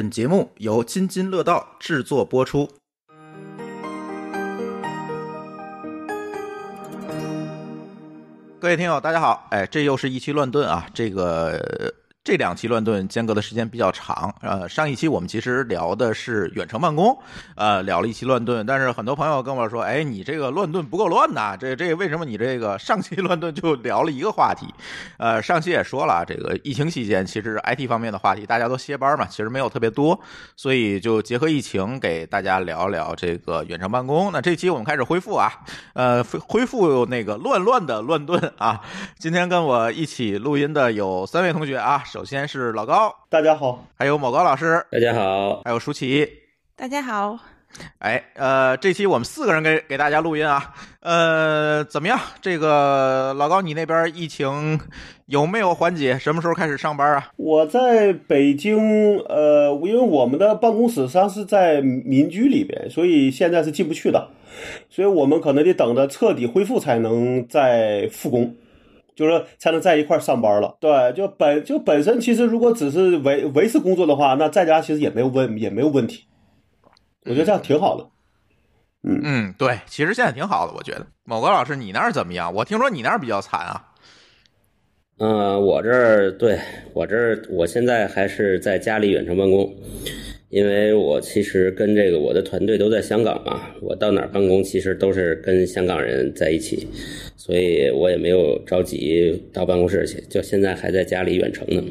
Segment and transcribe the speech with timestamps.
[0.00, 2.66] 本节目由津津乐道制作播出。
[8.58, 9.46] 各位听友，大家好！
[9.50, 10.86] 哎，这又是一期乱炖啊！
[10.94, 14.34] 这个这两期乱炖间隔的时间比较长。
[14.42, 17.18] 呃，上一期我们其实聊的是远程办公，
[17.56, 18.66] 呃，聊了一期乱炖。
[18.66, 21.56] 但是很多朋友跟我说，哎，你这个乱炖不够乱呐！
[21.58, 24.66] 这这为什么你这个上期乱炖就聊了一个话题？
[25.16, 30.20] 呃，上期也说了，这个疫情期间其实 IT 方面的话题大家都歇班嘛，其实没有特别多，
[30.56, 34.30] 所以就结合疫情给大家聊聊这个远程办公。
[34.30, 35.50] 那这期我们开始恢复啊，
[35.94, 38.82] 呃，恢恢复那个乱乱的乱炖啊。
[39.18, 46.28] 今天跟我一起录音的有三位同学啊，首先是老高，大家好，还有某高老师，大家好，还有舒淇。
[46.74, 47.38] 大家好，
[48.00, 52.18] 哎，呃，这期我们四个人给给大家录音啊，呃，怎么样？
[52.42, 54.80] 这个老高，你那边疫情
[55.26, 56.18] 有没有缓解？
[56.18, 57.30] 什么时候开始上班啊？
[57.36, 64.30] 我在北京，呃，因为我们的办公室实际上是在民居里边，所以现在是进不去的，
[64.88, 68.56] 所以我们可能得等着彻底恢复才能再复工，
[69.20, 70.78] 就是才能在一块儿上班了。
[70.80, 76.24] 对，就本就本身其实如果只是维维持工作的话，那在家其实也没有问也没有问题，
[77.26, 78.08] 我觉得这样挺好的。
[79.02, 81.06] 嗯，对，其实现在挺好的，我觉得。
[81.24, 82.52] 某高老师，你那儿怎么样？
[82.54, 83.86] 我听说你那儿比较惨啊。
[85.18, 86.58] 嗯、我这儿对
[86.94, 89.70] 我这儿，我现在还是在家里远程办公，
[90.50, 96.88] 因为我其实跟这个我的团队都在香港嘛，我到哪儿办公其实都是跟香港人在一起，
[97.36, 101.82] 所以我也没有着急到办公室去，就现在还在家里远程呢，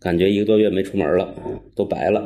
[0.00, 1.32] 感觉一个多月没出门了，
[1.74, 2.20] 都白了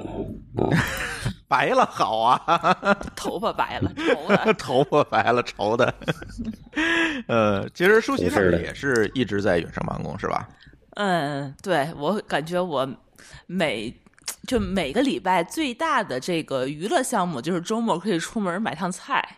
[0.56, 0.68] 啊。
[1.46, 2.40] 白了好啊，
[3.14, 5.94] 头发白了，头的 头发白了愁的。
[7.26, 10.48] 呃，其实舒淇也是一直在远程办公是吧？
[10.96, 12.88] 嗯，对我感觉我
[13.46, 13.92] 每
[14.46, 19.36] 就每个礼拜最大的这个娱乐项目就是周末可以出门买趟菜，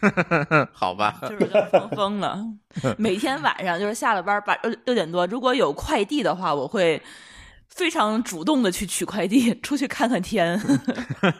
[0.72, 2.38] 好吧，就是跟疯疯了。
[2.96, 7.02] 每天晚上就是下了班八六六点多，如果有快递的话，我会
[7.68, 10.58] 非常主动的去取快递，出去看看天。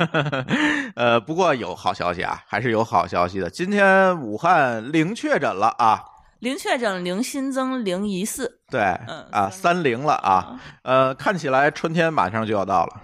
[0.95, 3.49] 呃，不过有好消息啊，还是有好消息的。
[3.49, 6.05] 今天武汉零确诊了啊，
[6.41, 8.61] 零确诊，零新增，零疑似。
[8.71, 13.03] 对，嗯啊，三零了啊，呃，看起来春天马上就要到了。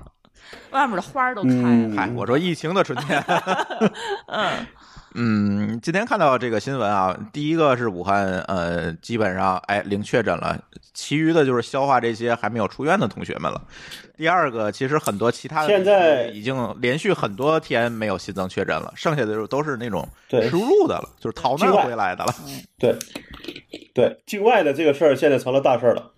[0.71, 2.03] 外面的花儿都开嗯了。
[2.03, 3.23] 嗨，我说疫情的春天。
[4.28, 4.67] 嗯
[5.17, 10.59] 嗯，今天看到这个新闻啊，第一个是武汉，呃，基本上哎零确诊了，
[10.93, 13.62] 其余的就是消化这些还没有出院的同学们了。
[14.17, 22.34] 第二个，其实很多其他的现在已经连续很多天没有新增确诊了，剩下的就都是那境对输入的了，就是逃难回来的了。
[22.77, 22.99] 对，
[23.94, 26.10] 对，境外的这个事儿现在成了大事儿了。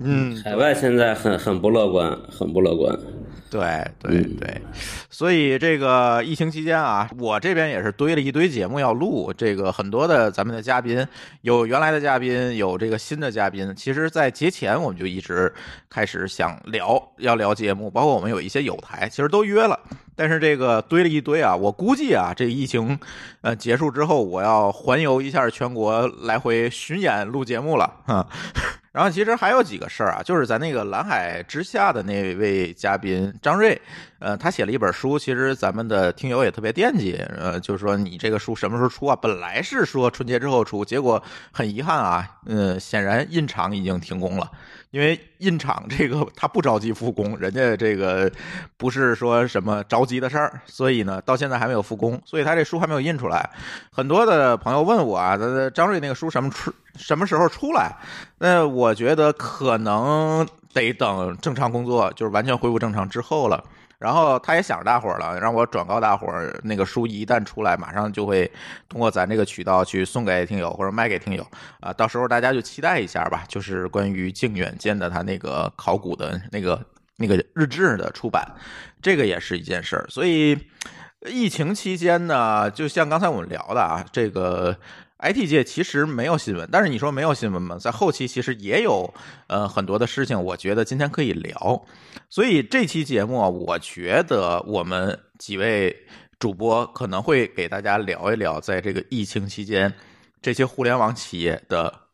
[0.00, 2.98] 嗯，海外现在很很不乐观，很不乐观。
[3.50, 4.62] 对对对，
[5.10, 9.32] 所以这个疫情期间啊，我这边也是堆了一堆节目要录。
[9.36, 11.06] 这个很多的咱们的嘉宾，
[11.42, 13.74] 有原来的嘉宾，有这个新的嘉宾。
[13.76, 15.52] 其实，在节前我们就一直
[15.88, 19.78] 开始想聊，要聊节目，包括我们有一些友台，其实都约了。
[20.14, 22.98] 但是这个堆了一堆啊，我估计啊，这疫情
[23.40, 28.26] 呃结束之后，我要环游一下全国，来回巡演录节目了哈。
[28.98, 33.80] 然后其实还有几个事儿啊，就是咱那个蓝海之下的那位嘉宾张瑞，
[34.18, 39.14] 呃，他写了一本书，其实咱们的听友也特别惦记，呃，就是说你这个书什么时候出啊？
[39.14, 41.22] 本来是说春节之后出，结果
[41.52, 44.50] 很遗憾啊，呃，显然印厂已经停工了。
[44.90, 48.30] 因为印厂这个他不着急复工，人家这个
[48.76, 53.50] 不是说什么着急的事儿，所以呢，到现在还没有复工，所以他这书还没有印出来。
[53.90, 55.38] 很多的朋友问我啊，
[55.74, 57.96] 张瑞那个书什么出什么时候出来？
[58.38, 63.62] 那我觉得可能得等正常工作，就是完全恢复正常之后了。
[63.98, 68.50] 然后他也想着大伙儿了，让我转告大伙儿，那个书一旦出来，马上就会
[68.88, 71.44] 通过咱这个渠道去送给听友或者卖给听友
[71.80, 71.92] 啊。
[71.92, 76.80] 到时候大家就期待一下吧，就是关于靖远舰的他那个考古的那个
[77.16, 78.46] 那个日志的出版，
[79.02, 80.06] 这个也是一件事儿。
[80.08, 80.56] 所以
[81.26, 84.78] 疫情期间呢，就像刚才我们聊的啊，这个
[85.20, 87.76] IT 界其实没有新闻，但是你说没有新闻吗？
[87.78, 89.12] 在后期其实也有
[89.48, 91.84] 呃很多的事情，我觉得今天可以聊。
[92.28, 95.96] 所以这期节目啊，我觉得我们几位
[96.38, 99.92] 主播可能会给大家聊一聊，在这个疫情期间，
[100.40, 102.07] 这些互联网企业的。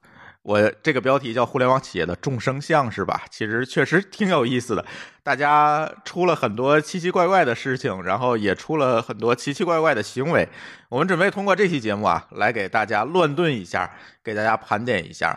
[0.45, 3.23] 我这个标题叫“互联网企业的众生相”是吧？
[3.31, 4.85] 其实确实挺有意思的，
[5.23, 10.47] 大家出了很多奇奇怪怪的事情，然后也出了很多奇奇怪怪的行为。
[10.91, 13.91] 我们准备通过这期节目啊，来给大家乱炖一下，
[14.23, 15.37] 给大家盘点一下。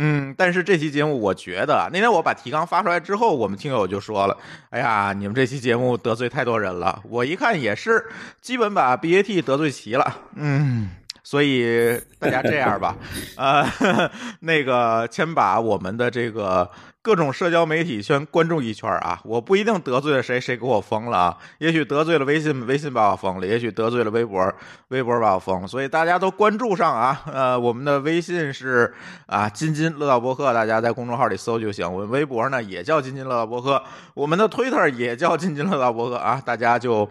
[0.00, 4.36] 嗯，但是这期节目我觉得，那天我把提纲发出来之后，我们听友就说了
[4.70, 8.04] ：“哎呀，你们这期节目得罪太多人了。”我一看也是，
[8.40, 10.16] 基本把 BAT 得罪齐了。
[10.36, 10.90] 嗯，
[11.28, 12.96] 所以大家这样吧，
[13.36, 13.62] 呃，
[14.40, 16.70] 那个先把我们的这个
[17.02, 19.20] 各种社交媒体先关注一圈啊。
[19.26, 21.38] 我不一定得罪了谁，谁给我封了啊？
[21.58, 24.50] 也许得罪了微信，微信把我封了；也许得罪了微博，
[24.88, 25.68] 微博把我封。
[25.68, 27.20] 所以大家都关注上啊。
[27.30, 28.94] 呃，我们的微信是
[29.26, 31.92] 啊，津津乐道播客，大家在公众号里搜就行。
[31.92, 33.82] 我们微博呢也叫津津乐道播客，
[34.14, 36.42] 我们的 Twitter 也叫津津乐道播客啊。
[36.42, 37.06] 大家就。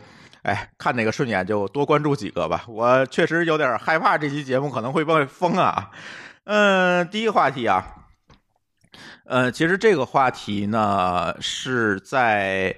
[0.48, 2.64] 哎，看哪个顺眼就多关注几个吧。
[2.70, 5.92] 我确实有点害怕这期节目可能会被封啊。
[6.46, 7.86] 嗯，第一个话题啊，
[9.26, 12.74] 呃，其实这个话题呢是在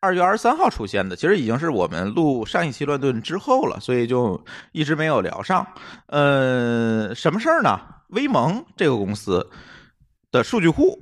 [0.00, 5.64] 二月二十三号出现的，其实已经是我们录上一期乱炖之后了，所以就一直没有聊上。
[6.06, 7.78] 呃，什么事儿呢？
[8.08, 9.48] 威盟这个公司
[10.32, 10.98] 的数据库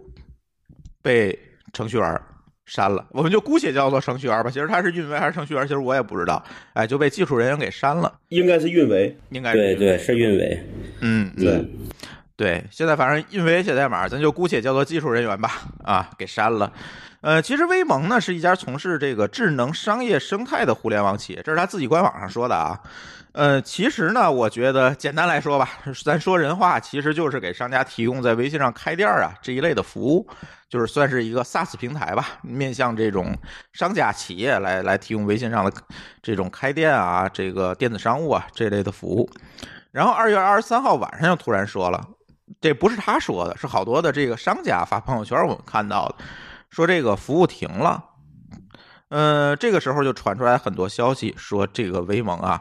[1.00, 1.38] 被
[1.72, 2.22] 程序员
[2.70, 4.48] 删了，我们就姑且叫做程序员吧。
[4.48, 6.40] 其实他是运维还是程序员，其实我也不知道。
[6.72, 10.64] 哎，就被技术人员给删了，应该是运维，应该对对是运维。
[11.00, 11.68] 嗯，对
[12.36, 12.64] 对。
[12.70, 15.50] 现在反正运维写代码，咱就姑且叫做技术人员吧。
[15.82, 16.72] 啊，给删了。
[17.22, 22.78] 呃，其实威盟呢是一家从事这个智能商业生态的互联网企业，这是他自己官网上说的啊。
[23.32, 25.68] 呃，其实呢，我觉得简单来说吧，
[26.04, 30.28] 咱说人话，其实就是给商家提供在微信上开店啊这一类的服务，
[30.68, 33.32] 就是算是一个 SaaS 平台吧，面向这种
[33.72, 35.72] 商家企业来来提供微信上的
[36.20, 39.30] 这种开店啊，这个电子商务啊这类的服务。
[39.92, 42.04] 然后二月二十三号晚上又突然说了，
[42.60, 46.16] 这不是他说的，是好多的这个商家发朋友圈我们看到的，
[46.68, 48.04] 说这个服务停了。
[49.08, 52.60] 呃，这个时候就传出来很多消息，说这个威盟啊。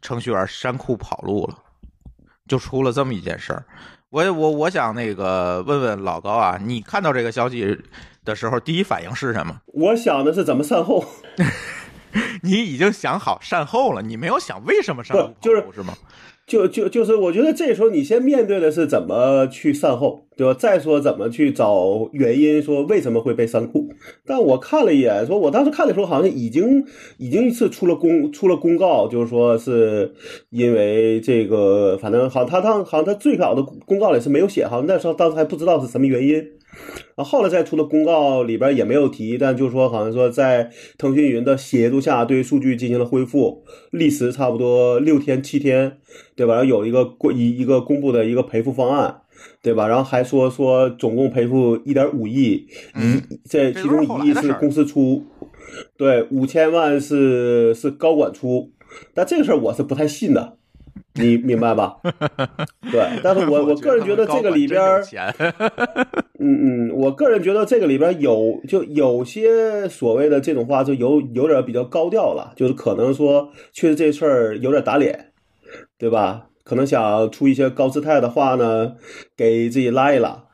[0.00, 1.58] 程序员删库跑路了，
[2.48, 3.64] 就出了这么一件事儿。
[4.10, 7.78] 我我我想那个问问老高啊，你看到这个消息
[8.24, 9.60] 的时候，第一反应是什么？
[9.66, 11.04] 我想的是怎么善后。
[12.42, 15.94] 你已经想好善后了，你没有想为什么善后就是是吗？
[16.44, 20.54] 就就就是，我觉得这时候你先面对的是怎么去善后，对吧？
[20.58, 23.90] 再说怎么去找原因，说为什么会被删库。
[24.24, 26.82] 但我看了一眼，说我当时看的时候，好像已经
[27.18, 30.14] 已经是出了公出了公告，就是说是
[30.48, 36.42] 因为这个，反正好像他当好像他最早的公告里是没有写，好像那时候当时还不知道是什么原因。
[37.16, 45.98] 啊，后来再出的公告里边也没有提，但就是说，好像说在腾讯云的协助下，对数据进行了恢复，历时差不多六天七天，
[46.34, 46.54] 对吧？
[46.54, 49.22] 然后有一个公一一个公布的一个赔付方案，
[49.62, 49.86] 对吧？
[49.86, 55.24] 然后还说说总共赔付一点五亿，嗯，这其中一亿是公司出，
[55.96, 58.70] 对，五千万是是高管出，
[59.14, 60.56] 但这个事儿我是不太信的。
[61.14, 61.96] 你明白吧？
[62.90, 64.80] 对，但是我 我个人觉得这个里边，
[66.38, 75.32] 嗯嗯，我个人觉得这个里边有就有些所谓的这种话，就有有点比较高调了，就是可能说确实这事儿有点打脸，
[75.98, 76.46] 对吧？
[76.70, 78.92] 可能想出一些高姿态的话呢，
[79.36, 80.44] 给自己拉一拉。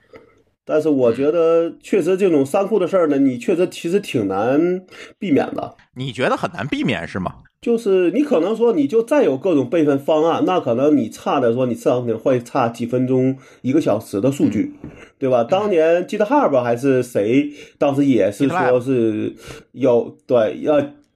[0.64, 4.80] 但是我觉得确实这种三库的事儿呢，你确实其实挺难
[5.18, 5.74] 避免的。
[5.94, 7.34] 你觉得很难避免是吗？
[7.60, 14.72] 就是你可能说，你就再有各种备份方案，那可能你差的说，你至少可能会差几分钟、一个小时的数据，
[15.18, 15.44] 对吧？
[15.44, 19.34] 当年 GitHub 还是谁，当时也是说是
[19.72, 20.58] 有对，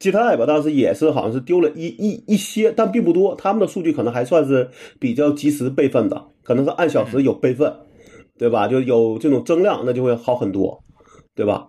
[0.02, 7.72] 呃，GitHub 当时也是好像是丢了一一一些，但并不多，他们的数据可能还算是比较及时备份的，可能是按小时有备份，
[8.38, 8.66] 对吧？
[8.68, 10.82] 就有这种增量，那就会好很多，
[11.34, 11.68] 对吧？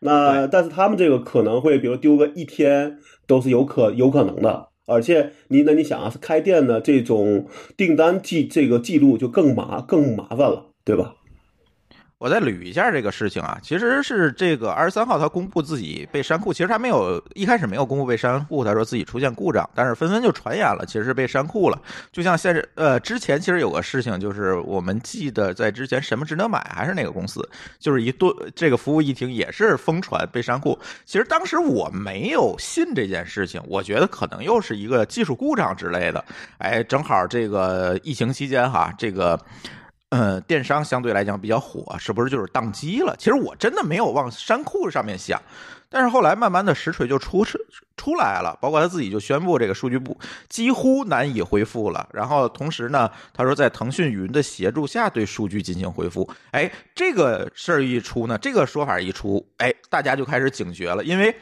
[0.00, 2.98] 那但是他们这个可能会，比如丢个一天。
[3.24, 7.46] 都是有可有可能的，而且你那你想啊，是开店的这种
[7.76, 11.14] 订单记这个记录就更麻更麻烦了，对吧？
[12.22, 21.76] 我再捋一下这个事情啊，其实是这个二十三号他公布自己被删库，其实他没有一开始没有公布被删库，他说自己出现故障，但是纷纷就传言了，其实是被删库了。
[22.12, 27.42] 就像现在呃之前其实有个事情，就是我们记得在之前什么值得买还是哪个公司，
[27.80, 30.78] 就是一顿这个服务一停也是疯传被删库。
[31.04, 36.24] 其实当时我没有信这件事情，我觉得可能又是一个技术故障之类的。
[36.58, 39.36] 哎，正好这个疫情期间哈，这个。
[40.12, 43.16] 呃，电商相对来讲比较火，是不是就是宕机了？
[43.18, 45.40] 其实我真的没有往山库上面想，
[45.88, 47.42] 但是后来慢慢的实锤就出
[47.96, 50.14] 出来了，包括他自己就宣布这个数据部
[50.50, 52.06] 几乎难以恢复了。
[52.12, 56.28] 然后同时呢，他说在腾讯云的协助下对数据进行恢复。
[56.50, 61.34] 哎，这个事儿一出呢，这个说法一出，哎，大家就开始警觉了，因为。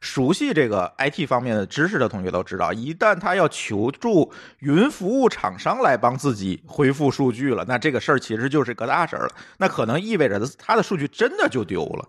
[0.00, 9.32] 熟悉这个 IT 方面的知识的同学都知道，一旦他要求助云服务厂商来帮自己恢复数据了，那这个事儿其实就是个大事儿了。
[9.58, 12.08] 那可能意味着他的数据真的就丢了。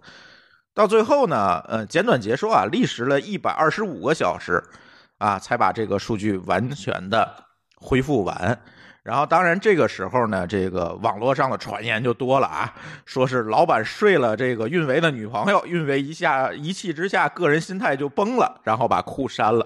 [0.73, 4.63] 到最后呢，呃，简短结说啊，历时了一百二十五个小时，
[5.17, 7.45] 啊，才把这个数据完全的
[7.75, 8.61] 恢复完。
[9.09, 12.71] 然后，当然这个时候呢，这个网络上的传言就多了啊，
[13.05, 19.65] 说是老板睡了这个运维的女朋友，运维一下一气之下，个人心态就崩了，然后把库删了。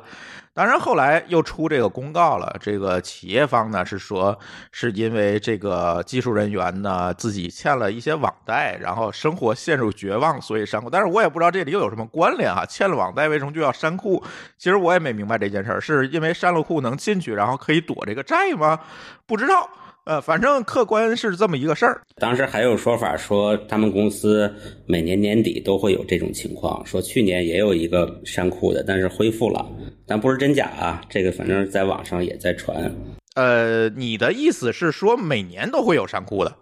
[0.55, 2.55] 当然，后来又出这个公告了。
[2.59, 4.37] 这个企业方呢是说，
[4.71, 10.91] 是因为这个技术人员呢自己欠了一些网贷，然后生活陷入绝望，所以删库。
[10.91, 12.63] 但是我也不知道这里又有什么关联啊？
[12.67, 14.23] 欠了网贷为什么就要删库？
[14.59, 18.79] 其实我也没明白这件事儿，是因为删了库能进去，然后可以躲这个债吗？
[19.25, 19.67] 不知道。
[20.05, 22.01] 呃，反正客观是这么一个事儿。
[22.15, 24.53] 当时还有说法说，他们公司
[24.85, 29.65] 每年年底都会有这种情况，说去年也有一个删库的，但是恢复了，
[30.05, 31.01] 但不知真假啊。
[31.09, 32.93] 这个反正在网上也在传。
[33.35, 36.53] 呃，你的意思是说每年都会有删库的？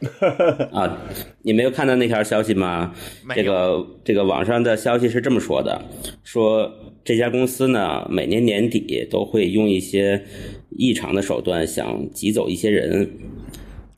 [0.72, 0.98] 啊，
[1.42, 2.94] 你没有看到那条消息吗？
[3.34, 5.82] 这个这个网上的消息是这么说的：
[6.22, 6.72] 说
[7.04, 10.24] 这家公司呢，每年年底都会用一些
[10.70, 13.10] 异常的手段想挤走一些人。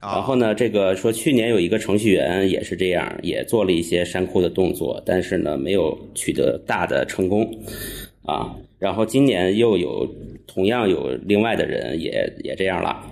[0.00, 7.46] 然后呢，这个说去年有一个程序员也是这样，也做了一些删库的动作，但是呢，没有取得大的成功。
[8.24, 10.08] 啊，然后今年又有
[10.46, 13.04] 同样有另外的人也也这样了。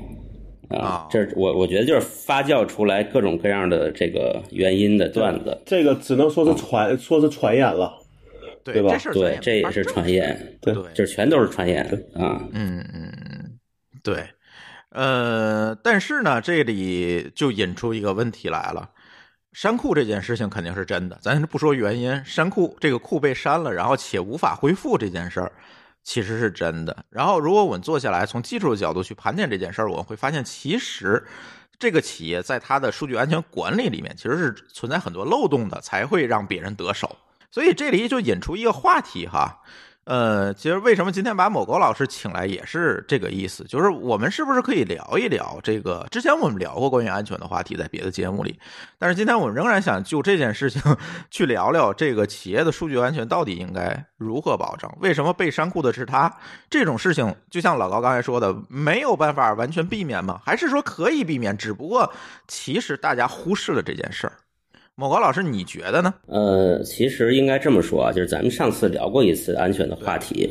[0.70, 7.92] 啊，这我我觉得就是发酵出来各种各样的这个原因的段子，这个只能说是传，说是传言了，
[8.62, 8.96] 对吧？
[9.12, 11.82] 对，这也是传言，对，这全都是传言
[12.14, 12.46] 啊。
[12.52, 13.58] 嗯嗯嗯，
[14.02, 14.26] 对，
[14.90, 18.90] 呃，但是呢，这里就引出一个问题来了，
[19.52, 25.52] 删库这件事情肯定是真的，咱不说原因，删库这个库被删了，然后且无法恢复这件事儿。
[26.08, 27.04] 其实是真的。
[27.10, 31.22] 然后，如果我们坐下来从技术的角度去盘点这件事儿，我们会发现，其实
[31.78, 37.14] 这个企业在它的数据安全管理里面，其实是存在很多漏洞的，才会让别人得手。
[37.50, 39.60] 所以这里就引出一个话题哈。
[40.08, 46.06] 呃，其实为什么今天把某高老师请来也是这个意思，就是我们是不是可以聊一聊这个？
[46.10, 48.58] 之前我们聊过关于安全的话题，在别的节目里，
[48.98, 50.80] 但是今天我们仍然想就这件事情
[51.30, 54.90] 去聊聊这个企业的数据安全到底应该如何保障？
[55.02, 56.34] 为什么被删库的是他？
[56.70, 60.40] 这种事情就像老高刚才说的，没有办法完全避免吗？
[60.42, 61.54] 还是说可以避免？
[61.54, 62.10] 只不过
[62.46, 64.32] 其实大家忽视了这件事儿。
[65.00, 66.12] 某高老师，你觉得呢？
[66.26, 70.50] 呃，其实应该这么说啊，就是咱们上次聊过一次安全的话题，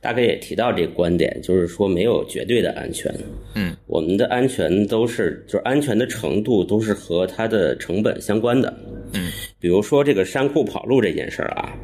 [0.00, 3.14] 大概也提到这个观点，就是说没有绝对的安全。
[3.54, 8.72] 嗯，我们的安全都是，就是安全的程度都是和它的成本相关的。
[9.12, 9.30] 嗯，
[9.60, 11.76] 比如说这个山库跑路这件事儿啊，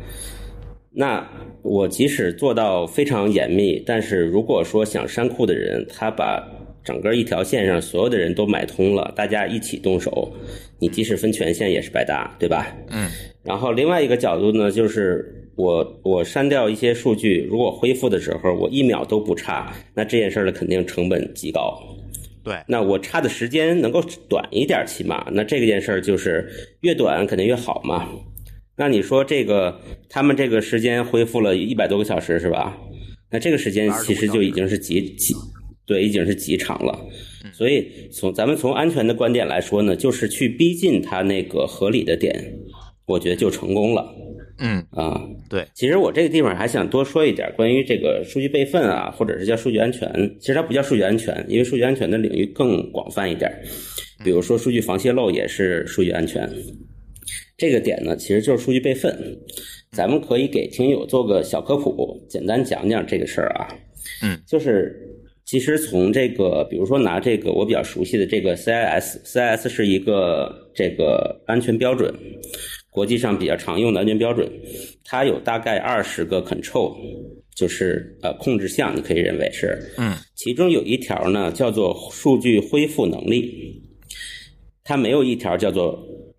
[0.91, 6.43] 那我即使做到非常严密，但是如果说想山库的人，他把
[6.89, 10.33] 整个一条线上所有的人都买通了，大家一起动手，
[10.79, 12.75] 你即使分权限也是白搭，对吧？
[12.89, 13.11] 嗯。
[13.43, 21.79] 然后另外一个角度呢，就是我我删掉一些数据，如果恢复的时候我一秒都不差，那这件事儿呢肯定成本极高。
[22.43, 22.57] 对。
[22.67, 28.09] 那我差的时间能够短一点，起码那这个件事儿就是越短肯定越好嘛。
[28.79, 29.79] 那你说这个
[30.09, 32.79] 他们这个时间恢复了一百多个小时是吧？
[33.31, 35.35] 那这个时间其实就已经是极极。
[35.89, 37.09] 对，已经是极长了，
[37.51, 42.35] 所以从咱们从安全的观点来说呢，就是去逼近它那个合理的点，
[43.07, 44.15] 我觉得就成功了。
[44.59, 45.19] 嗯啊，
[45.49, 53.51] 对，其实我这个地方还想多说一点关于这个数据备份啊，或者是叫数据安全，其实它不叫数据安全，因为数据安全的领域更广泛一点，
[54.23, 56.47] 比如说数据防泄露也是数据安全。
[57.57, 59.17] 这个点呢，其实就是数据备份，
[59.93, 63.69] 咱们可以给听友做个小科普，简单讲讲这个事儿啊。
[64.23, 65.07] 嗯，就是。
[65.49, 72.15] 其实从这个，比如说拿这个我比较熟悉的这个 CIS，CIS 是一个这个安全标准，
[72.91, 74.47] 国际上比较常用的安全标准，
[75.07, 76.95] 它有大概二十个 control，
[77.57, 83.83] 就是呃控制项，你可以认为是，嗯，其中有一条呢叫做数据恢复能力，
[84.85, 85.99] 它没有一条叫做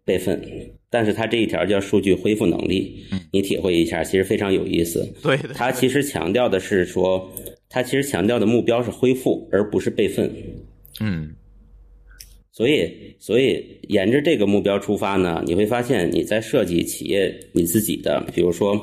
[0.10, 0.42] 备份，
[0.90, 5.08] 但是它这一条叫数据恢复能力，你体会一下，其实非常有意思。
[5.22, 7.30] 对，它其实强调的是说。
[7.72, 10.28] 它其实强调的目标是恢复，而不是备份。
[11.00, 11.30] 嗯，
[12.52, 18.76] 所以，所以沿着这个目标出发呢，你会发现你在设计企业你自己的，比如说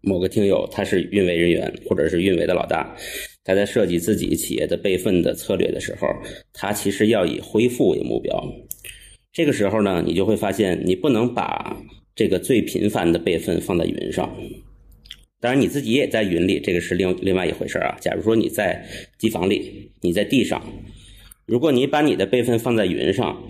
[0.00, 2.96] 某个听友他是运维人员或者是运维的老大，
[3.42, 6.06] 他在设计自己企业的备份的策略的时候，
[6.52, 8.40] 他其实要以恢复为目标。
[9.36, 11.76] 这个时候呢，你就会发现，你不能把
[12.14, 14.34] 这个最频繁的备份放在云上。
[15.40, 17.98] 当然，你自己也在云里，这个是另另外一回事啊。
[18.00, 18.82] 假如说你在
[19.18, 20.64] 机房里，你在地上，
[21.44, 23.46] 如果你把你的备份放在云上，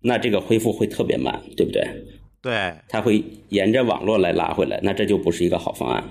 [0.00, 1.80] 那这个恢复会特别慢，对不对？
[2.42, 6.10] 对，它会沿着网络来拉回来，那这就不是一个好方案。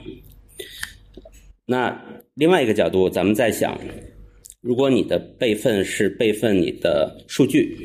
[1.66, 3.78] 那另外一个角度，咱们在想，
[4.62, 7.76] 如果你的备份是备份你的数据，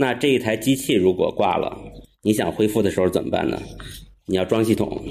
[0.00, 1.76] 那这一台机器如果挂了，
[2.22, 3.60] 你想恢复的时候怎么办呢？
[4.24, 5.04] 你要装系统，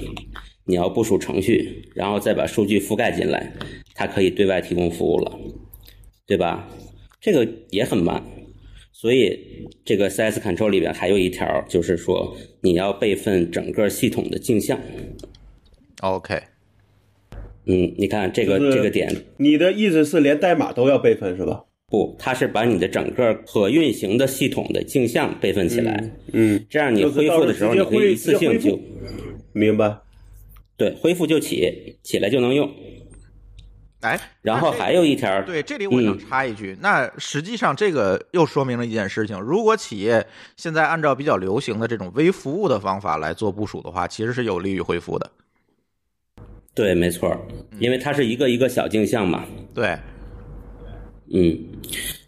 [0.64, 3.52] 你要部署程序，然后再把数据覆盖进来，
[3.94, 5.38] 它可以对外提供服务了，
[6.26, 6.68] 对吧？
[7.20, 8.20] 这个也很慢。
[8.92, 14.76] 所以，这个 CS Control 里边还有一条，就是说你要备份整个系统的镜像。
[16.00, 16.34] OK，
[17.66, 21.66] 嗯，你看这个就是这个点，你的意思是连代码都要备份是吧？
[21.90, 28.80] 不，它是把你的整个可运行的系统的镜像备份起来，嗯，这样你恢复的时候，你可以一次性就
[29.52, 29.98] 明白。
[30.76, 32.70] 对恢复就起，起来就能用。
[34.00, 45.30] 哎，然后还有一条，对，这里我想嗯插一句，那实际上这个又说明了一件事情：如果企业现在按照比较流行的这种微服务的方法来做部署的话，其实是有利于恢复的。
[46.72, 47.36] 对，没错，
[47.78, 49.44] 因为它是一个一个小镜像嘛，
[49.74, 49.98] 对，
[51.32, 51.58] 嗯，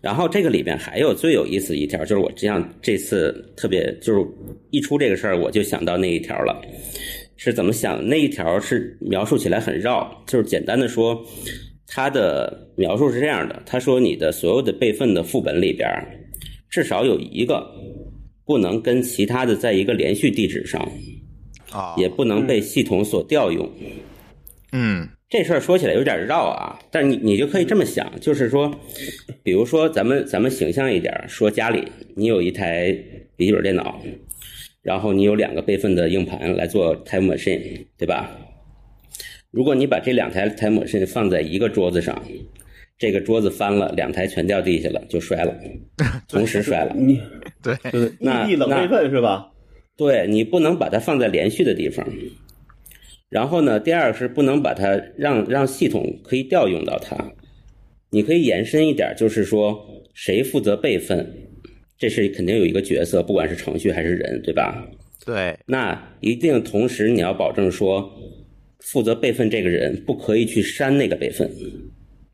[0.01, 4.27] 然后这个里边还有最有意思一条，就是我这样这次特别就是
[4.71, 6.61] 一出这个事儿，我就想到那一条了。
[7.37, 8.07] 是怎么想？
[8.07, 11.21] 那一条是描述起来很绕，就是简单的说，
[11.89, 15.91] 它的描述是这样的：他说你的所有的备份的副本里边，
[16.71, 17.69] 至少有一个
[18.47, 20.89] 不能跟其他的在一个连续地址上，
[21.73, 23.69] 啊，也不能被系统所调用。
[24.71, 28.71] 嗯这事儿说起来有点绕啊，但你你就可以这么想，就是说，
[29.43, 32.93] 比如说咱们咱们形象一点儿，说家里你有一台
[33.35, 33.99] 笔记本电脑，
[34.83, 38.31] 然后你有两个备份的硬盘来做 Time Machine，对吧？
[39.51, 42.23] 如果你把这两台 Time Machine 放在一个桌子上，
[42.99, 45.57] 这个桌子翻了，两台全掉地下了，就摔了，
[46.29, 46.95] 同时摔了。
[46.95, 47.19] 你
[47.62, 49.49] 对，就是异那地冷备份是吧？
[49.97, 52.07] 对你不能把它放在连续的地方。
[53.33, 57.16] 然后呢，第二是不能把它让让系统可以调用到它。
[58.11, 61.49] 你可以延伸一点，就是说谁负责备份，
[61.97, 64.87] 这是肯定有一个角色，不管是程序还是人，对吧？
[65.25, 68.12] 对，那一定同时你要保证说，
[68.81, 71.51] 负责备份这个人不可以去删那个备份，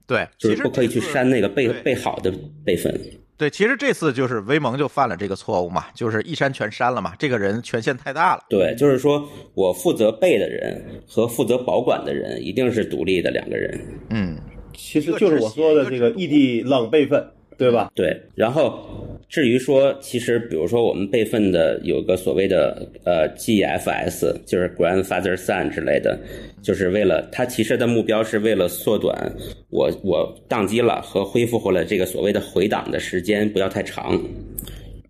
[0.04, 2.32] 对，就是不可以去删那个备备好的
[2.64, 2.92] 备份。
[3.38, 8.42] 对，其实这次就是威蒙就犯了这个错误嘛，就是一删全删了嘛，这个人权限太大了。
[8.50, 13.80] 对，就是说我负责备的人和负责保管的人一定是独立的两个人。
[14.10, 14.36] 嗯，
[14.74, 17.24] 其实就是我说的这个异地冷备份，
[17.58, 17.90] 对吧？
[17.94, 26.16] 对，然后至于说，其实比如说我们备份的有个所谓的呃 GFS，就是 Grandfather Son 之类的，
[26.62, 29.34] 就是为了它其实的目标是为了缩短
[29.70, 34.18] 我我宕机了和恢复回来这个所谓的回档的时间不要太长。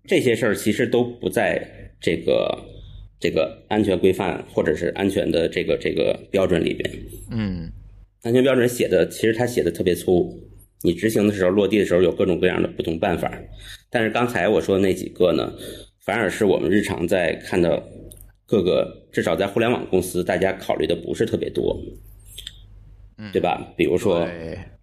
[0.07, 1.63] 这些事儿其实都不在
[2.01, 2.57] 这个
[3.19, 6.91] 这个安全规范或者是安全的这个这个标准里边。
[7.31, 7.71] 嗯，
[8.23, 10.35] 安全标准写的其实它写的特别粗，
[10.81, 13.31] 你执行的时候落地的时候有各种各样的不同办法。
[13.89, 15.53] 但是刚才我说的那几个呢，
[16.05, 17.81] 反而是我们日常在看到
[18.45, 21.77] 各个至少在互联网公司大家考虑的不是特别多，
[23.31, 23.73] 对吧？
[23.75, 24.27] 比如说，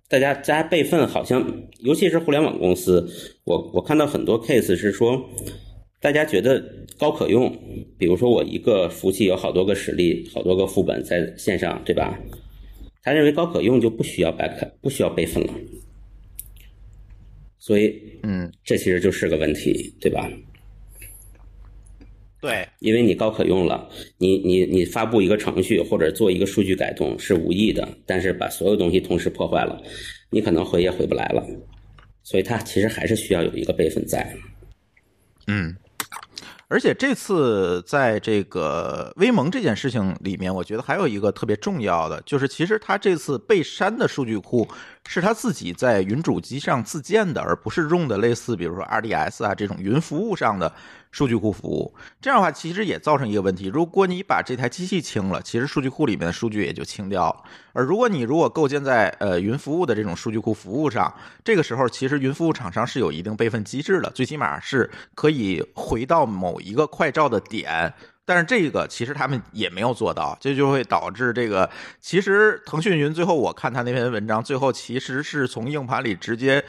[0.08, 1.44] 大家大家备份好像，
[1.80, 3.08] 尤其是互联网公司，
[3.44, 5.20] 我我看到很多 case 是说，
[6.00, 6.62] 大家觉得
[6.98, 7.52] 高可用，
[7.98, 12.18] 比如说我一个服务器有好多个实例，好多个副本在线上，对吧？
[13.02, 15.52] 他认为高可用就不需要 back 不需要备份了，
[17.66, 20.30] 所以嗯，这其实就是个问题，对吧？
[22.40, 29.82] 对，因为你高可用了，你你你发布一个程序或者做一个数据改动是无意的，但是把所有东西同时破坏了，
[30.30, 31.44] 你可能回也回不来了，
[32.22, 34.32] 所以它其实还是需要有一个备份在。
[35.48, 35.74] 嗯。
[36.68, 44.66] 而且这次在这个微盟这件事情里面，我觉得还有一个特别重要的，就是其实他这次被删的数据库
[45.06, 50.72] 是他自己在云主机上自建的，而不是用的类似比如说 RDS 啊这种云服务上的
[51.16, 51.94] 数据库服务。
[52.20, 57.42] 这样的话，其实也造成一个问题：如果你把这台机器清了，其实数据库里面的数据也就清掉了。
[57.72, 61.10] 而如果你如果构建在呃云服务的这种数据库服务上，
[61.42, 67.94] 这个时候其实云服务厂商是有一定备份机制的，最起码是可以回到某一个快照的点，
[68.26, 76.62] 但是这个其实他们也没有做到，这就会导致这个其实腾讯云最后我看他那篇文章，最后其实是从硬盘里直接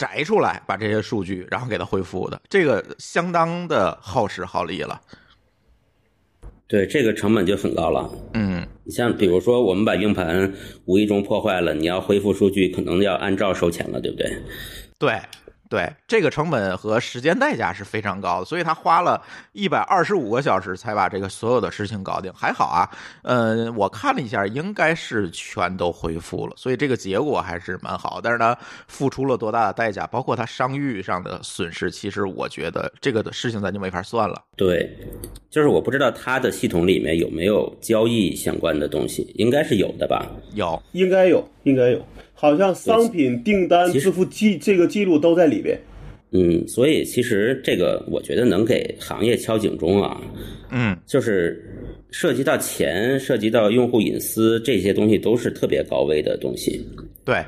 [0.00, 4.98] 摘出来把这些数据，然后给它恢复的，这个相当的耗时耗力了。
[6.66, 8.10] 对，这个成本就很高了。
[8.32, 10.50] 嗯，你像比如说我们把硬盘
[10.86, 14.32] 无意中破坏了，你要恢复数据，可能要按照收钱了，对不对？
[14.98, 15.20] 对。
[15.70, 22.32] 对，这个成本和时间代价是非常高的，所以他花了一百二十五个小时才把这个所有的事情搞定。
[22.34, 22.90] 还好啊，
[23.22, 28.20] 嗯，我看了一下，应该是全都恢复了，所以这个结果还是蛮好。
[28.20, 28.56] 但是呢，
[28.88, 34.42] 付出了多大的代价，包括他商誉上的损失，其实我觉得这个的事情咱就没法算了。
[34.56, 34.90] 对，
[35.48, 40.26] 就是我不知道他的系统里面有没有交易相关的东西，应该是有的吧？
[40.54, 42.04] 有，应该有，应该有。
[42.40, 45.78] 好像商品订单支付记这个记录都在里边。
[46.30, 50.18] 嗯，所以其实这个我觉得能给行业敲警钟啊。
[50.70, 51.62] 嗯，就是
[52.10, 56.82] 涉及到钱、涉及到用户隐私这些东西，都是特别高危的东西。
[57.26, 57.44] 对，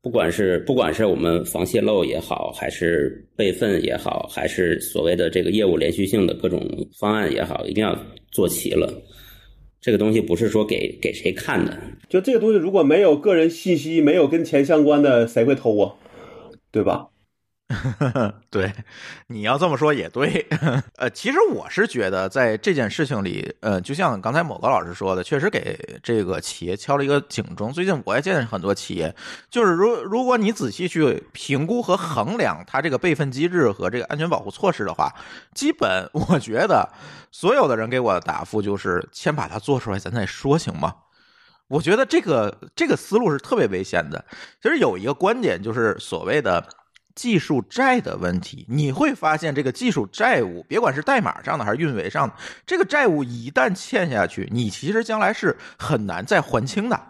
[0.00, 6.66] 不管是不管是我们防泄露也好，还是备份也好，还是所谓的这个业务连续性的各种
[6.98, 7.94] 方案也好，一定要
[8.32, 8.90] 做齐了。
[9.80, 15.94] 这个东西不是说给给谁看的，就这个东西如果没有个人信息，没有跟钱相关的，谁会偷啊？
[16.70, 17.08] 对吧？
[18.48, 18.72] 对，
[19.26, 20.46] 你要这么说也对。
[20.96, 27.70] 呃，其实我是觉得，在这件事情里，呃，就像刚才某个老师说的，确实给这个企业敲了一个警钟。
[27.70, 29.14] 最近我也见很多企业，
[29.50, 35.14] 就是如如果你仔细去评估和衡量它这个备份机制和这个安全保护措施的话，
[35.54, 36.88] 基本我觉得
[37.30, 40.94] 所有的人给我的答复就是先把它做出来，咱再说行吗？
[41.68, 44.24] 我觉得这个这个思路是特别危险的。
[44.62, 46.66] 其实有一个观点就是所谓的。
[47.18, 57.00] 技术债的问题，你会发现这个技术债务，别管是代码上的还是运维上的，这个债务一旦欠下去，你其实将来是很难再还清的，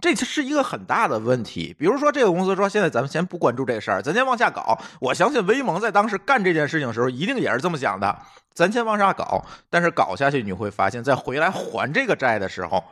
[0.00, 1.74] 这是一个很大的问题。
[1.76, 4.78] 比如说，这个公司说，现在咱们先不关注这事儿，咱先往下搞。
[5.00, 8.16] 我相信威盟在当时干这件事情的时候，一定也是这么想的，
[8.54, 9.44] 咱先往下搞。
[9.68, 12.84] 但是搞下去，你会发现在回来还这个债的时候。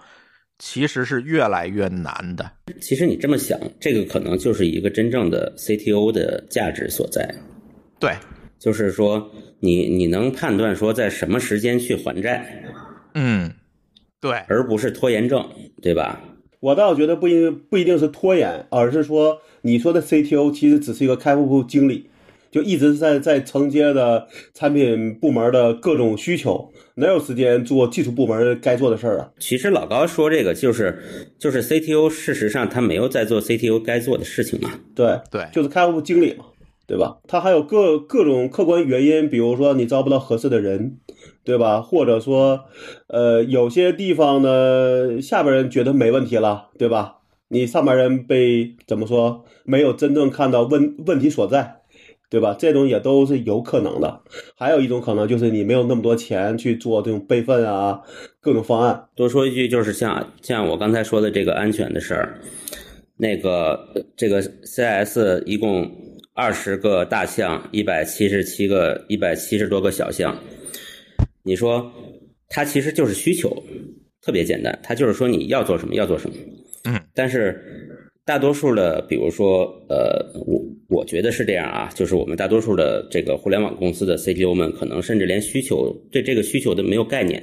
[0.59, 2.51] 其实是越来越难的。
[2.81, 7.35] 其实你这么想，这个可能就是一个真正的 CTO 的价值所在。
[7.99, 8.13] 对，
[8.59, 12.65] 就是说，你你能判断说在什么时间去还债，
[13.15, 13.53] 嗯，
[14.21, 15.49] 对，而不是拖延症，
[15.81, 16.21] 对吧？
[16.61, 22.11] 我倒觉得不一不一定是拖延，而是说你说的 CTO 其实只是一个开发部经理。
[22.49, 29.31] 就一直在在承接的产品部门的各种需求，哪有时间做技术部门该做的事儿啊？
[29.39, 30.99] 其实老高说这个就是
[31.39, 34.71] 就是 CTO，事实上他没有在做 CTO 该做的事情嘛。
[34.95, 36.47] 对对，就是开发部经理嘛，
[36.87, 37.19] 对吧？
[37.29, 40.97] 他还有各各种客观原因，比如说你招不到合适的人，
[41.45, 41.83] 对吧？
[41.83, 42.65] 或者说，
[43.09, 47.19] 呃，有些地方呢，下边人觉得没问题了，对吧？
[47.49, 49.45] 你上边人被怎么说？
[49.65, 51.83] 没有真正看到问问题所在。
[52.29, 52.57] 对吧？
[52.59, 54.21] 这种也都是有可能的。
[54.57, 58.01] 还有一种可能就是你没有那么多钱去做这种备份啊，
[58.41, 59.09] 各种方案。
[59.15, 62.41] 多说一句，就是像像我刚才说的这个安全的事儿，
[63.17, 63.79] 那个
[64.17, 65.91] 这个 CS 一共
[66.35, 70.37] 二十个大项，一百七十七个，一百七十多个小项。
[71.45, 71.93] 你说
[72.49, 73.57] 它其实就是需求，
[74.21, 76.37] 特别简单，它就是说你要做什么要做什么。
[76.85, 77.85] 嗯，但是。
[78.27, 87.41] 大多数的，比如说，呃，我我觉得是这样啊，就是我们大多数的这个互联网公司的 CTO 们，可能甚至连需求对这个需求都没有概念，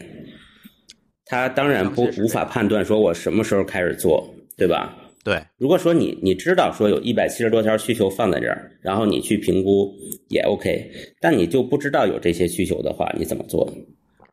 [1.26, 4.93] 他当然不无法判断说我什么时候开始做，对吧？
[5.24, 5.41] 对。
[5.58, 9.89] 如果说你你知道说有一百七十多条需求放在这儿，然后你去评估
[10.28, 10.91] 也 OK，
[11.22, 13.74] 但你就不知道有这些需求的话，你怎么做？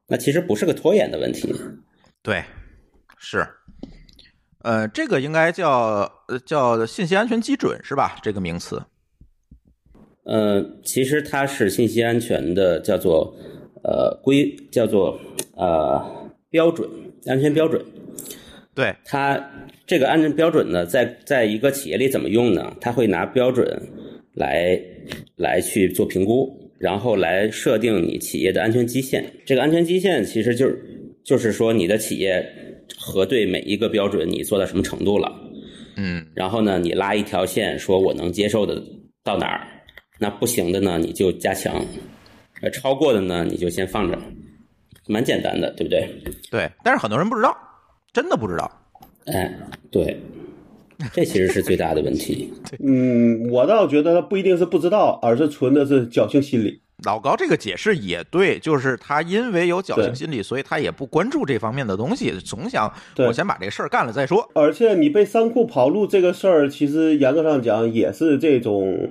[0.08, 1.48] 那其实不是个拖延的问题。
[2.24, 2.42] 对，
[3.20, 3.46] 是。
[4.62, 8.18] 呃，这个应该叫呃叫信息安全基准是吧？
[8.22, 8.82] 这个名词。
[10.24, 13.34] 呃，其实它是信息安全的叫做
[13.82, 15.18] 呃规叫做
[15.56, 16.86] 呃标准
[17.24, 17.82] 安全标准。
[18.74, 19.50] 对它
[19.86, 22.76] 这个安全标准呢，在在一个企业里怎么用呢？
[22.82, 23.82] 它会拿标准
[24.34, 24.78] 来
[25.36, 29.24] 来去做评估，然后来设定你企业的安全基线。
[29.46, 30.84] 这个安全基线其实就是
[31.24, 32.44] 就是说你的企业。
[32.98, 35.32] 核对每一个标准，你做到什么程度了？
[35.96, 38.82] 嗯，然后呢，你拉一条线，说我能接受的
[39.22, 39.66] 到哪儿？
[40.18, 41.74] 那不行的呢，你就加强；
[42.62, 44.18] 呃，超过的呢，你就先放着。
[45.06, 46.08] 蛮简单的，对不对？
[46.50, 47.56] 对，但是很多人不知道，
[48.12, 48.70] 真的不知道。
[49.26, 49.52] 哎，
[49.90, 50.16] 对，
[51.12, 52.52] 这其实是最大的问题。
[52.78, 56.80] 嗯，我倒觉得他不一定是不知道，而是存的是侥幸心理。
[57.04, 64.48] 老高这个解释也对，就是他因为有侥幸心理，所以他也不关注这方面的东西，总想对我先把这个事儿干了再说。
[64.54, 69.10] 而且你被三库跑路这个事儿，其实严格上讲也是这种，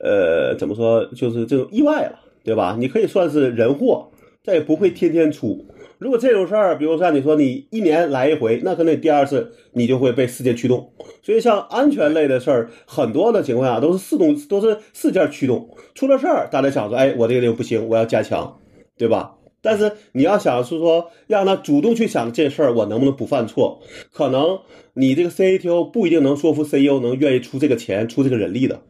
[0.00, 2.76] 呃，怎么说，就是这种意外了，对吧？
[2.78, 4.10] 你可以算是人祸，
[4.42, 5.66] 这也不会天天出。
[5.98, 10.92] 如果这种事儿，比如像你说你一年来一回，那可能第二次你就会被事件驱动。
[11.22, 15.68] 所以像安全类的事儿，很多的情况下都是四动，都是事件驱动。
[15.94, 18.58] 出了事儿，大家想说，哎，我这个地方不行，我要加强，
[18.98, 19.36] 对吧？
[19.62, 23.80] 但是你要想是说让他主动去想这事儿，我能不能不犯错？
[24.12, 24.58] 可能
[24.92, 28.82] 你这个 CATO 不一定能说服 CEO 能愿意出这个钱、出这个人力的，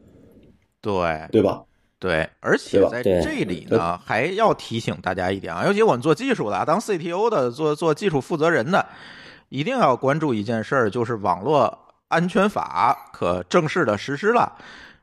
[0.81, 0.91] 对
[1.31, 1.63] 对吧？
[1.97, 8.85] 对，而且在这里呢，还要提醒大家一点啊，尤其我们做技术的，啊，当 CTO 的，做做技术负责人的，
[9.49, 14.51] 一定要关注一件事儿，就是网络安全法可正式的实施了。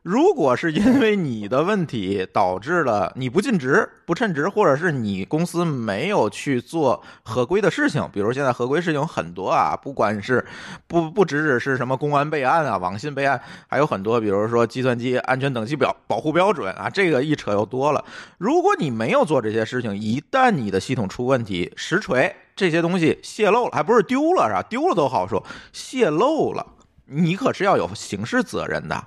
[0.03, 10.45] 如果是因为你的问题导致了你不尽职、不称职，或者是你公司没有去做合规的事情，比如现在合规事情很多啊，不管是
[10.87, 18.03] 不不只只是什么公安备案啊、网信备案，还有很多，比如说计算机安全等级表保护标准啊，这个一扯又多了。
[18.37, 24.61] 如果你没有做这些事情，一旦你的系统出问题，实锤这些东西泄露了，还不是丢了是吧？
[24.63, 26.67] 丢了都好说，泄露了，
[27.05, 29.01] 你可是要有刑事责任的。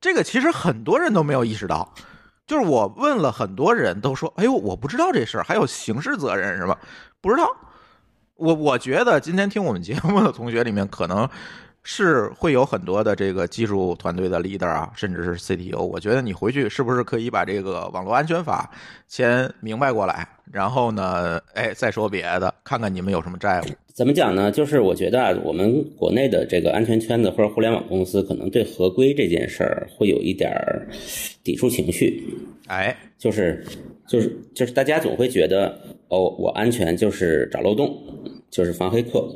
[0.00, 1.92] 这个其实很多人都没有意识到，
[2.46, 6.78] 就是我问了很多人都说：“哎呦，我不知道这事儿，还有刑事责任是吧？”
[7.20, 7.46] 不知道。
[8.36, 11.28] 我我觉得今天听我们节目的同学里面，可能
[11.82, 15.82] 是会有很多的这个技术团队的 leader 啊，甚至是 CTO。
[15.82, 18.70] 我觉得你回去是不是可以把这个网络安全法
[19.06, 23.64] 先明白过来，然后呢，哎，再说别的，看看你们有什么债务。
[23.92, 24.50] 怎么讲呢？
[24.50, 30.86] 就是我觉得啊，我们国内的这个安全圈子或者互联网公司，可能对合规这件事儿会有一点儿
[31.42, 32.22] 抵触情绪。
[32.66, 33.64] 哎，就是
[34.06, 37.94] 就是就是大家总会觉得，哦，我安全就是找漏洞，
[38.48, 39.28] 就是防黑客，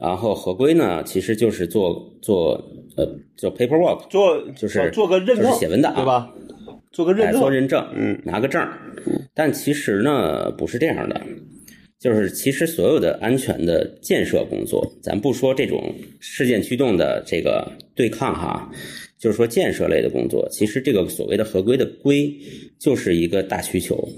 [0.00, 2.52] 然后合规呢，其实就是做做
[2.96, 6.32] 呃做 paperwork，做就是做个认证，就是写文档对吧？
[6.90, 8.66] 做个认做认证，嗯，拿个证。
[9.34, 11.20] 但其实呢，不是这样的，
[11.98, 18.70] 就是其实所有的安全的建设工作，咱不说这种事件驱动的这个对抗哈，
[19.18, 22.30] 就是说建设类的工作，其实这个所谓的合规的规，
[22.78, 24.08] 就是一个大需求。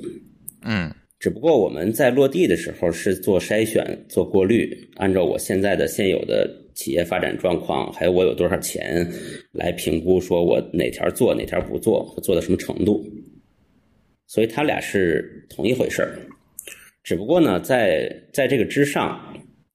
[0.62, 0.92] 嗯，
[1.24, 9.10] 只不过我们在落地的时候是做筛选、做过滤，按照我现在的现有的企业发展状况，还有我有多少钱
[9.50, 13.02] 来评估，说我哪条做哪条不做，做到什么程度。
[14.26, 16.18] 所以它俩是同一回事儿，
[17.02, 19.18] 只不过呢，在在这个之上，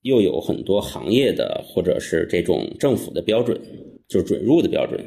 [0.03, 3.59] 又有很多行业的或者是这种政府的标准，
[4.07, 5.03] 就是准入的标准。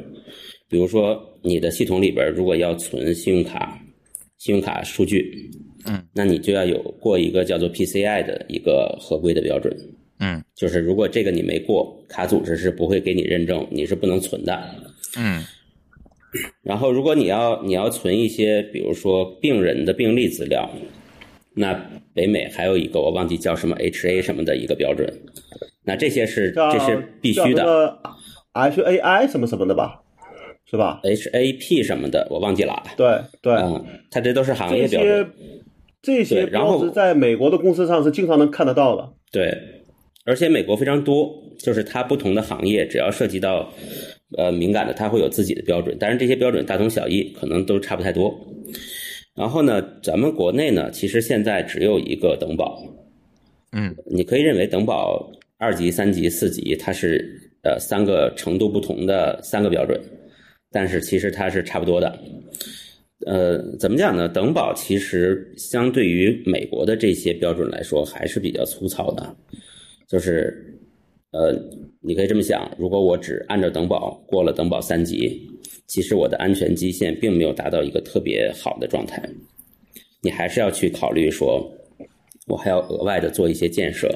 [0.69, 3.81] 比如说，你的系统里边如果要存信用卡、
[4.39, 5.49] 信用卡数据，
[5.87, 9.77] 嗯，那你就要有过一个叫做 PCI 的一个合规的标准。
[10.25, 14.63] 嗯就是如果这个你没过，卡组织是不会给你认证，你是不能存的。
[15.19, 15.43] 嗯
[16.63, 20.71] 然后，如果你要你要存一些，比如说病人的病历资料，
[21.55, 21.75] 那
[22.15, 25.13] 北美还有一个我忘记叫什么 HA 什么的一个标准，
[25.85, 30.03] 那这些是这是必须的叫什么 HAI 什么什么的吧，
[30.65, 32.85] 是吧？，HAP 什么的我忘记了啊。
[32.97, 35.31] 对对，嗯，它这都是行业标准些。
[36.03, 39.09] 这些对然后标志在美国的公司上是经常能看得到的。
[39.31, 39.57] 对，
[40.25, 43.73] 而且美国非常多，就是它不同的行业，只要涉及到
[44.37, 48.35] 呃敏感的，它会有自己的标准，但是这些标准大同小异，可能都差不太多。
[49.35, 52.83] 然后呢，咱们国内呢，其实现在只有一个等保，
[53.73, 59.99] 嗯你可以认为等保二级、三级、四级，它是呃三个程度不同的三个标准，
[60.71, 62.19] 但是其实它是差不多的。
[63.27, 64.29] 呃，怎么讲呢？
[64.29, 69.37] 等保其实相对于美国的这些标准来说，还是比较粗糙的。
[70.09, 70.79] 就是，
[71.31, 71.55] 呃，
[72.01, 75.41] 你可以这么想：如果我只按照等保过了等保三级，
[75.87, 79.23] 其实我的安全基线并没有达到一个特别好的状态。
[80.21, 81.65] 你还是要去考虑说，
[82.49, 84.09] 我还要额外的做一些建设，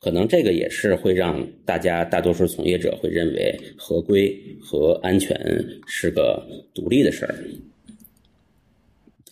[0.00, 5.36] 可能这个也是会让大家大多数从业者会认为合规和安全
[5.86, 7.34] 是个独立的事儿。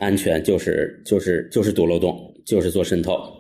[0.01, 3.33] 安全就是就是就是堵漏洞，就是做渗透，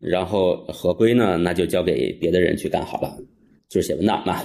[0.00, 3.16] 然后合规呢，那就交给别的人去干好了，
[3.68, 4.42] 就是写文档嘛。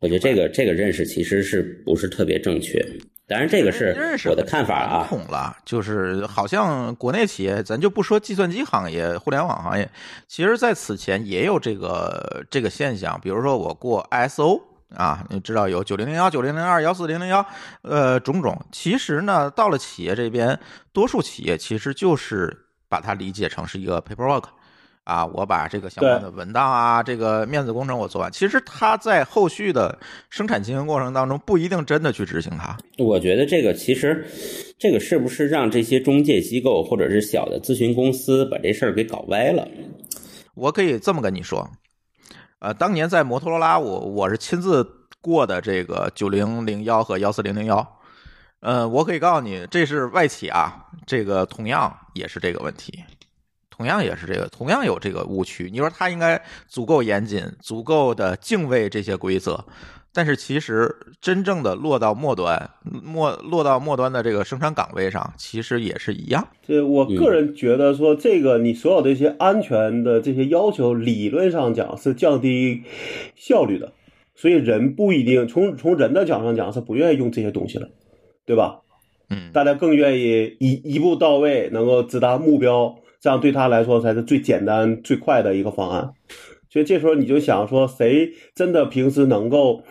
[0.00, 2.84] 我觉得这个这个认识其实是不是特别正确？
[3.28, 3.94] 当然，这个是
[4.28, 5.06] 我的看法啊。
[5.08, 9.88] 传统了，就是好像国内企业，咱就不说计算机行业、互联网行业，
[10.26, 13.18] 其实在此前也有这个这个现象。
[13.22, 14.60] 比如说，我过 ISO
[14.96, 17.44] 啊，你知道有九零零幺、九零零二、幺四零零幺，
[17.82, 18.58] 呃，种种。
[18.70, 20.58] 其实呢，到了企业这边，
[20.92, 22.56] 多数企业其实就是
[22.88, 24.44] 把它理解成是一个 paperwork。
[25.04, 28.30] 啊，我把这个相关的文档啊，这个面子工程我做完。
[28.30, 29.98] 其实它在后续的
[30.30, 32.78] 生产经营过程当中，不一定真的去执行它。
[32.98, 34.24] 我觉得这个其实，
[34.78, 39.66] 这个是不是让这些中介机构或者是小的咨询公司把这事儿给搞歪了？
[40.54, 41.68] 我可以这么跟你说，
[42.62, 44.88] 呃，当年在摩托罗拉，我我是亲自
[45.20, 47.98] 过的这个九零零幺和幺四零零幺，
[48.60, 53.02] 呃，我可以告诉你，这是外企啊，这个同样也是这个问题。
[53.68, 55.68] 同样也是这个，同样有这个误区。
[55.72, 59.64] 你说他应该足够严谨，足够的敬畏这些规则，
[60.14, 66.46] 但是其实真正的落到末端，末落到末端的这个生产岗位上，其实也是一样。
[66.66, 72.82] 这我个人觉得说，这个你所有的一些安全的这些要求，理论上讲是降低
[73.34, 73.92] 效率的，
[74.34, 77.88] 所以人不一定从从人的角度上讲是不愿意用这些东西的，
[78.44, 78.80] 对吧？
[79.30, 82.94] 嗯，大家更愿意一一步到位，能够直达目标。
[83.20, 86.10] 这样对他来说才是最简单最快的一个方案，
[86.72, 89.82] 所以这时候你就想说，谁真的平时能够，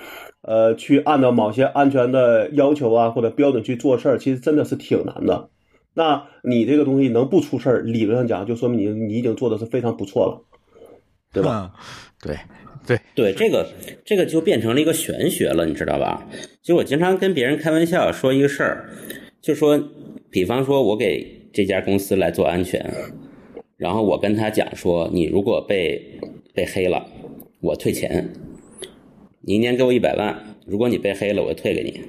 [0.42, 5.50] 呃，去按照某些安全的要求啊或者标准去做事儿，其实真的是挺难的。
[5.94, 10.42] 那你这个东西能不出事儿，理论上讲就说明你你已经做的是非常不错了，
[11.32, 11.72] 对吧？
[12.20, 12.36] 对
[12.88, 13.68] 对对，这个
[14.04, 16.28] 这个就变成了一个玄学了，你知道吧？
[16.64, 18.90] 就我经常跟别人开玩笑说一个事儿，
[19.40, 19.80] 就说，
[20.32, 21.40] 比方说我给。
[21.54, 22.82] 这家公司来做安全，
[23.82, 26.00] 然后我跟他讲说，你如果被
[26.54, 27.04] 被黑了，
[27.62, 28.32] 我退钱，
[29.42, 32.00] 你一年给我一百万，如果你被黑了，我就退给你。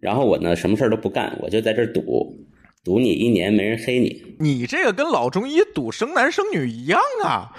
[0.00, 2.36] 然后我呢，什么事儿都不干，我就在这儿赌，
[2.82, 4.24] 赌你一年没人黑你。
[4.40, 7.52] 你这个跟老中医赌生男生女一样啊？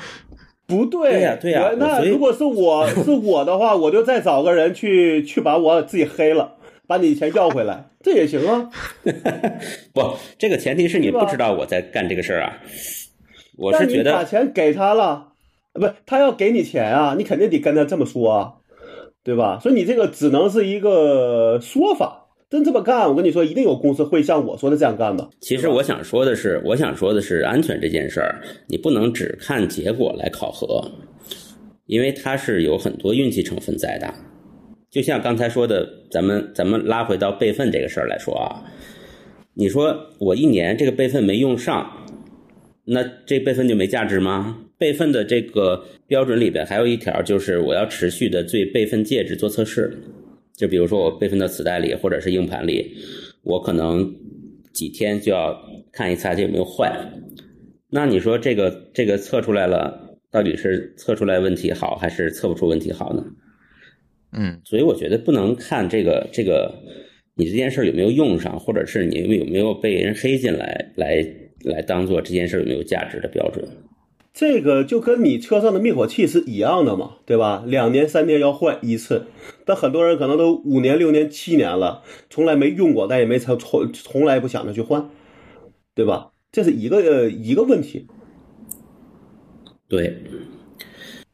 [0.68, 1.72] 不对呀，对呀。
[1.78, 6.58] 那如果是我 是我的话，我就再找个人去去把我自己黑了。
[6.86, 8.70] 把你钱要回来，这也行啊。
[9.96, 10.02] 不，
[10.38, 12.58] 这个前提是你不知道我在干这个事儿啊。
[13.60, 15.34] 我是觉得把钱给他了，
[15.74, 18.54] 不，他要给你钱啊，你肯定得跟他这么说啊，
[19.24, 19.60] 对吧？
[19.62, 22.26] 所以你这个只能是一个说法。
[22.50, 25.30] 真这么干，我跟你说，一定有公司会像我说的这样干的。
[25.40, 30.84] 其实我想说的是，我想说的是，安全这件事儿，你不能只看结果来考核，
[31.86, 34.12] 因为它是有很多运气成分在的。
[34.90, 38.66] 就像刚才说的，咱们咱们拉回到备份这个事儿来说啊，
[39.54, 41.88] 你说我一年这个备份没用上，
[42.92, 44.66] 那这备份就没价值吗？
[44.78, 49.96] 备份的这个标准里边还有一条，就是我要持续的对备份介质做测试。
[50.56, 52.96] 就比如说我备份到磁带里或者是硬盘里，
[53.44, 54.14] 我可能
[54.74, 55.58] 几天就要
[55.92, 56.92] 看一次它有没有坏。
[57.90, 63.24] 那你说这个这个测出来了，到底是测出来问题好，还是测不出问题好呢？
[64.32, 66.74] 嗯，所以我觉得不能看这个这个，
[67.36, 71.26] 你这件事有没有用上，或者是你有没有被人黑进来，来
[71.64, 73.68] 来当做这件事有没有价值的标准。
[74.34, 77.64] 这个就跟你车上的灭火器是一样的嘛，对吧？
[77.66, 79.28] 两年三年要换一次，
[79.66, 85.10] 但很多人可能都五年六年七年了，从来没用过，但也没从从从来不想着去换，
[85.96, 86.32] 对吧？
[86.52, 88.08] 这是一个一个问题。
[89.88, 90.24] 对，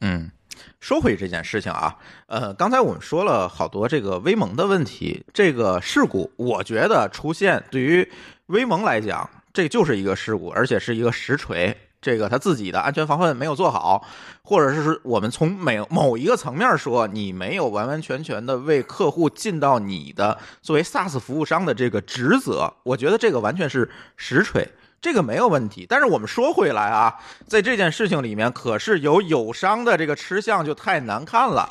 [0.00, 0.30] 嗯。
[0.78, 1.96] 说回这件事情啊，
[2.28, 8.08] 呃，刚才我们说了好多这个威盟的问题，这个事故，我觉得出现对于
[8.46, 11.74] 威盟来讲，这就是一个事故，而且是一个实锤。
[12.02, 14.06] 这个他自己的安全防范没有做好，
[14.42, 24.68] 或者是我们从每某一个层面说，你没有完完全全的为客户尽到你的作为 SaaS 服务商的这个职责，我觉得这个完全是实锤。
[25.00, 27.14] 这个没有问题，但是我们说回来啊，
[27.46, 31.66] 在这件事情里面，可是有友商的这个吃相就太难看了。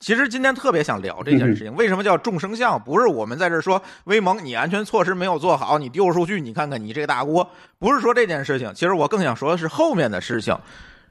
[0.00, 2.82] 其实今天特别想聊这件事情，为什么叫众生相？
[2.82, 8.72] 不是我们在这说威盟你安全措施没有做好，你丢数据，你看看你这个大锅，不是说这件事情。
[8.74, 10.56] 其实我更想说的是后面的事情。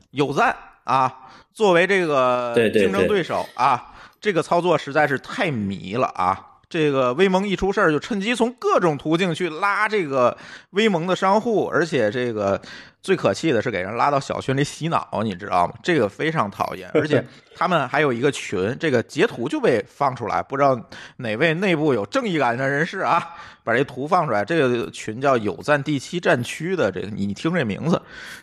[0.10, 6.48] 有赞啊，作为这个竞争对手啊，这个操作实在是太迷了啊。
[6.70, 10.38] 这个威盟一出事儿，就趁机从各种途径去拉这个
[10.70, 12.62] 威盟的商户，而且这个
[13.02, 15.74] 最可气的是给人拉到小群里洗脑，你知道吗？
[15.82, 16.88] 这个非常讨厌。
[16.94, 20.80] 而且他们还有一个群，这个截图就被放出来，不知道
[21.18, 24.46] 哪位内部有正义感的人士啊，把这图放出来。
[24.46, 28.00] 这个群叫“有赞第七战区”的，这个你听这名字，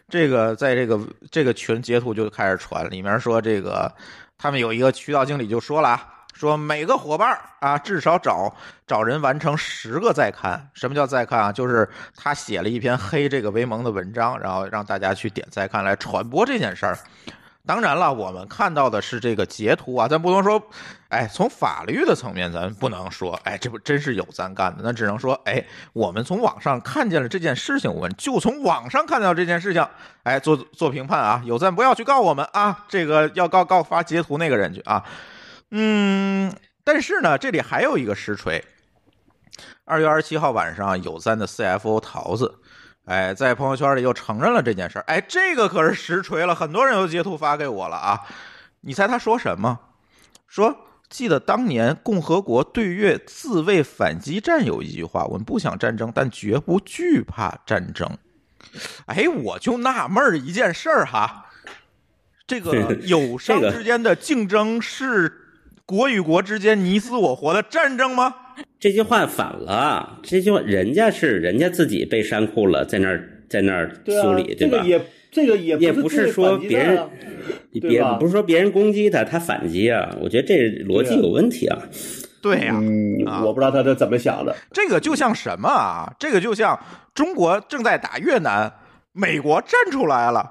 [0.09, 0.99] 这个在这个
[1.31, 3.95] 这个群截图就开始传，里面说这个
[4.37, 6.13] 他们有一个渠道经理就说了啊。
[6.37, 8.55] 说每个伙伴啊，至少找
[8.87, 10.69] 找人完成十个再看。
[10.75, 11.51] 什么叫再看啊？
[11.51, 16.99] 就是他写了一篇黑这个威盟的文章，然后让大家去点再看来传播这件事儿。
[17.65, 20.63] 当然了，我们看到的是这个截图啊，咱不能说，
[21.09, 25.65] 哎，从法律的层面，咱不能说，哎，这不真是有咱干的，那只能说，哎，
[25.95, 29.85] 我们从网上看见了这件事情，我们就从网上看到这件事情，
[30.23, 35.03] 哎，做做评判啊，有赞不要去告我们啊，这个要告告发截图那个人去啊，
[35.71, 36.55] 嗯，
[36.85, 38.65] 但是呢，这里还有一个实锤，
[39.85, 42.61] 二月二十七号晚上，有赞的 CFO 桃子。
[43.07, 45.05] 哎，在朋友圈里又承认了这件事儿。
[45.07, 48.21] 哎，这个可是实锤了，很多人都截图发给我了啊！
[48.81, 49.79] 你猜他说什么？
[50.49, 50.77] 说
[51.09, 58.19] 记得当年共和国对越自卫反击战有一句话：我们不想战争，但绝不惧怕战争。
[59.07, 61.47] 哎，我就纳闷儿一件事儿哈，
[62.45, 65.46] 这个 友商之间的竞争是
[65.87, 68.35] 国与国之间你死我活的战争吗？
[68.81, 74.79] 这句话反了，这句话人家是人家自己被删库了，在那儿在那儿修理，对吧？
[74.79, 76.99] 这个也这个也也不是说别人，
[77.71, 80.13] 别不是说别人攻击他，他反击啊。
[80.21, 81.79] 我觉得这逻辑有问题啊。
[82.43, 84.57] 对呀，嗯，我不知道他是怎么想的。
[84.73, 86.13] 这个就像什么啊？
[86.19, 86.77] 这个就像
[87.15, 88.73] 中国正在打越南，
[89.13, 90.51] 美国站出来了，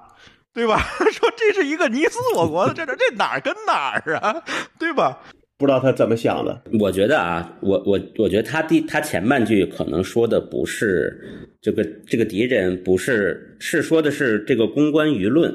[0.56, 0.80] 对吧？
[1.12, 4.42] 说这是一个你死我活的战争，这哪儿跟哪儿啊？
[4.80, 5.20] 对吧？
[5.58, 6.64] 不知道他怎么想的。
[6.80, 15.54] 我觉得啊，我我我觉得他第他前半句可能说的不是这个这个敌人，不是是说的是这个公关舆论。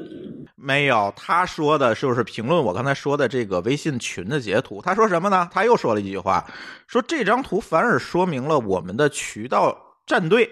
[0.55, 4.79] 没有，他说的就是评论我刚才说的这个微信群的截图。
[4.83, 5.49] 他说什么呢？
[5.51, 6.45] 他又说了一句话，
[6.87, 9.75] 说这张图反而说明了我们的渠道
[10.05, 10.47] 战队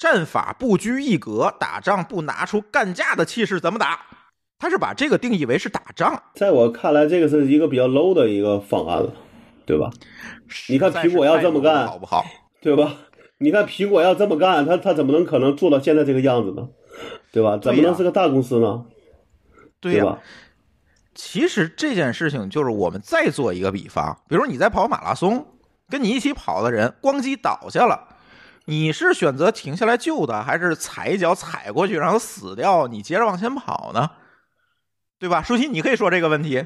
[0.00, 4.00] 战法不拘一格，打仗不拿出干架的气势怎么打？
[4.58, 6.22] 他是把这个定义为是打仗。
[6.34, 9.12] 在我看来，这个是一个比较 low 的一个方案了，
[9.66, 9.90] 对吧？
[10.70, 12.24] 你看苹果要这么干，好不好？
[12.62, 12.94] 对吧？
[13.36, 16.70] 你看苹果要这么干，他他怎么能可能做到现在这个样子呢？
[17.30, 17.58] 对吧？
[17.58, 18.86] 怎么能是个大公司呢？
[19.80, 20.18] 对吧，
[21.14, 25.46] 其实这件事情就是我们再做一个比方，比如你在跑马拉松，
[25.90, 28.09] 跟你一起跑的人咣叽倒下了，
[28.70, 34.10] 你是选择停下来救他，还是踩一脚踩过去让他死掉，你接着往前跑呢？
[35.18, 35.42] 对吧？
[35.42, 36.64] 舒淇，你可以说这个问题。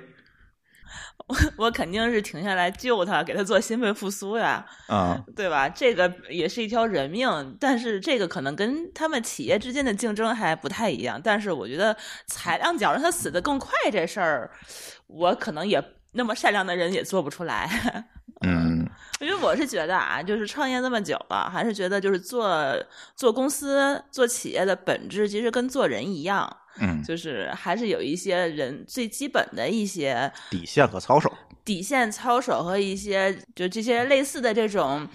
[1.27, 5.67] 我 我肯定是停下来救他，给他做心肺复苏呀，啊，对吧？
[5.67, 11.19] 这个也是一条人命，但是这个可能跟他们企业之间的竞争还不太一样。
[11.25, 11.97] 但是我觉得
[12.27, 14.51] 踩两脚让他死的更快这事儿，
[15.07, 15.83] 我可能也
[16.15, 17.69] 那么善良的人也做不出来。
[18.41, 18.85] 嗯，
[19.21, 22.75] 因为我是觉得啊，就是创业那么久了，还是觉得就是做
[23.15, 26.57] 做公司、做企业的本质其实跟做人一样。
[26.81, 31.33] 嗯，就是还是有一些人最基本的一些底线和操守，
[31.65, 35.09] 底线操守和一些就这些类似的这种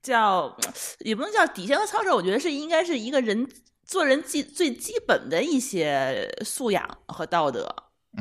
[0.00, 0.56] 叫
[1.00, 3.44] 也不能叫底线和操守，我觉得是应该是一个人
[3.84, 7.74] 做人基最基本的一些素养和道德，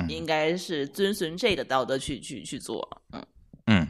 [0.08, 3.02] 应该是遵循这个道德去去去做。
[3.14, 3.26] 嗯
[3.68, 3.88] 嗯，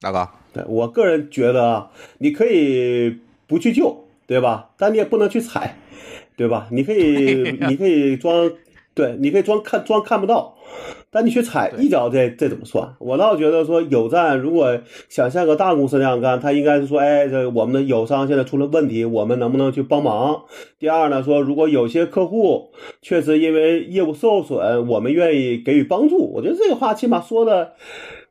[0.00, 4.70] 大哥，对我个人觉得啊，你可以不去救，对吧？
[4.76, 5.76] 但你也不能去踩。
[6.36, 6.68] 对吧？
[6.70, 8.48] 你可以， 你可以装，
[8.94, 10.56] 对，你可以装看装看不到，
[11.10, 12.94] 但你去踩一脚，这这怎么算？
[12.98, 20.42] 我倒觉得说有赞，如果想像个大公司那样干，他应该是说，哎，这我们的友商现在出了问题，我们能不能去帮忙？
[20.78, 26.18] 第二呢，说如果有些客户确实因为业务受损，我们愿意给予帮助。
[26.34, 27.72] 我觉得这个话起码说的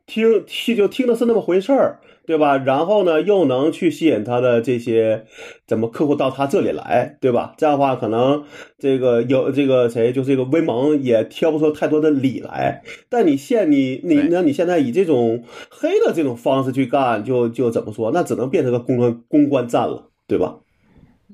[0.06, 1.98] 听听就听的是那么回事儿。
[2.28, 2.58] 对吧？
[2.58, 5.24] 然后呢，又能去吸引他的这些
[5.66, 7.54] 怎么客户到他这里来，对吧？
[7.56, 8.44] 这样的话，可能
[8.78, 12.82] 这个有这个谁，就是这个威盟也挑不出太多的理来。
[13.08, 18.10] 但你现你你那你现在以这种黑的这种方式去干，就就怎么说？
[18.12, 20.56] 那只能变成个公关公关战了，对吧？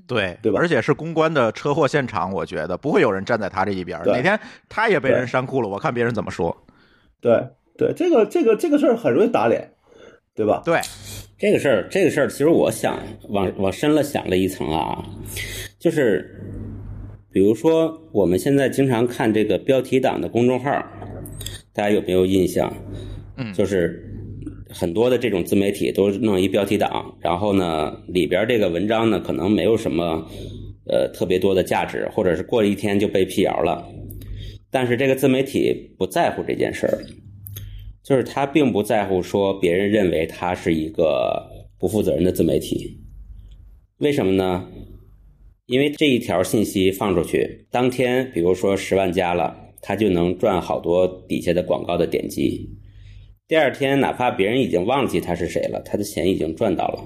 [0.06, 0.60] 对对吧？
[0.60, 4.00] 而且是公关的车祸现场，我觉得不会有人站在他这一边。
[4.06, 4.38] 哪天
[4.68, 6.56] 他也被人删库了，我看别人怎么说。
[7.20, 9.72] 对对，这个这个这个事儿很容易打脸。
[10.34, 10.62] 对吧？
[10.64, 10.80] 对，
[11.38, 15.04] 这个事儿，这个事儿，其实我想往往深了想了一层啊，
[15.78, 16.28] 就是
[17.30, 20.70] 比如说我们现在经常看这个标题党的公众号，
[21.72, 22.72] 大家有没有印象？
[23.36, 24.04] 嗯，就是
[24.70, 30.24] 很多的这种自媒体都弄一标题党，然后呢，里边这个文章呢，可能没有什么
[30.88, 33.86] 呃特别多的价值，或者是过了一天就被辟谣了，
[34.70, 36.98] 但是这个自媒体不在乎这件事儿。
[38.04, 43.00] 就是他并不在乎说别人认为他是一个不负责任的自媒体，
[43.96, 44.68] 为什么呢？
[45.64, 52.68] 因为这一条信息放出去，当天比如说十万加了，他就能赚好多底下的广告的点击。
[53.48, 57.02] 第二天哪怕别人已经忘记他是谁了，他的钱已经赚到了。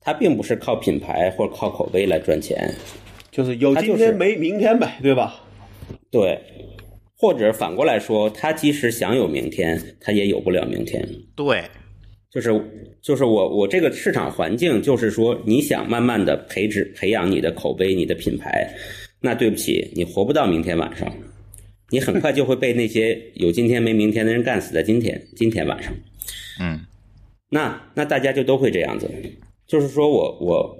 [0.00, 2.70] 他并不是靠品牌或者靠口碑来赚钱，
[3.30, 5.42] 就是有今天没明天呗，对吧？
[6.10, 6.38] 对。
[7.16, 11.08] 或者反过来说，他即使想有明天，他也有不了明天。
[11.36, 11.64] 对，
[12.30, 12.50] 就是
[13.00, 18.68] 就是我我这个市场环境，就是说你想慢慢的培植培养你的口碑、你的品牌，
[19.20, 21.10] 那对不起，你活不到明天晚上，
[21.90, 25.94] 你很快就会被那些有今天没明天的人干死在今天今天晚上。
[26.60, 26.80] 嗯
[27.50, 29.08] 那那大家就都会这样子，
[29.66, 30.76] 就是说我我，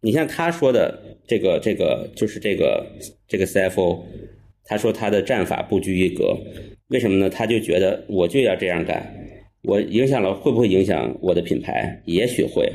[0.00, 2.84] 你像他说的这个这个就是这个
[3.28, 4.02] 这个 CFO，
[4.66, 6.36] 他说他的战法不拘一格，
[6.88, 7.30] 为什么呢？
[7.30, 9.14] 他就觉得我就要这样干，
[9.62, 12.02] 我影响了会不会影响我的品牌？
[12.04, 12.72] 也许会，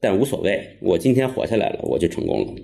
[0.00, 2.54] 但无所谓，我今天活下来了，我就成功了。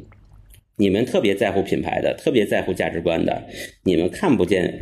[0.76, 3.45] 你们特别在乎品牌的，特别在乎价值观的，
[3.82, 4.72] 你们看不见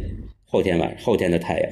[0.44, 1.70] 后天晚后天的太阳。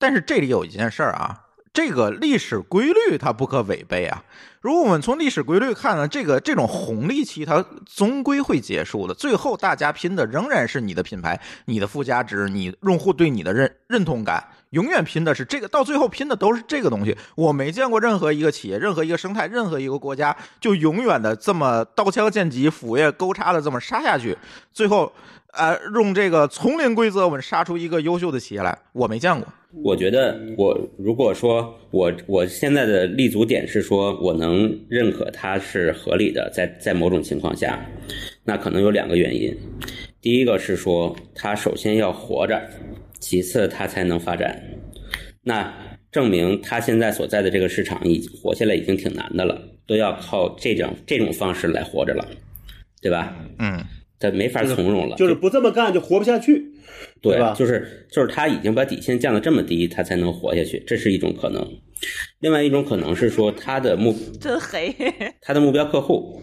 [0.00, 1.41] 但是这里有一件事儿啊，
[1.72, 4.22] 这个历史规律它不可违背啊。
[4.60, 17.16] 如果我们从历史规律看呢，这个这种红利期它终归会结束的，最后大家拼的仍然是你的品牌、你的附加值、你用户对你的认认同感，永远拼的是这个，到最后拼的都是这个东西。
[17.34, 24.38] 我没见过任何一个企业、任何一个生态、任何一个国家就永远的这么刀枪剑戟、斧钺钩叉的这么杀下去，
[24.72, 25.12] 最后
[25.52, 29.48] 呃用这个丛林规则我们杀出一个优秀的企业来，我没见过。
[29.74, 37.84] 我觉得我如果说我我现在的立足点是说我能认可它是合理的，在在某种情况下，
[38.44, 39.56] 那可能有两个原因。
[40.20, 42.60] 第一个是说它首先要活着，
[43.18, 44.62] 其次它才能发展。
[45.42, 45.72] 那
[46.10, 52.28] 证明它现在所在的这个市场已活下来已经挺难的了，都要靠这种这种方式来活着了，
[53.00, 53.34] 对吧？
[53.58, 53.82] 嗯。
[54.22, 56.72] 它没法从容了，就是不这么干就活不下去，
[57.20, 57.52] 对吧？
[57.58, 61.66] 就是就是他已经把底线降得这么低，他才能活下去，这是一种可能。
[62.38, 64.94] 另外一种可能是说他的目 真黑，
[65.40, 66.40] 他的目标客户，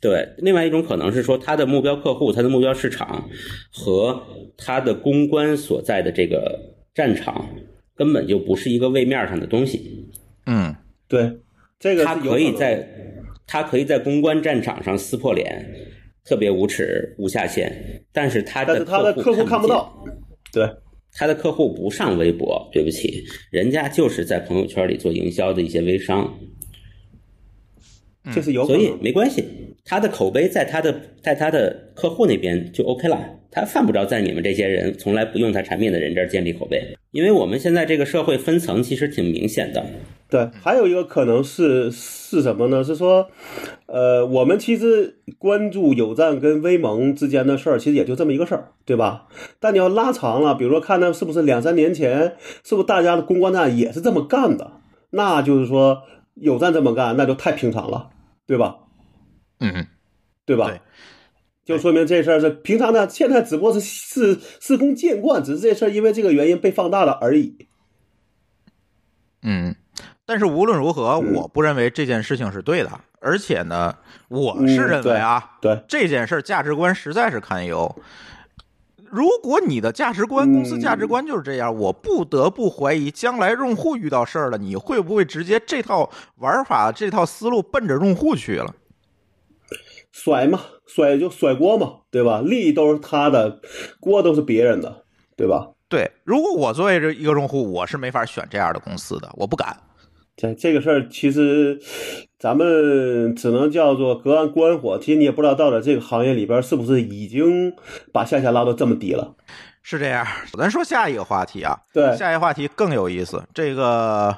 [0.00, 3.28] 对，另外一种可能是说他的目标客户、他的目标市场
[3.70, 4.20] 和
[4.56, 7.48] 他的公关所在的这个战场
[7.94, 10.10] 根本就不是一个位面上的东西。
[10.46, 10.74] 嗯，
[11.08, 11.38] 对，
[11.78, 12.88] 这个他可以在
[13.46, 15.92] 他可以在公关战场上撕破脸。
[16.24, 17.70] 特别无耻无下限，
[18.10, 19.94] 但是他的客户看不到，
[20.50, 20.66] 对，
[21.12, 26.32] 他的客户不上微博，对不起，人家就是在朋友圈里做营销的一些微商，
[28.34, 29.44] 就是有，所以没关系，
[29.84, 39.84] 他的口碑在他的在他的客户那边就 OK 了，他犯不着在你们这些人从来不用他产品的人这儿建立口碑，因为我们现在这个社会分层其实挺明显的。
[40.34, 42.82] 对，还有一个可能是是什么呢？
[42.82, 43.30] 是说，
[43.86, 49.28] 呃，我们其实关注有赞跟威盟之间的事儿，其实也就这么一个事儿，对吧？
[49.60, 54.72] 但你要拉长了，比如说看那是不是两三年前，是不是大家的公关战也是这么干的？
[55.10, 56.02] 那就是说
[56.34, 58.10] 有赞这么干，那就太平常了，
[58.44, 58.78] 对吧？
[59.60, 59.86] 嗯，
[60.44, 60.80] 对吧？
[61.64, 67.68] 就说明这事儿是平常的，现在只不过是是司空见惯，只是这事儿因为这个原因被放大了而已。
[69.40, 69.76] 嗯。
[70.26, 73.94] 但是无论如何，我不认为这件事情是对的，而且呢，
[74.28, 77.94] 我是认为啊，对这件事价值观实在是堪忧。
[79.10, 88.74] 如果你的价值观、公司价值观就是这样，我不得不怀疑，将来用户遇到事儿了，你会不会直接这套玩法、这套思路奔着用户去了？
[90.10, 92.40] 甩嘛，甩就甩锅嘛，对吧？
[92.40, 93.60] 利益都是他的，
[94.00, 95.04] 锅都是别人的，
[95.36, 95.68] 对吧？
[95.88, 99.76] 对，如果我作为这一个用户，我是没法选这样的公司的，我不敢。
[100.36, 101.78] 这这个事儿其实，
[102.38, 104.98] 咱们只能叫做隔岸观火。
[104.98, 107.72] 其实你也不知道到底这个行业里边是不是已经
[108.12, 109.34] 把下限拉到这么低了。
[109.82, 110.26] 是这样，
[110.58, 111.78] 咱说下一个话题啊。
[111.92, 113.42] 对，下一个话题更有意思。
[113.52, 114.36] 这个。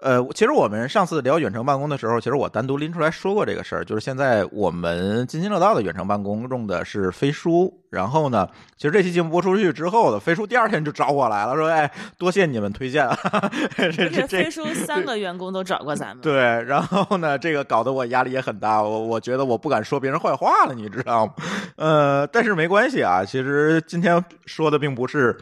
[0.00, 7.74] 呃，其实我们上次聊远程办公的时候，其实我单独拎出来说过这个事儿，就是现在我们津津乐道的远程办公用的是飞书。
[7.90, 8.46] 然后呢，
[8.76, 13.08] 其实这期节目播出去之后的飞书第二天就找我来了，说：“哎，多谢你们推荐。
[13.74, 16.18] ”这这飞书三个员工都找过咱们。
[16.20, 16.34] 对，
[16.64, 21.32] 然后呢，这个搞得我压力也很大，我我觉得我不敢说别人坏话了，你知道吗？
[21.76, 25.36] 呃，但是没关系啊，其实今天说的并不是。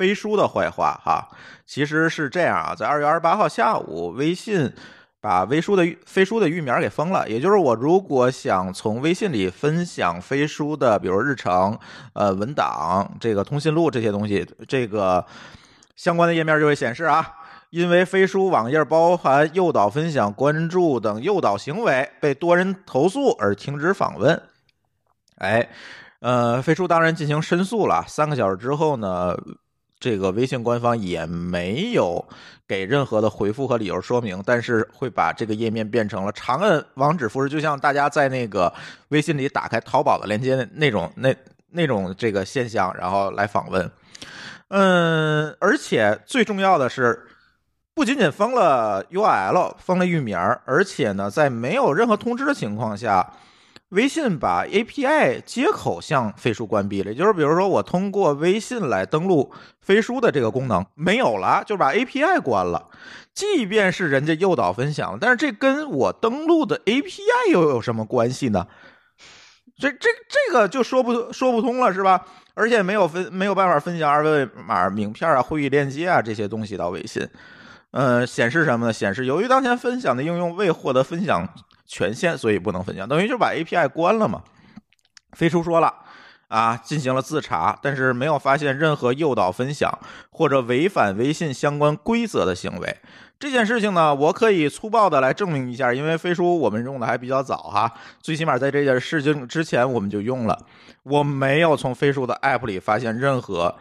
[0.00, 1.28] 飞书的坏话哈，
[1.66, 4.72] 其实是这样啊，在二月二十八号下午，微信
[5.20, 7.28] 把微书的飞书的域名给封了。
[7.28, 11.78] 也就是我如果想从微信里分享飞书的，比如日程、
[12.14, 15.22] 呃文档、这个通讯录这些东西，这个
[15.96, 17.34] 相关的页面就会显示啊，
[17.68, 24.42] 因为飞书网页包含诱导分享、关注等诱导行为，被多人投诉而停止访问。
[25.36, 25.68] 哎，
[26.20, 28.02] 呃，飞书当然进行申诉了。
[28.08, 29.36] 三个小时之后呢？
[30.00, 32.26] 这个微信官方也没有
[32.66, 38.72] 给任何的回复和理由说明，但是会把这个页面变成了长按网址复制，就像大家在那个
[39.08, 41.36] 微信里打开淘宝的链接那那种那
[41.70, 43.88] 那种这个现象，然后来访问。
[44.68, 47.26] 嗯，而且最重要的是，
[47.92, 53.34] 不仅仅封了 URL，封了域名，而且呢，在没有任何通知的情况下，
[53.90, 57.14] 微信把 API 接口向飞书关闭了。
[57.14, 62.88] 就是，比如说我通过微信来登录飞书的这个功能没有了，就把 API 关了。
[63.32, 68.66] 即便是人家诱导分享，但是这跟我登录的 API 又有什么关系呢？
[69.78, 72.26] 这这这个就说不说不通了，是吧？
[72.54, 77.26] 而且没有分没有办法分享二维码、名片啊、会议链接啊这些东西到微信。
[77.92, 78.92] 呃，显示什么呢？
[78.92, 81.48] 显示由于当前分享的应用未获得分享
[81.90, 84.44] 权限，所以不能分享，等于就把 API 关了嘛。
[85.32, 85.92] 飞书说了
[86.46, 89.90] 啊，进行了自查，但是没有发现任何诱导分享
[90.30, 92.96] 或者违反微信相关规则的行为。
[93.40, 100.66] 这件事情呢，我可以粗暴的来证明一下，因为飞书我们用的还比较早哈，最起码在这件事情之前我们就用了，
[101.02, 103.74] 我没有从飞书的 App 里发现任何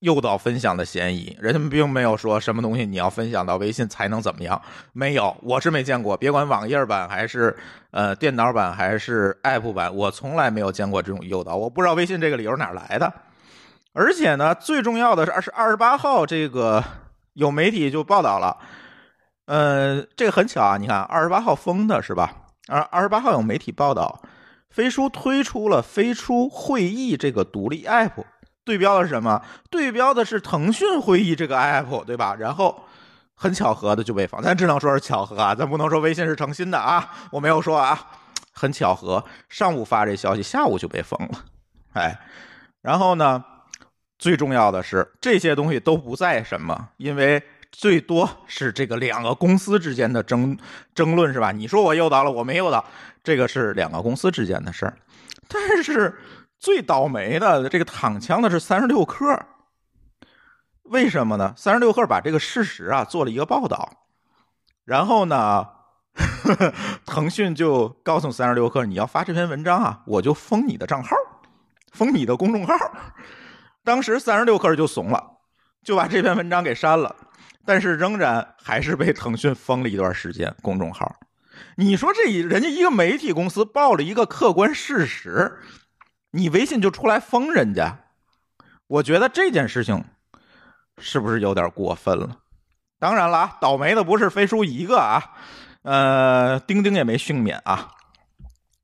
[0.00, 4.60] 诱导分享的嫌疑，人家并没有说什么东西你要分享到微信才能怎么样，
[4.92, 7.56] 没有，我是没见过，别管网页版还是
[7.92, 13.12] 呃电脑版还是 App 版，我从来没有见过这种诱导，我不知道微信这个理由哪来的，
[13.92, 16.84] 而且呢，最重要的是二十二十八号这个。
[17.34, 18.58] 有媒体就报道了，
[19.46, 22.34] 呃，这个很巧啊，你看二十八号封的是吧？
[22.66, 24.20] 二二十八号有媒体报道，
[24.68, 28.24] 飞书推出了飞书会议这个独立 app，
[28.70, 29.42] 对标的是什么？
[29.68, 32.36] 对标的是腾讯会议这个 app，对吧？
[32.38, 32.84] 然后
[33.34, 37.98] 很巧合的就被封，咱只能说是巧合啊，咱不能说微信是诚心的啊，我没有说啊，
[38.52, 41.44] 很巧合，上午发这消息，下午就被封了，
[41.94, 42.16] 哎，
[42.80, 43.44] 然后呢？
[44.20, 47.42] 最重要的是，这些东西都不在什么，因为
[47.72, 50.56] 最多是这个两个公司之间的争
[50.94, 51.50] 争论，是吧？
[51.50, 52.84] 你说我诱导了，我没诱导，
[53.24, 54.94] 这个是两个公司之间的事儿。
[55.48, 56.14] 但是
[56.60, 59.40] 最倒霉的，这个躺枪的是三十六氪，
[60.82, 61.54] 为什么呢？
[61.56, 64.04] 三十六氪把这个事实啊做了一个报道，
[64.84, 65.66] 然后呢，
[67.06, 71.16] 腾讯就告诉三十六氪，你要发这篇文章啊，我就封你的账号，
[71.92, 72.74] 封你的公众号。
[73.82, 75.38] 当时三十六氪就怂了，
[75.82, 77.16] 就把这篇文章给删了，
[77.64, 81.16] 但是仍然还是被腾讯封了一段时间公众号。
[81.76, 85.58] 你说这人家一个媒体公司报了一个客观事实，
[86.32, 87.96] 你微信就出来封人家，
[88.86, 90.04] 我觉得这件事情
[90.98, 92.38] 是不是有点过分了？
[92.98, 95.32] 当然了啊，倒霉的不是飞书一个啊，
[95.82, 97.92] 呃，钉钉也没幸免啊。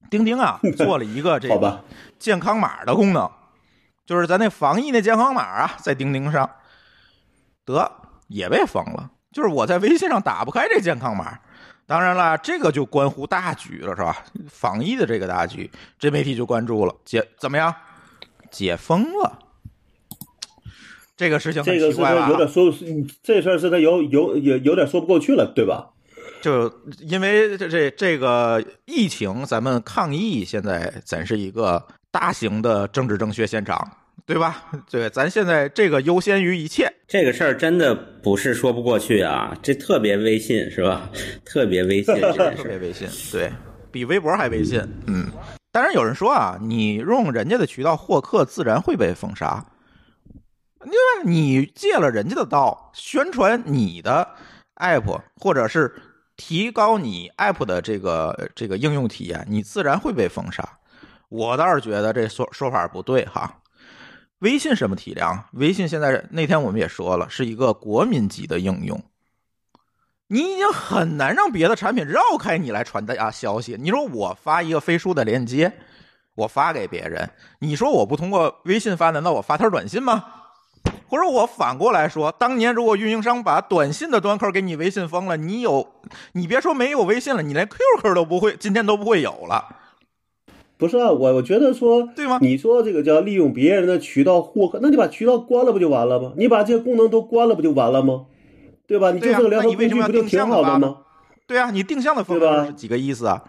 [0.08, 1.84] 钉钉啊， 做了一个这个
[2.18, 3.30] 健康码的功能。
[4.06, 6.48] 就是咱那防疫那健康码啊，在钉钉上
[7.64, 7.90] 得
[8.28, 9.10] 也被封了。
[9.32, 11.38] 就是我在微信上打不开这健康码，
[11.86, 14.24] 当然了，这个就关乎大局了，是吧？
[14.48, 16.94] 防疫的这个大局，这媒体就关注了。
[17.04, 17.74] 解怎么样？
[18.50, 19.38] 解封了。
[21.16, 22.74] 这个事情这个是他有点说，
[23.22, 25.90] 这事儿是他有有有有点说不过去了，对吧？
[26.42, 31.86] 就因为这这这个疫情，咱们抗疫现在咱是一个。
[32.12, 33.76] 大型的政治正确现场，
[34.24, 34.64] 对吧？
[34.90, 36.92] 对，咱现在这个优先于一切。
[37.06, 41.10] 这个事儿真的不是说不过去啊，这特别微信是吧？
[41.44, 42.14] 特别微信，
[42.56, 43.52] 特别微信，对
[43.92, 44.80] 比微博还微信。
[45.06, 45.26] 嗯，
[45.70, 49.64] 当然有人说啊，你用人家的渠道获客，自然会被封杀。
[50.80, 51.28] 对吧？
[51.28, 54.26] 你借了人家的道，宣传你的
[54.76, 55.92] app，或者是
[56.36, 60.62] 提高你 app 的这个这个应用体验，你自然会被封杀。
[61.28, 63.52] 我倒是觉得这说说法不对哈。
[64.40, 65.44] 微信什么体量？
[65.52, 69.02] 微信现在那天我们也说了，是一个国民级的应用。
[70.28, 73.76] 你已经很难让别的产品绕开你来传达啊消息。
[73.80, 75.72] 你说我发一个飞书的链接，
[76.34, 77.30] 我发给别人，
[77.60, 80.24] 你说我不通过微信发，难道我发条短信吗？
[81.08, 85.94] 或者我反过来说，当年如果运营商把短信的端口给你微信封了，你有，
[86.32, 89.76] 你别说没有微信了，你连 QQ 都不会，今天都不会有了。
[90.78, 92.38] 不是啊，我我觉得说，对吗？
[92.42, 96.32] 你说这个叫利用别人的渠道获客，那你把渠道关了不就完了吗？
[96.36, 98.26] 你把这些功能都关了不就完了吗？
[98.86, 99.10] 对吧？
[99.12, 100.98] 你就这个联合工具不就挺好的吗？
[101.46, 103.42] 对啊，你定向的方式是几个意思啊？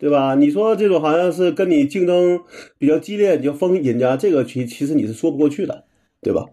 [0.00, 0.34] 对吧？
[0.34, 2.40] 你说这种好像是跟你竞争
[2.78, 5.84] 比较激烈，你就封人家，这个其其实你是说不过去的，
[6.20, 6.46] 对吧？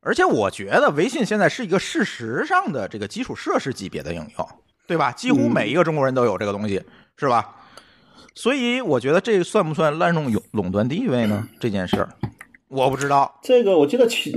[0.00, 4.48] 而且我觉得微信现在是一个事实上的这个基础设施级别的应用，
[4.86, 5.10] 对吧？
[5.10, 6.80] 几乎每一个中国人都有这个东西，
[7.16, 7.55] 是吧？
[8.36, 11.48] 所以我觉得这算不算滥用垄垄断地位呢？
[11.58, 12.10] 这件事儿，
[12.68, 13.40] 我不知道。
[13.42, 14.30] 这个我记得前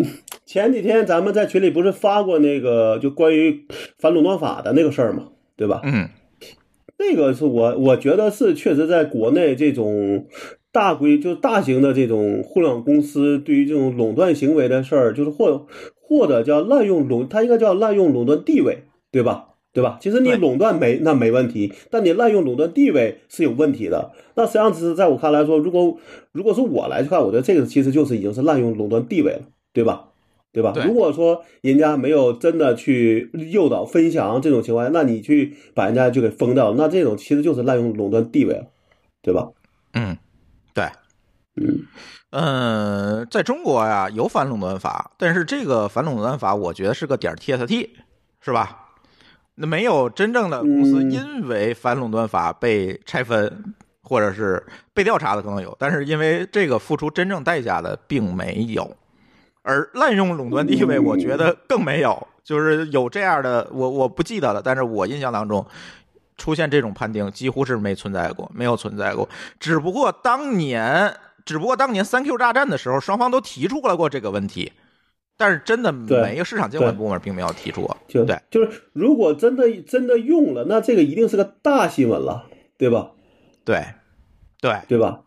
[0.45, 3.65] 前几天咱们在群里不是发过那个就关于
[3.97, 5.27] 反垄断法的那个事儿嘛，
[5.57, 5.81] 对吧？
[5.83, 6.07] 嗯，
[6.97, 10.25] 那个是我我觉得是确实在国内这种
[10.71, 15.67] 大规就大型的这种互联网公司对于这种垄断行为的事儿，就是或
[16.01, 19.48] 或者叫滥用垄，它应该叫滥用垄断地位，对吧？
[19.71, 19.97] 对吧？
[20.01, 24.11] 其实你垄断没那没问题，但你滥用垄断地位是有问题的。
[24.35, 25.97] 那实际上是在我看来说，如果
[26.31, 29.41] 如果是我来看，我觉得这个其实就是已经是滥用垄断地位了，
[29.71, 30.05] 对吧？
[30.51, 30.71] 对吧？
[30.73, 38.65] 对如果说人家没有真的去诱导分享这种情况下，那你去把人家就给封掉，那这种其实就是滥用垄断地位了，
[39.21, 39.49] 对吧？
[39.93, 40.17] 嗯，
[40.73, 40.85] 对，
[41.55, 41.85] 嗯
[42.31, 47.89] 嗯，在中国呀有反垄断法，但是这个反垄断法我觉得是个点儿 TST，
[48.41, 48.88] 是吧？
[49.61, 58.95] 那没有真正的公司嗯因为反垄断法被拆分，或者是被调查的可能有，但是因为这个付出真正代价的并没有。
[59.61, 65.63] 而滥用垄断地位，我觉得更没有，就是有这样的，我我不记得了，但是我印象当中
[66.37, 69.27] 出现这种判定几乎是没存在过，没有存在过。
[69.59, 71.13] 只不过当年，
[71.45, 74.71] 只不过当年三 Q 大战的时候，双方都提出了过这个问题，
[75.39, 77.95] 但是真的对每一个市场监管部门并没有提出过。
[78.09, 83.11] 就对，就是如果真的真的用了，那这个一定是个大新闻了，对吧？
[83.63, 83.81] 对，
[84.59, 85.21] 对，对吧？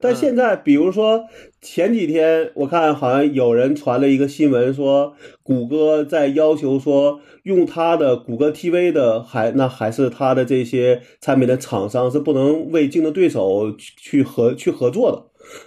[0.00, 1.26] 但现在，比如说
[1.60, 15.22] 前几天，我看好像有人传了一个新闻，说谷歌在要求说，用它的谷歌 TV 的还那还是它的这些产品的厂商是不能为竞争对手去去合去合作的，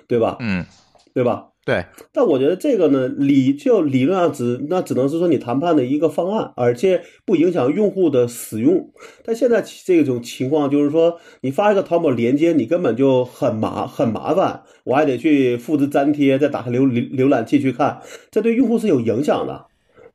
[0.07, 0.35] 对吧？
[0.41, 0.65] 嗯，
[1.13, 1.51] 对吧？
[1.65, 8.91] 对，但我觉得这个呢，理就理论上只那只能是说你谈判的一个方案，而且不影响用户的使用。
[9.23, 17.99] 但现在这种情况就是说，你发一个淘宝链接，你根本就很麻很麻烦，我还得去复制粘贴，再打开浏浏浏览器去看，
[18.29, 19.65] 这对用户是有影响的，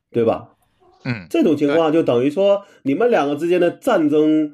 [0.09, 0.51] 对吧？
[1.03, 4.53] 嗯，这种情况就等于说，你们两个之间的战争，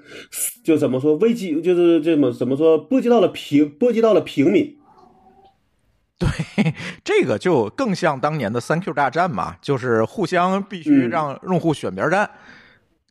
[0.63, 4.75] 就怎么说危机，就是这么怎么说，波及到了平波及到了平民。
[6.19, 12.27] 对，这个就更像当年的三 Q 大战嘛，就是互相必须嗯让用户选边站，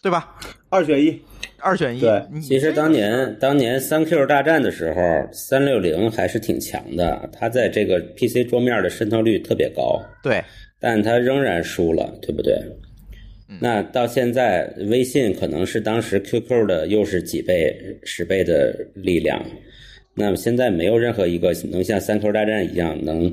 [0.03, 0.35] 对吧？
[0.71, 1.23] 二选一，
[1.61, 2.01] 二选一。
[2.01, 10.43] 对其实当年当年三 Q 大战的时候，三六零还是挺强的，它在这个 PC 桌面的渗透率特别高，对，
[10.81, 12.61] 但它仍然输了，对不对？
[13.61, 19.41] 那到现在，微信可能是当时 QQ 的又是几倍、十倍的力量。
[20.17, 23.33] 那么现在没有任何一个能像三 Q 大战一样能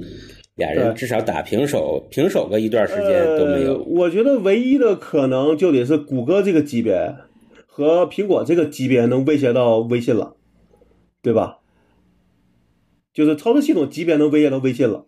[0.55, 3.61] 俩人至少打平手，平手个一段时间都没呃。
[3.61, 3.83] 有。
[3.85, 7.15] 我觉得唯一的可能就得是谷歌这个级别
[7.65, 10.35] 和苹果这个级别能威胁到微信了，
[11.21, 11.59] 对吧？
[13.13, 15.05] 就是操作系统级别能威胁到微信了。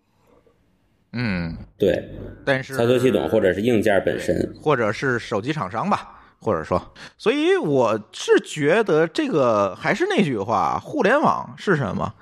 [1.12, 2.10] 嗯，对，
[2.44, 4.54] 但是操作系统或者是硬件本身。
[4.60, 6.80] 或者是手机厂商吧，或者说，
[7.16, 12.14] 所以我是觉得这个还是那句话，互联网是什么？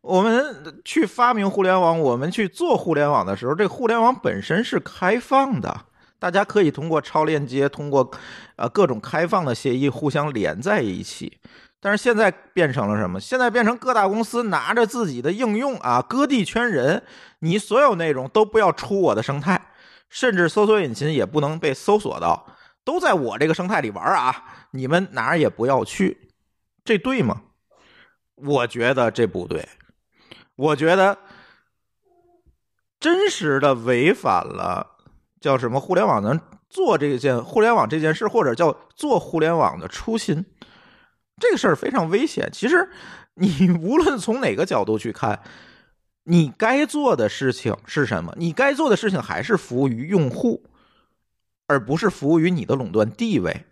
[0.00, 5.74] 我们去发明互联网，我们去做互联网的时候，这互联网本身是开放的，
[6.18, 8.10] 大家可以通过超链接，通过
[8.56, 11.38] 呃各种开放的协议互相连在一起。
[11.80, 13.18] 但是现在变成了什么？
[13.18, 17.02] 现在变成各大公司拿着自己的应用啊，割地圈人，
[17.40, 19.60] 你所有内容都不要出我的生态，
[20.08, 22.46] 甚至搜索引擎也不能被搜索到，
[22.84, 24.66] 都在我这个生态里玩啊！
[24.72, 26.30] 你们哪儿也不要去，
[26.84, 27.42] 这对吗？
[28.36, 29.68] 我觉得这不对，
[30.56, 31.18] 我觉得
[32.98, 34.96] 真实的违反了
[35.40, 40.44] 叫什么互联网能做这件互联网这件事，或者叫做互联网的初心。
[41.40, 42.48] 这个事儿非常危险。
[42.52, 42.90] 其实
[43.34, 45.40] 你无论从哪个角度去看，
[46.24, 48.34] 你该做的事情是什么？
[48.36, 50.64] 你该做的事情还是服务于用户，
[51.72, 53.64] 而不是服务于你的垄断地位。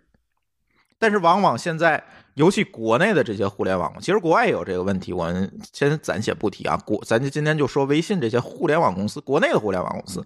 [0.97, 5.13] 但是往往现在，尤其国内的这些互联网，其实国外也有这个问题。
[5.13, 10.25] 我们先暂且不提啊，国咱就今天就说微信这些互联网公司，国内的互联网公司，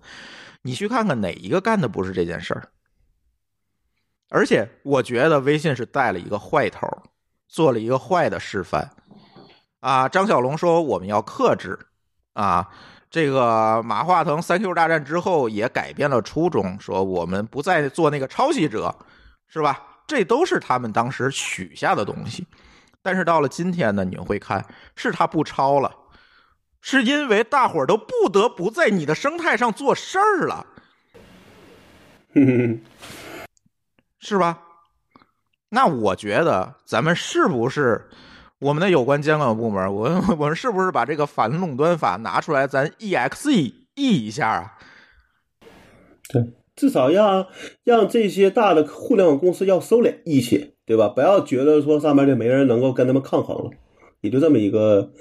[0.61, 2.69] 你去看看哪一个干的不是这件事儿？
[4.29, 6.87] 而且我觉得微信是带了一个坏头，
[7.47, 8.91] 做了一个坏的示范。
[9.79, 11.77] 啊，张小龙说我们要克制
[12.33, 12.67] 啊，
[13.15, 18.93] 这个马化腾三 Q 大战之后也改变了初衷，说我们不再做那个抄袭者，
[19.47, 19.81] 是吧？
[20.05, 22.45] 这都是他们当时许下的东西。
[23.01, 24.65] 但是到了今天呢，你会看
[24.97, 25.95] 是他不抄了，
[26.81, 30.65] 是因为大伙儿都不得不在你的生态上做事儿了，
[34.19, 34.59] 是吧？
[35.69, 38.09] 那我觉得咱们是不是
[38.59, 44.71] 我们的有关监管部门，我我们是不是把这个反垄断法拿出来，咱 exe 一下啊？
[46.29, 46.41] 对，
[46.75, 47.47] 至少要
[47.83, 51.09] 让这些大的互联网公司要收敛一些，对吧？
[51.09, 53.71] 不要觉得说上面就没人能够跟他们抗衡了，
[54.21, 55.11] 也就这么一个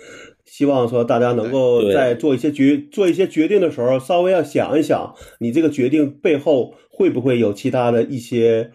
[0.45, 8.70] 希望说大家能够在做一些决做一些决定的时候，稍微要想一想，你这个决定背后会不会有其他的一些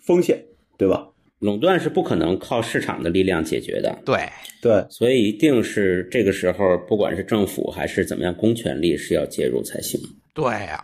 [0.00, 0.46] 风险，
[0.78, 1.08] 对吧？
[1.42, 4.28] 垄断是不可能靠市场的力量解决的，对，
[4.62, 10.00] 对，所以一定是这个时候，不管是政府还是怎么样，公权力是要介入才行。
[10.32, 10.82] 对呀、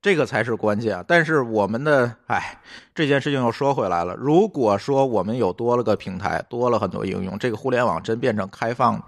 [0.00, 1.04] 这个才是关键啊！
[1.06, 2.58] 但是我们的，哎，
[2.94, 4.14] 这件事情又说回来了。
[4.14, 9.04] 如果说我们有多了个平台，多了很多应用，这个互联网真变成开放，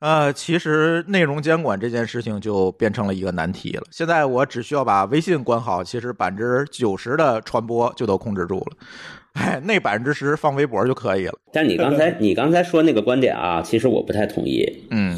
[0.00, 3.84] 呃，其实内容监管这件事情就变成了一个难题了。
[3.90, 8.76] 现在我只需要把微信关好，其实百分之九十的传播就都控制住了。
[9.36, 11.34] 哎，那百分之十放微博就可以了。
[11.52, 14.66] 但你刚才 你刚才说那个观点啊，其实我不太同意。
[14.90, 15.16] 嗯，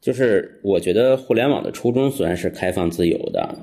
[0.00, 3.56] 就是我觉得互联网的初衷虽然是开放自由的，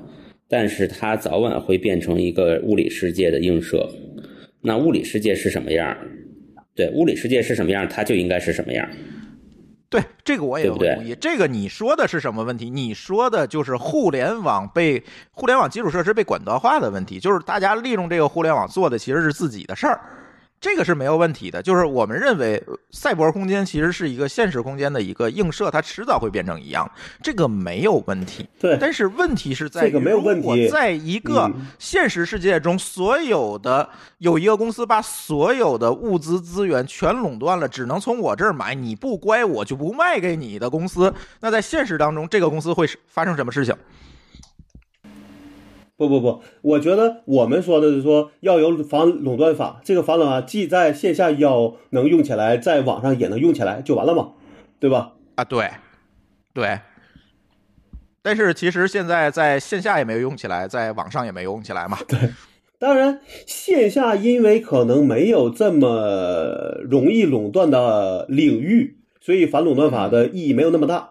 [0.48, 3.88] 但是它早晚会变成一个物理世界的映射。
[4.62, 5.96] 那物理世界是什么样？
[6.74, 8.88] 对，物理世界是什么样，它就应该是什么样。
[9.90, 11.16] 对，这个我也会同意。
[11.20, 12.70] 这个你说的是什么问题？
[12.70, 20.00] 你说的就是互联网被互联网基础设施被管道化的问题，就是大家利用这个互联网做的其实是自己的事儿，
[20.60, 21.62] 这个是没有问题的。
[21.62, 26.88] 就是我们认为呃赛博空间其实是一个现实空间的一个映射，它迟早会变成一样，
[27.22, 28.46] 这个没有问题。
[28.58, 33.88] 对但是问题是在于，这个没有问题如果在一个嗯现实世界中，所有的
[34.18, 41.12] 有一个公司把所有的物资资源全垄断了，只能从我这儿买，你不乖，我就不卖给你的公司。
[41.40, 43.74] 那在现实当中，这个公司会发生什么事情？
[46.00, 54.30] 不不不，我觉得我们说的是说要有反垄断法，这个反垄断法既在线下要能用起来，在网上也能用起来，就完了嘛，
[54.78, 55.12] 对吧？
[55.34, 55.70] 啊，对，
[56.54, 56.78] 对。
[58.22, 61.98] 但是其实现在在线下也没有用起来，在网上也没有用起来嘛。
[62.08, 62.18] 对
[62.78, 71.10] 当然，线下因为可能没有这么容易垄断的领域，所以反垄断法的意义没有那么大，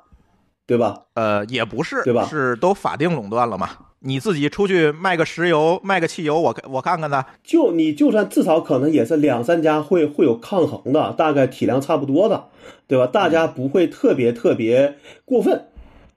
[0.66, 1.04] 对吧？
[1.14, 3.70] 呃，也不是，对吧是都法定垄断了嘛？
[4.02, 7.26] 你自己出去卖个石油、卖个汽油，我我看看呢。
[7.43, 12.45] 就你就算至少可能也是两三家会会有抗衡的，大概体量差不多的，
[12.88, 13.08] 对吧？
[13.08, 14.95] 大家不会特别特别
[15.26, 15.66] 过分，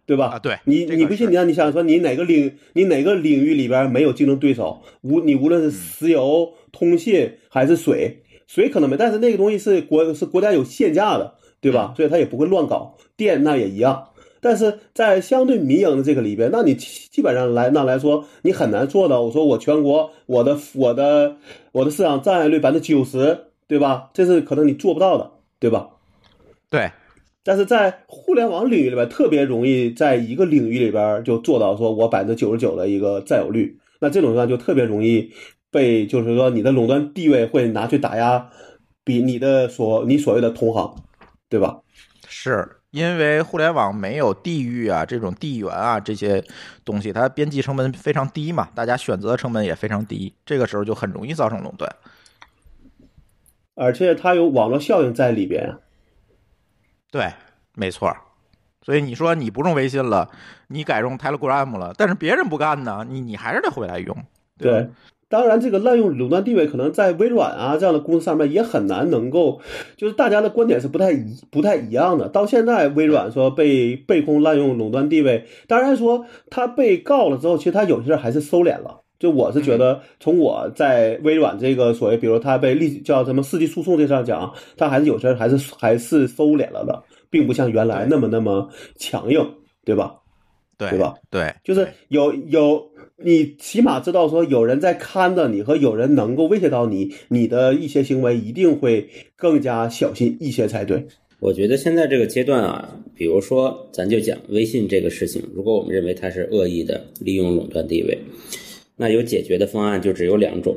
[0.06, 0.26] 对吧？
[0.26, 4.82] 啊对你你不信你让你想说你哪个领你哪个领域里边没有竞争对手？
[5.00, 11.94] 无你无论是石油、通信还是水，水可能没，但是那个东西是国是国家有限价的，对吧？
[11.96, 12.96] 所以它也不会乱搞。
[13.16, 14.08] 电那也一样。
[14.42, 19.22] 但是在相对民营的这个里边，那你基基本上来那来说，你很难做到。
[19.22, 21.36] 我说我全国我的我的
[21.70, 24.10] 我的市场占有率百分之九十，对吧？
[24.12, 25.30] 这是可能你做不到的，
[25.60, 25.90] 对吧？
[26.68, 26.90] 对，
[27.44, 33.78] 但是在互联网领域里边，特别容易在一个领域里边就做到说我百分之九十九的一个占有率。
[34.00, 35.30] 那这种情况就特别容易
[35.70, 38.50] 被，就是说你的垄断地位会拿去打压
[39.04, 40.92] 比你的所你所谓的同行，
[41.48, 41.78] 对吧？
[42.26, 46.44] 是因为互联网没有地域啊，这种地缘啊这些
[46.84, 51.90] 东西，它边际成本非常低嘛，大家选择成本也非常低，这个时候就很容易造成垄断。
[53.74, 55.74] 而且它有网络效应在里边。
[57.10, 57.32] 对，
[57.74, 58.14] 没错。
[58.82, 60.30] 所以你说你不用微信了，
[60.66, 64.14] 你改用 Telegram 了，但是别人不干呢，你你还是得回来用。
[64.14, 64.22] 吧
[64.58, 64.88] 对，
[65.32, 69.62] 当然这个滥用垄断地位，可能在微软啊这样的公司上面也很难能够，
[69.96, 72.28] 就是大家的观点是不太一不太一样的。
[72.28, 79.00] 到现在，微软说被被控滥用垄断地位，当然说他被告了之后，其实他有些事儿还是收敛了。
[79.18, 88.68] 就我是觉得，从我在微软这个所谓，比如他被立叫什么世纪诉讼这上讲，他还是有些儿还是还是收敛了的，并不像原来那么那么
[88.98, 90.16] 强硬，对吧？
[90.76, 91.14] 对对吧？
[91.30, 92.90] 对，就是有有，
[93.24, 101.06] 你起码知道说有人在看着你，和有人能够威胁到你，你的一些行为一定会更加小心一些才对。
[101.40, 108.16] 我觉得现在这个阶段啊，比如说咱就讲微信这个事情，如果我们认为它是恶意的利用垄断地位，
[108.96, 110.76] 那有解决的方案就只有两种，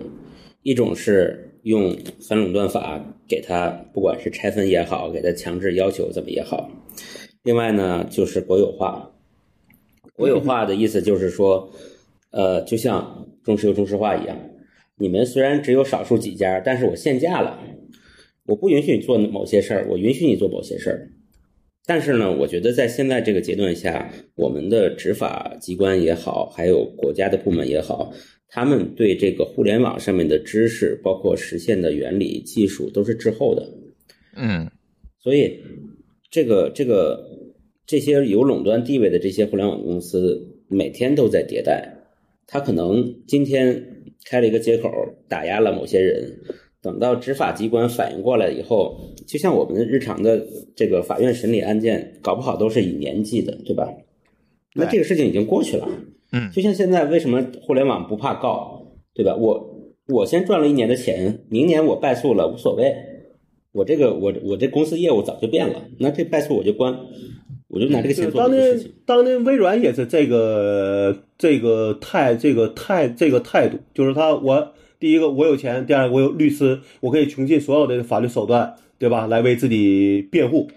[0.64, 1.96] 一种是用
[2.28, 6.70] 反垄断法给它，不管是拆分也好，给它强制要求怎么也好，
[7.44, 9.12] 另外呢就是国有化。
[10.14, 11.70] 国有化的意思就是说，
[12.36, 14.38] 呃，就像中石油、中石化一样，
[14.98, 17.58] 你们虽然只有少数几家，但是我限价了，
[18.46, 21.12] 我不允许你做某些事儿，我允许你做某些事儿。
[21.86, 28.12] 但是呢，我觉得在现在这个阶段下，我们的执法机关也好，还有国家的部门也好，
[28.50, 33.66] 他们对这个互联网上面的知识，包括实现的原理、技术，都是滞后的。
[34.36, 34.70] 嗯，
[35.20, 35.58] 所以，
[36.30, 37.24] 这个这个
[37.86, 41.94] 这些有垄断地位的这些互联网公司，每天都在迭代。
[42.48, 44.90] 他可能今天开了一个接口，
[45.28, 46.40] 打压了某些人，
[46.82, 53.92] 等到执法机关反应过来以后，就像我们日常的这个法院审理案件，搞不好都是以年计的，对吧？
[54.74, 55.88] 那这个事情已经过去了。
[56.32, 59.36] 嗯就像现在为什么互联网不怕告，对吧？
[59.36, 62.94] 我我先赚了一年的钱，明年我败诉了无所谓，
[63.72, 66.94] 我这个我我这公司业务早就变了，那这败诉我就关，
[67.68, 68.94] 我就拿这个当年做别的事情。
[69.06, 79.28] 当年微软也是这个这个态这个态这个态度，就是他我第一个我有钱，第二个我有律师，我可以穷尽所有的法律手段，对吧？
[79.28, 80.70] 来为自己辩护，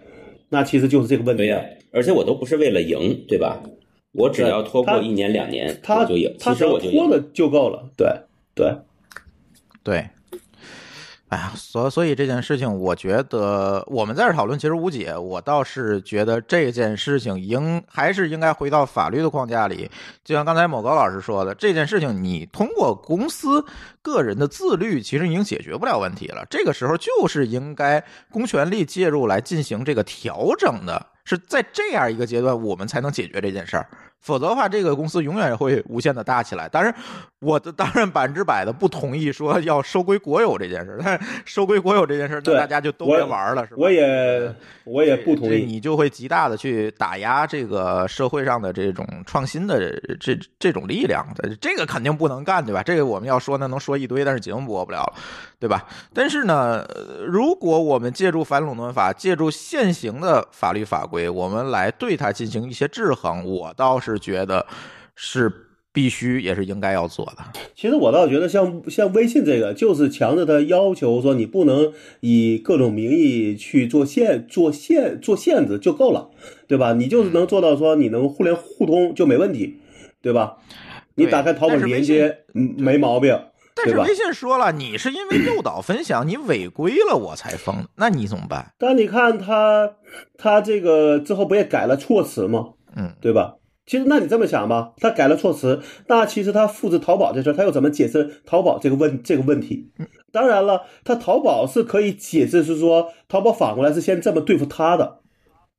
[0.49, 1.43] 那其实就是这个问题。
[1.45, 1.63] 对呀、
[1.93, 3.63] 而且我都不是为了赢，对吧？
[4.13, 6.35] 我只要拖过一年两年，他就赢。
[6.41, 6.99] 他其实我就赢。
[6.99, 8.09] 拖了就够了，对
[8.55, 8.73] 对。
[9.85, 10.07] 对，
[11.29, 15.15] 哎呀，所所以这件事情，我觉得我们在这讨论其实无解。
[15.15, 19.91] 我倒是觉得这件事情应还是应该回到法律的框架里。
[20.25, 23.63] 就像刚才某高老师说的，这件事情你通过公司
[24.01, 26.47] 个人的自律，其实已经解决不了问题了。
[26.49, 33.87] 这个时候就是应该公权力介入来进行这个调整的，是在这样一个阶段，我们才能解决这件事儿。
[34.21, 36.69] 否则的话，这个公司永远会无限的大起来。
[36.71, 36.93] 但是，
[37.41, 43.77] 我的当然百分之百的不同意说要收归国有这件事，但是收归国有这件事，那大家就都我别玩了，是吧？
[43.79, 44.55] 我也
[44.85, 45.65] 我也不同意。
[45.65, 51.27] 你就会极大的去打压这个社会上的这种创新的这这种力量，
[51.61, 52.83] 这个肯定不能干，对吧？
[52.83, 55.15] 这个我们要说那，能说一堆，但是节目播不了了，
[55.61, 55.89] 对吧？
[56.15, 64.67] 但是呢，呃如果我们借助反垄断法，借助现行的法律法规，我们来对它进行一些制衡，我倒是觉得
[65.17, 65.53] 是
[65.93, 67.39] 必须也是应该要做的。
[67.75, 76.31] 其实我倒觉得像像微信这个，就是强制他要求说你不能以各种名义去做限做限做限制就够了，
[76.69, 76.93] 对吧？
[76.93, 79.81] 你就是能做到说你能互联互通就没问题，
[80.23, 80.59] 对吧？
[81.17, 83.37] 你打开淘宝但是连接，嗯，没毛病，
[83.85, 84.15] 但是微？
[84.15, 88.73] 信说了，你是因为诱导分享，你违规了我才封，那你怎么办？
[88.79, 89.93] 但你看他
[90.37, 92.71] 他这个之后不也改了措辞吗？
[92.97, 93.55] 嗯，对吧？
[93.87, 99.91] 其实，那你这么想吧，他改了措辞，那其实他复制淘宝这事儿，他又怎么解释淘宝这个问这个问题？
[100.31, 105.21] 当然了，他淘宝是可以解释，是说淘宝反过来是先这么对付他的，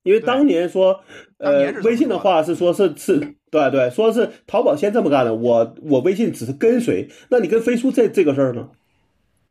[0.04, 1.02] 因为当年说，
[1.38, 3.20] 呃微信的话是说是是，
[3.52, 8.70] 对对，说是淘宝先这么干的，我我微信只是跟随，那你跟飞书这这个事儿呢，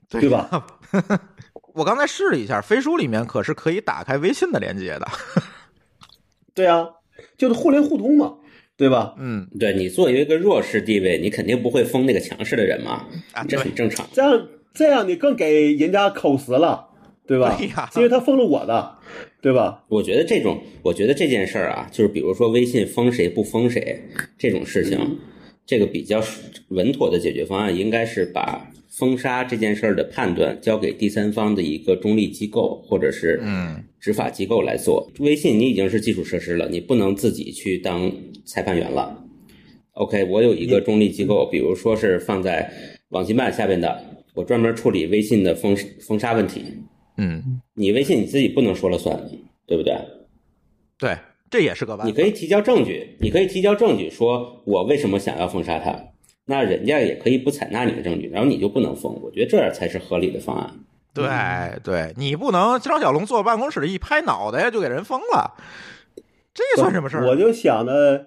[0.09, 0.67] 对吧？
[1.75, 5.07] 我刚才试了一下，飞书里面可是可以打开微信的连接的。
[6.55, 6.89] 对啊，
[7.37, 8.35] 就是互联互通嘛，
[8.77, 9.15] 对吧？
[9.19, 14.05] 嗯对你作为一个弱势地位，你肯定不会封那个强势的人嘛，啊，这很正常。
[14.13, 16.88] 这样这样你更给人家口实了，
[17.29, 17.55] 对吧？
[17.59, 18.99] 对呀因为他封了我的，
[19.43, 19.85] 对吧？
[19.89, 24.03] 我觉得这种，我觉得这件事儿啊，就是比如说微信封谁不封谁
[24.39, 24.99] 这种事情，
[25.67, 26.21] 这个比较
[26.69, 35.09] 稳妥的解决方案应该是把封杀这件事儿的判断交给第三方的一个中立机构或者是嗯执法机构来做。
[35.21, 38.11] 微信你已经是基础设施了，你不能自己去当
[38.47, 39.23] 裁判员了。
[39.93, 42.73] OK，我有一个中立机构，比如说是放在
[43.11, 44.03] 网信办下边的，
[44.35, 46.65] 我专门处理微信的封封杀问题。
[47.19, 49.21] 嗯，你微信你自己不能说了算，
[49.67, 49.95] 对不对？
[50.97, 51.19] 对，
[51.51, 52.11] 这也是个办法。
[52.11, 55.95] 你可以提交证据，你可以提交证据，说我为什么想要封杀他，
[56.47, 59.21] 那人家也可以不采纳你的证据，然后你就不能封。
[59.21, 60.73] 我觉得这样才是合理的方案。
[61.13, 61.27] 对
[61.83, 65.55] 对，你不能张小龙坐办公室里一拍脑袋就给人封了，
[66.55, 67.27] 这算什么事儿？
[67.27, 68.27] 我就想着，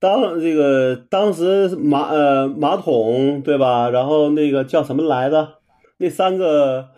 [0.00, 3.90] 当这个当时马呃马桶对吧？
[3.90, 5.58] 然后那个叫什么来着？
[5.98, 6.90] 那三个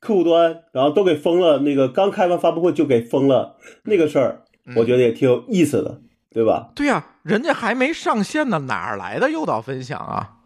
[0.00, 1.58] 客户端，然后都给封了。
[1.58, 4.42] 那个刚开完发布会就给封了那个事儿，
[4.76, 6.00] 我觉得也挺有意思的，
[6.32, 6.72] 对吧？
[6.74, 10.38] 对呀、人家还没上线呢，哪儿来的诱导分享啊？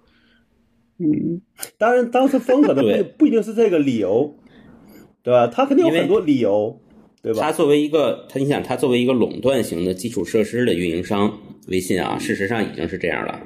[0.98, 1.40] 嗯，
[1.78, 4.36] 当然当时封可能不 不一定是这个理由，
[5.22, 5.46] 对吧？
[5.46, 6.80] 他肯定有很多理由，
[7.22, 7.40] 对吧？
[7.40, 11.36] 他作为一个，他你想，他作为一个垄断型的基础设施的运营商，
[11.68, 13.40] 微信啊，事实上已经是这样了。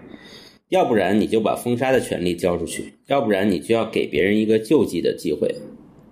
[0.68, 5.54] 要不然你就把封杀的权利交出去，要不然你就要给别人一个救济的机会。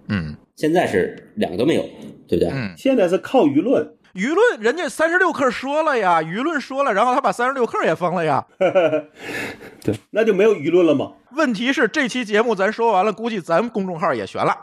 [0.09, 1.82] 嗯现在是两个都没有，
[2.26, 2.48] 对不对？
[2.50, 8.46] 嗯，现在是靠舆论，舆论人家三十六氪说了呀，舆论说了，然后他把三十六氪也封了呀。
[8.59, 11.12] 对，那就没有舆论了吗。
[11.32, 14.57] 问题是这期节目咱说完了，估计咱公众号也悬了，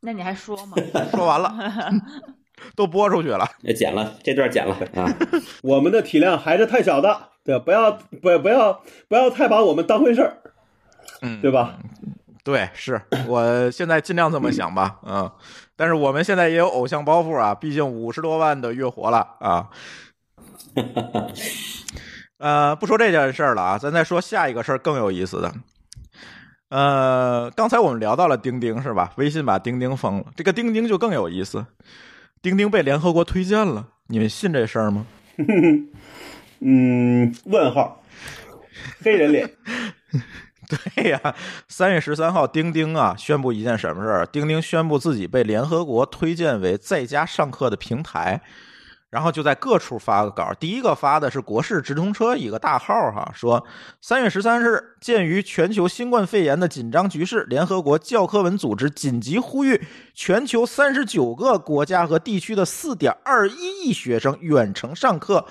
[0.00, 0.76] 那你还说吗？
[1.10, 1.52] 说完了，
[2.76, 3.44] 都播出去了。
[3.62, 5.12] 也剪了这段剪了啊，
[5.64, 7.58] 我们的体量还是太小的，对？
[7.58, 10.36] 不要不不要不要太把我们当回事儿，
[11.22, 11.78] 嗯，对吧？
[12.44, 15.32] 对，是我现在尽量这么想吧，嗯，
[15.74, 19.70] 但是我们现在也有偶像包袱啊，毕竟五十多万的月活了啊。
[22.38, 25.54] 呃，不说这件事儿了啊，咱再说下一个事儿更有意思的。
[26.68, 29.12] 呃，刚才我们聊到了钉钉是吧？
[29.16, 31.64] 微信把钉钉封了，这个钉钉就更有意思，
[32.42, 35.06] 钉钉被联合国推荐了，你们信这事儿吗？
[36.60, 38.02] 嗯，问号，
[39.02, 39.50] 黑人脸，
[40.94, 41.34] 对呀，
[41.68, 44.26] 三月十三号，钉钉啊宣布一件什么事儿？
[44.26, 48.40] 钉钉宣布自己被联合国推荐为在家上课的平台，
[49.10, 50.52] 然后就在各处发个稿。
[50.58, 53.64] 第一个发的是国事直通车一个大号哈，说
[54.00, 65.46] 三月十三日，鉴于全球新冠肺炎的紧张局势，联合国教科文组织紧急呼吁全球三十九个国家和地区的四点二一亿学生远程上课。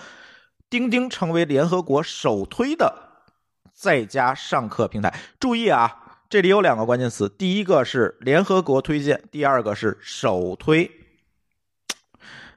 [0.69, 3.12] 钉钉成为联合国首推的
[3.73, 5.13] 在家上课平台。
[5.39, 10.89] 注意啊，这里有两个关键词，第一个是联合国推荐，第二个是首推。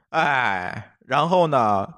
[0.09, 1.95] 哎，然后呢，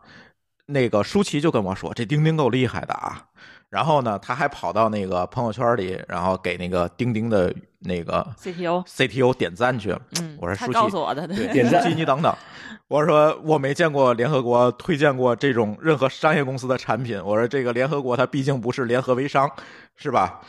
[0.65, 3.27] 那个舒淇就跟我说，这钉钉够厉害的啊。
[3.69, 10.01] 然后呢，他还跑到那个朋友圈里，然后给那个钉钉的那个 CTO CTO 点赞去了。
[10.21, 12.35] 嗯，我说舒淇，告诉我的，对，点赞你等等。
[12.87, 17.23] 我说我没见过联合国推荐过这种任何商业公司的产品。
[17.23, 19.49] 我说这个联合国它毕竟不是联合微商，
[19.95, 20.41] 是吧？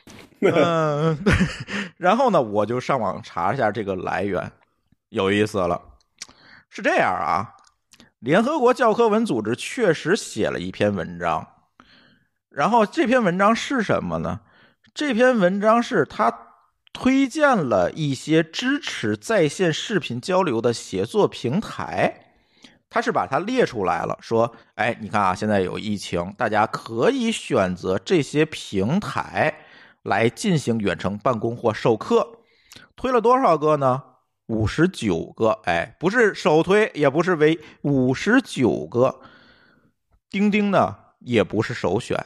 [0.40, 1.18] 嗯，
[1.96, 4.52] 然后呢，我就上网查一下这个来源，
[5.08, 5.80] 有意思了。
[6.68, 7.54] 是这样啊，
[8.18, 11.48] 联合国教科文组织确实写了一篇文章，
[12.50, 14.40] 然后这篇文章是什么呢？
[14.92, 16.30] 这篇文章是他
[16.96, 22.32] 推荐了一些支持在线视频交流的协作平台。
[22.88, 29.54] 他是把它列出来了，说：“哎，你看啊，现在有疫情，大家可以选择这些平台
[30.04, 32.38] 来进行远程办公或授课。
[32.96, 34.02] 推了多少个呢？
[34.46, 35.50] 五十九个。
[35.64, 39.20] 哎，不是首推，也不是唯五十九个。
[40.30, 42.24] 钉钉呢，也不是首选。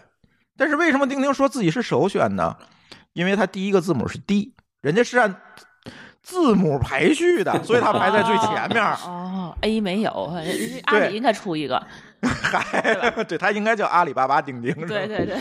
[0.56, 2.56] 但是为什么钉钉说自己是首选呢？
[3.12, 5.34] 因为它第一个字母是 D，人家是按
[6.22, 8.82] 字母排序的，所以他排在最前面。
[8.82, 10.10] 哦，A 没有，
[10.84, 11.82] 阿里应该出一个。
[12.22, 14.74] 还 对，他应该叫阿里巴巴钉钉。
[14.86, 15.36] 对对对。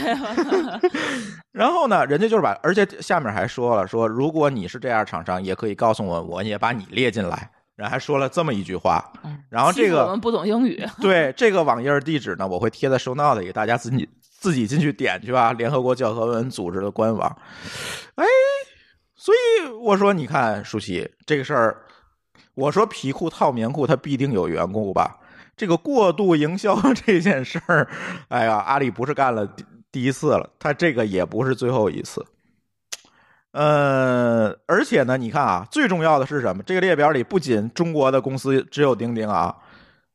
[1.51, 7.49] 然后呢，人家就是把，而且下面还说了，说如果你是这样厂商，也可以告诉我，我也把你列进来。
[7.75, 9.11] 然后还说了这么一句话。
[9.49, 10.85] 然后这个我们不懂英语。
[11.01, 15.51] 对这个网页地址呢，我会贴在收 note 里，大家自己自己进去点去吧。
[15.51, 17.37] 联合国教科文组织的官网。
[18.15, 18.25] 哎，
[19.21, 21.81] 所以我说，你看舒淇这个事儿，
[22.55, 25.19] 我说皮裤套棉裤，它必定有缘故吧？
[25.57, 27.89] 这个过度营销 这件事儿，
[28.29, 32.25] 哎呀，阿里不是干了第第一次了，他这个也不是最后一次。
[33.51, 36.63] 呃，而且呢，你看啊，最重要的是什么？
[36.63, 39.53] 这个列表里不仅中国的公司只有钉钉啊，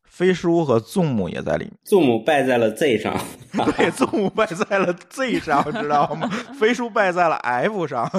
[0.03, 1.73] 飞书和 Zoom 也在里面。
[1.85, 3.15] Zoom 败在了 Z 上，
[3.53, 6.27] 对，Zoom 败在了 Z 上，知道吗？
[6.59, 8.09] 飞书败在了 F 上。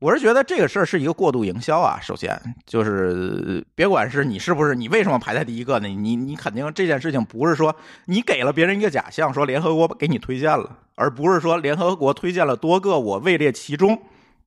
[0.00, 1.98] 我是觉得这个事儿是一个过度营销啊。
[2.00, 5.88] 首先就是，别管是你是不是，你为什么排在第一个呢？
[5.88, 7.74] 你你肯定这件事情不是说
[8.06, 14.00] 你给了别人一个假象，说联合国给你推荐了，而不是说联合国推荐了多个，我位列其中。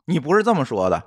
[0.06, 1.04] 你不是这么说的。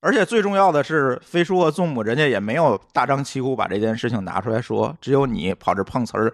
[0.00, 6.32] 而且最重要的是，飞书和 Zoom 人家也没有大张旗鼓把这件事情拿出来说，只有你跑这碰瓷儿，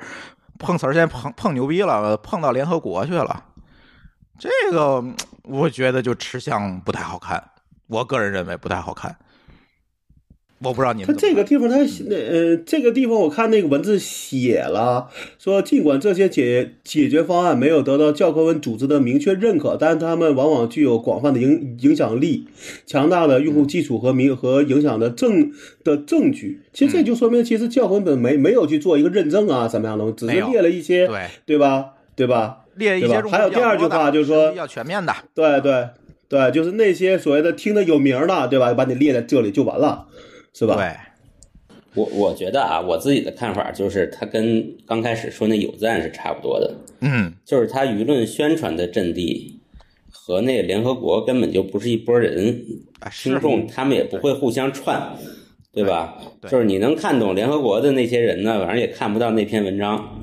[0.59, 3.44] 碰瓷儿先碰碰牛逼了，碰到联合国去了。
[4.39, 5.05] 这个
[5.45, 7.43] 我觉得就吃相不太好看，
[7.89, 9.16] 我个人认为不太好看。
[10.61, 11.76] 我不知道你他们怎么这个地方，他
[12.09, 15.09] 那呃，这个地方我看那个文字写了，
[15.39, 22.49] 说尽管这些解解决方案没有得到教科文组织的明确认可，但他们往往具有广泛的影影响力、
[22.84, 25.53] 强大的用户基础和明和影响的证
[25.84, 26.62] 的证据。
[26.72, 31.91] 其实这就说明，其实教科文本没没有去做一个认证啊，怎么样的，只是列了一些，对对吧？
[32.16, 32.64] 对吧？
[32.78, 35.88] 列一些还有第二句话就是说比较全面的，对对
[36.28, 38.72] 对，就是那些所谓的听得有名的，对吧？
[38.74, 40.06] 把你列在这里就完了，
[40.54, 40.76] 是吧？
[40.76, 40.94] 对，
[41.94, 49.59] 我我觉得啊，我自己的看法就是，它跟刚开始说那有赞是差不多的，嗯，就是它舆论宣传的阵地
[50.10, 52.62] 和那个联合国根本就不是一拨人，
[53.00, 55.14] 啊是听众他们也不会互相串，
[55.72, 56.18] 对吧？
[56.42, 60.18] 就是你能看懂联合国的那些人呢，反正也看不到那篇文章。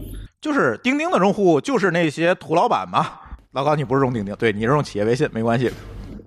[0.46, 3.08] 就是钉钉的用户就是那些土老板嘛。
[3.54, 5.72] 老高，你不是用钉钉，对你是用企业微信，没关系，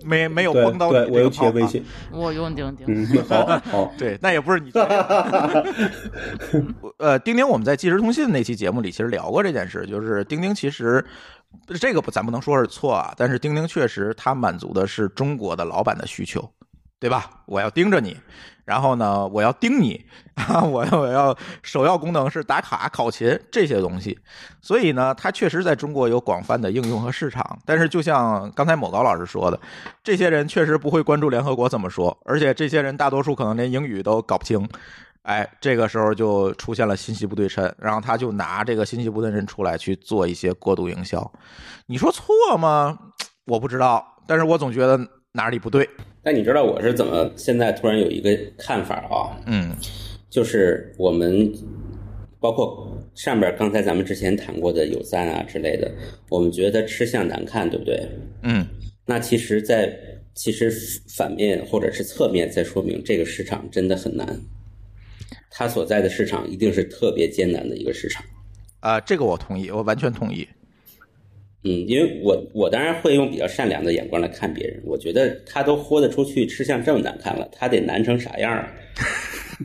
[0.04, 1.50] 没没有对崩到对，我有你这个炮啊。
[1.52, 2.84] 企业微信，我用钉钉。
[2.88, 4.72] 嗯，好好， 对，那也不是你。
[6.98, 11.04] 呃，钉钉，我们在即时通信那期节目里其实聊过这件事，就是钉钉其实
[11.80, 16.44] 这个不，咱不能说是错啊，但是钉钉确实它满足的是中国的老板的需求，
[16.98, 17.30] 对吧？
[17.46, 18.16] 我要盯着你，
[18.68, 20.04] 然后呢，我要盯你
[20.36, 24.18] 啊，我要我要首要功能是打卡、考勤这些东西。
[24.60, 27.58] 所以呢，它确实在中国有广泛的应用和市场。
[27.64, 29.58] 但是，就像刚才某高老师说的，
[30.04, 34.68] 这些人确实不会关注联合国怎么说，而且这些人大多数可能连英语都搞不清。
[35.22, 41.32] 哎，这个时候就出现了信息不对称，然后他就拿这个信息不对称出来去做一些过度营销。
[41.86, 42.98] 你说错吗？
[43.46, 45.00] 我不知道，但是我总觉得
[45.32, 45.88] 哪里不对。
[46.28, 49.40] 但你知道我是怎么现在突然有一个看法啊？
[49.46, 49.74] 嗯
[50.28, 51.50] 就是我们
[52.38, 55.90] 包括上边刚才咱们之前谈过的有赞啊之类的，
[56.28, 58.06] 我们觉得吃相难看，对不对？
[58.42, 58.66] 嗯
[59.06, 59.90] 那其实在，
[60.34, 60.70] 其实
[61.16, 64.38] 反面或者是侧面在说明这个市场真的很难，
[65.50, 68.22] 它所在的市场一定是特别艰难的一个市场。
[68.80, 70.46] 啊、这个我同意，我完全同意。
[71.64, 78.68] 嗯，因为我我当然会用比较善良的眼光来看别人，我觉得他都豁得出去，吃相这么难看了，他得难成啥样啊？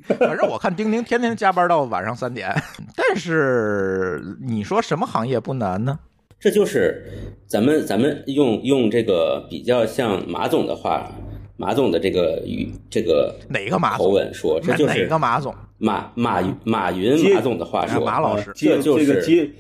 [0.18, 2.52] 反正我看丁丁天天加班到晚上三点，
[2.96, 6.00] 但是你说什么行业不难呢？
[6.40, 7.06] 这就是
[7.48, 11.12] 咱们咱们用用这个比较像马总的话，
[11.58, 14.14] 马总的这个语这个哪个马口总？
[14.14, 15.54] 吻说，这就是哪个马总？
[15.78, 19.52] 马马云马云马总的话哎说，马老师这就是这个杰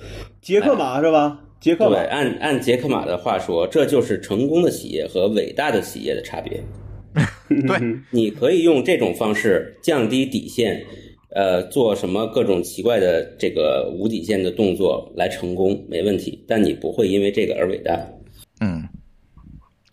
[0.41, 1.39] 杰克马是吧？
[1.63, 6.61] 杰克马对，按按杰克马的话说，这就是成功的企业和伟大的企业的差别。
[7.47, 7.79] 对，
[8.09, 10.85] 你可以用这种方式降低底线，
[11.33, 16.43] 呃，做什么各种奇怪的这个无底线的动作来成功，没问题。
[16.45, 17.97] 但你不会因为这个而伟大，
[18.59, 18.83] 嗯，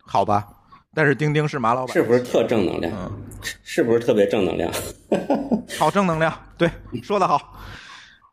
[0.05, 0.49] 好吧。
[0.93, 2.93] 但是钉钉是马老板，是不是特正能量？
[2.93, 4.71] 嗯是是不是特别正能量？
[5.79, 6.69] 好正能量，对，
[7.01, 7.57] 说的好。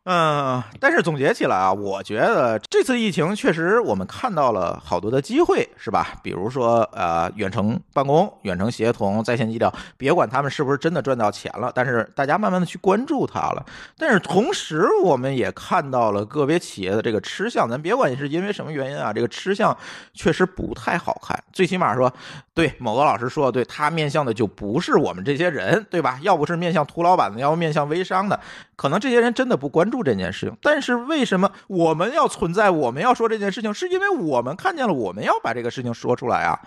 [0.10, 6.14] 嗯，但是总结起来啊，我觉得这次疫情确实我们看到了好多的机会，是吧？
[6.24, 13.66] 比如说呃，远程办公、远程协同、在线医疗，别管他们是不是真的赚到钱了，但是大家慢慢的去关注它了。
[13.98, 19.78] 但是同时，我们也看到了个别企业的这个吃相，咱别管是因为什么原因啊，这个吃相
[20.14, 21.38] 确实不太好看。
[21.52, 22.10] 最起码说，
[22.54, 26.18] 对某个老师说的对，他面向的就不是我们这些人，对吧？
[26.22, 28.40] 要不是面向图老板的，要不面向微商的，
[28.78, 30.58] 可能这些人真的不关注这件事情。
[30.62, 32.70] 但是为什么我们要存在？
[32.70, 36.60] 我们要说这件事情，是因为我们看见了，我们要把这个事情说出来啊。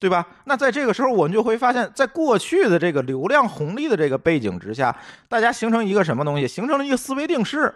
[0.00, 0.26] 对吧？
[0.44, 4.94] 那在这个时候，我们就会发现，在过去的这个流量红利的这个背景之下，
[5.28, 6.46] 大家形成一个什么东西？
[6.46, 7.74] 形成了一个思维定式。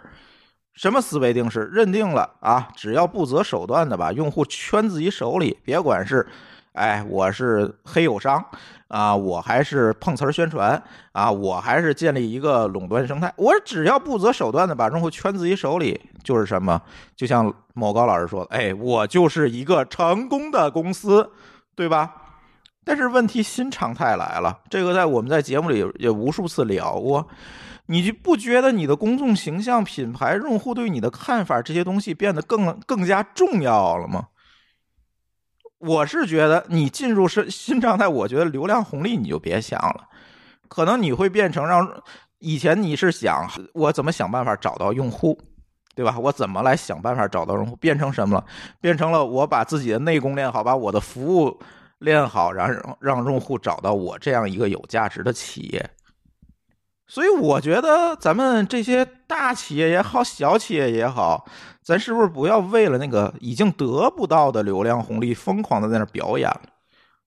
[0.75, 1.67] 什么思维定式？
[1.71, 6.27] 认定了啊，只要不择手段的把用户圈自己手里，别管是，
[6.79, 8.41] 哎，我是黑友商
[8.87, 10.81] 啊，我还是碰瓷儿宣传
[11.11, 16.81] 啊，我还是建立一个垄断生态，我只要不择手段的把用户圈自己手里，就是什么？
[17.17, 21.29] 就像某高老师说的，哎，我就是一个成功的公司，
[21.75, 22.15] 对吧？
[22.85, 27.27] 但是问题新常态来了，这个在我们在节目里也无数次聊过。
[27.87, 34.27] 你就不觉得你的公众形象、品牌、用户对你的看法这些东西变得更更加重要了吗？
[35.79, 40.07] 我是觉得你进入是新常态，我觉得流量红利你就别想了，
[40.67, 41.89] 可能你会变成让
[42.39, 45.39] 以前你是想我怎么想办法找到用户，
[45.95, 46.17] 对吧？
[46.19, 48.45] 我怎么来想办法找到用户，变成什么了？
[48.79, 51.59] 变成了我把自己的内功练好，把我的服务
[51.99, 55.89] 练好，然后让用户找到我这样一个有价值的企业。
[57.09, 61.43] 所以我觉得咱们这些大企业也好，小企业也好，
[61.81, 66.61] 咱是不是不要为了那个已经得不到的流量红利，疯狂的在那表演了？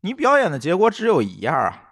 [0.02, 1.82] 你表演的结果只有一样啊，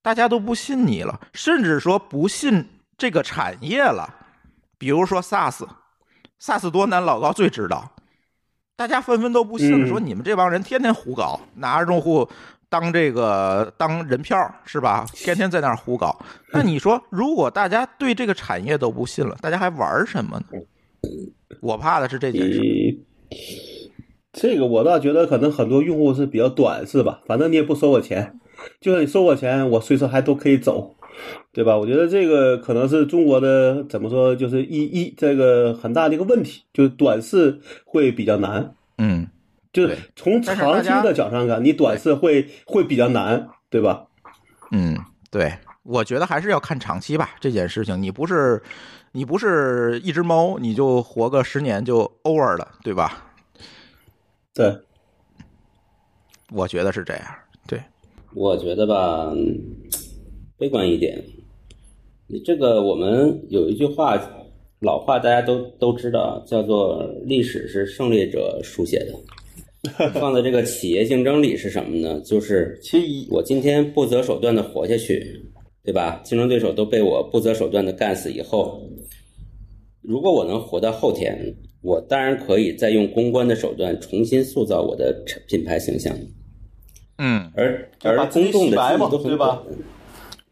[0.00, 4.14] 大家都不信你了，甚至说不信这个产业了。
[4.78, 7.92] 比如说 SaaS，SaaS 多难，老高最知道。
[8.76, 12.26] 大家纷纷都不信了，嗯说你们这帮人天天胡搞，拿着用户
[12.68, 15.06] 当这个当人票是吧？
[15.14, 16.18] 天天在那儿胡搞。
[16.52, 20.58] 那你说，如果大家对这个产业都不信了，大家还玩什么呢？
[21.60, 22.60] 我怕的是这件事。
[24.32, 28.38] 这个我倒觉得可能很多用户是比较短视吧，反正你也不收我钱，
[28.80, 30.94] 就算你收我钱，我随时还都可以走，
[31.52, 31.76] 对吧？
[31.78, 39.26] 我觉得这个可能是中国的怎么说，就是一一这个很大的一个问题，就是短视会比较难，嗯，
[39.76, 44.06] 就从长期的角度上看，你短视会会比较难，对吧？
[44.70, 44.96] 嗯，
[45.30, 47.34] 对，我觉得还是要看长期吧。
[47.38, 48.62] 这件事情，你不是
[49.12, 53.32] 你不是一只猫，你就活个十年就 over 了，对吧？
[54.54, 54.74] 对，
[56.50, 57.22] 我觉得是这样。
[57.68, 57.78] 对，
[58.34, 59.60] 我觉得吧，嗯
[60.56, 61.22] 悲观一点。
[62.28, 64.18] 你这个我们有一句话，
[64.80, 69.12] 老话大家都都知道，叫做“历史是胜利者书写的”。
[70.14, 72.20] 放在这个企业竞争里是什么呢？
[72.20, 75.24] 就是其实一我今天不择手段的活下去，
[75.84, 76.20] 对吧？
[76.24, 78.82] 竞争对手都被我不择手段的干死以后，
[80.02, 86.16] 如果我能活到后天，我当然可以再用公关的手段重新塑造我的品牌形象。
[87.18, 89.62] 嗯，而而公众的记忆都很对吧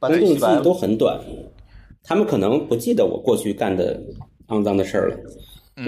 [0.01, 1.21] 短，公众记忆都很短，
[2.03, 4.01] 他们可能不记得我过去干的
[4.49, 5.17] 肮脏的事儿了。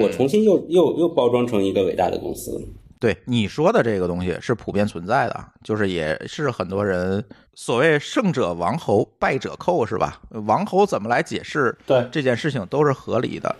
[0.01, 2.60] 我重新又又又包装成一个伟大的公司，
[2.98, 7.23] 对你说的这个东西是普遍存在的，就是也是很多人
[7.55, 10.20] 所谓胜者王侯，败者寇，是吧？
[10.47, 13.55] 王侯怎么来解释对这件事情都是合理的。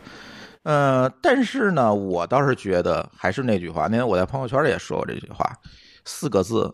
[0.63, 5.53] 呃，但是呢，我倒是觉得还是那句话，因为我在朋友圈里也说过这句话，
[6.05, 6.73] 四个字：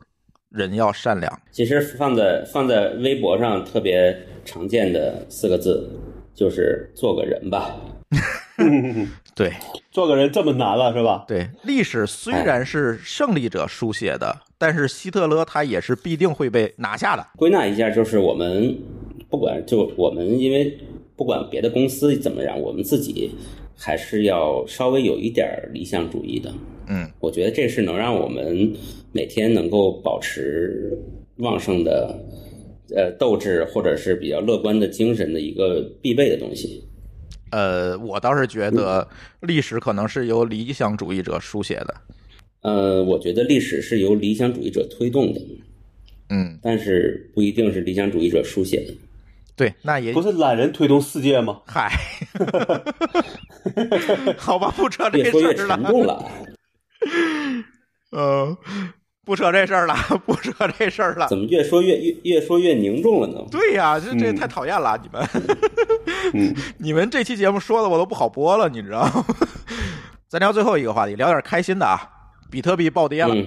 [0.48, 1.40] 人要善良。
[1.50, 5.90] 其实放在放在微博上特别常见的四个字
[6.34, 7.74] 就是做个人吧。
[9.34, 9.50] 对
[9.90, 11.24] 做个人这么难了是吧？
[11.26, 17.26] 对，历史虽然是胜利者书写的，但是希特勒他也是必定会被拿下的。
[17.36, 18.76] 归纳一下，就是我们
[19.30, 20.76] 不管就我们，因为
[21.16, 23.30] 不管别的公司怎么样，我们自己
[23.76, 26.52] 还是要稍微有一点理想主义的。
[26.88, 28.72] 嗯，我觉得这是能让我们
[29.12, 30.98] 每天能够保持
[31.36, 32.18] 旺盛的
[32.94, 36.84] 呃斗志，或者是比较乐观的精神的一个必备的东西。
[37.52, 39.06] 呃，我倒是觉得
[39.40, 41.94] 历史可能是由理想主义者书写的。
[42.62, 45.40] 呃，我觉得历史是由理想主义者推动的，
[46.30, 48.94] 嗯，但是不一定是理想主义者书写的。
[49.54, 51.60] 对，那也不是懒人推动世界吗？
[51.66, 51.90] 嗨，
[54.38, 56.24] 好吧，不扯这越说越事儿了，沉重了，
[58.12, 58.56] 呃，
[59.24, 59.94] 不扯这事儿了，
[60.26, 61.26] 不扯这事儿了。
[61.30, 63.40] 怎么越说越越越说越凝重了呢？
[63.50, 65.28] 对呀，这这嗯太讨厌了，你们，
[66.34, 69.24] 嗯 你们这期节目说的我都不好播了，你知道吗？
[70.28, 72.00] 咱聊最后一个话题，聊点开心的啊，
[72.50, 73.46] 比特币暴跌了，嗯，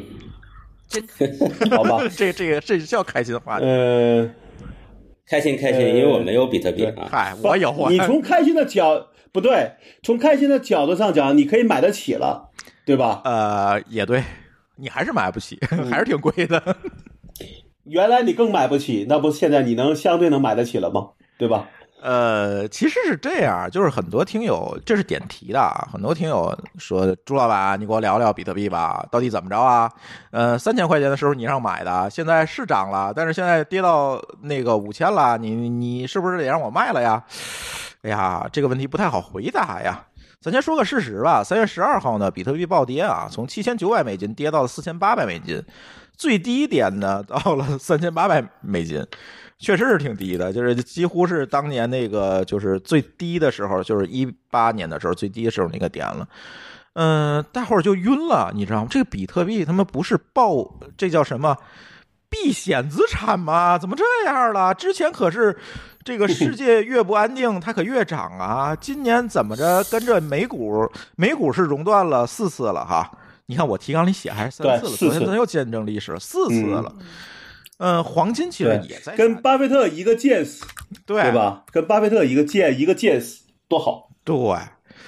[0.88, 3.66] 真好吧，这这个这叫开心话题。
[3.66, 4.30] 呃，
[5.28, 7.10] 开心开心，呃因为我没有比特币啊。
[7.12, 9.72] 嗨，我有啊，你从开心的角不对，
[10.04, 12.52] 从开心的角度上讲，你可以买得起了，
[12.86, 13.22] 对吧？
[13.26, 14.24] 呃也对，
[14.76, 16.62] 你还是买不起， 还是挺贵的。
[17.86, 21.10] 原来你更买不起，那不现在你能相对能买得起了吗？
[21.38, 21.68] 对吧？
[22.02, 29.92] 呃，其实是这样，就是很多听友，这是点题的啊，很多听友说朱老板，你给我聊聊比特币吧，到底怎么着啊？
[30.30, 37.24] 呃，三千块钱的时候你让买的，现在是涨了，但是现在跌到那个五千了，你你是不是得让我卖了呀？
[38.04, 40.06] 哎呀，这个问题不太好回答呀。
[40.46, 45.60] 咱先说个事实吧，三月十二号呢，比特币暴跌啊，从七千九百美金跌到了四千八百美金，
[46.16, 49.04] 最低点呢到了三千八百美金。
[49.58, 56.28] 确实是挺低的，就是几乎是当年那个就是最低的时候，就是一八年的时候最低的时候那个点了。
[56.94, 58.88] 嗯、大伙儿就晕了，你知道吗？
[58.88, 61.58] 这个比特币他妈不是爆，这叫什么
[62.30, 63.78] 避险资产嘛？
[63.78, 64.74] 怎么这样了？
[64.74, 65.58] 之前可是
[66.04, 68.76] 这个世界越不安定，它可越涨啊！
[68.76, 73.12] 今年怎么着跟着美股，美股是熔断了四次了哈。
[73.48, 76.94] 你看我提纲里写还是三次了，昨天咱又见证历史了四次了。
[77.78, 80.64] 嗯，黄金其实也在跟巴菲特一个见识，
[81.06, 81.32] 对对？
[81.32, 81.64] 吧？
[81.72, 84.10] 跟巴菲特一个见一个见识，多好！
[84.24, 84.36] 对，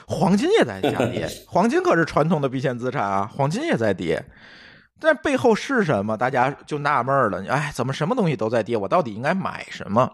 [0.06, 4.23] 黄金也在下跌，黄金可是传统的避险资产啊，黄金也在跌。
[4.99, 6.18] 但背后是什么？
[6.18, 7.44] 大家就纳闷了。
[7.48, 8.76] 哎，怎么什么东西都在跌？
[8.76, 10.11] 我到底应该买什么？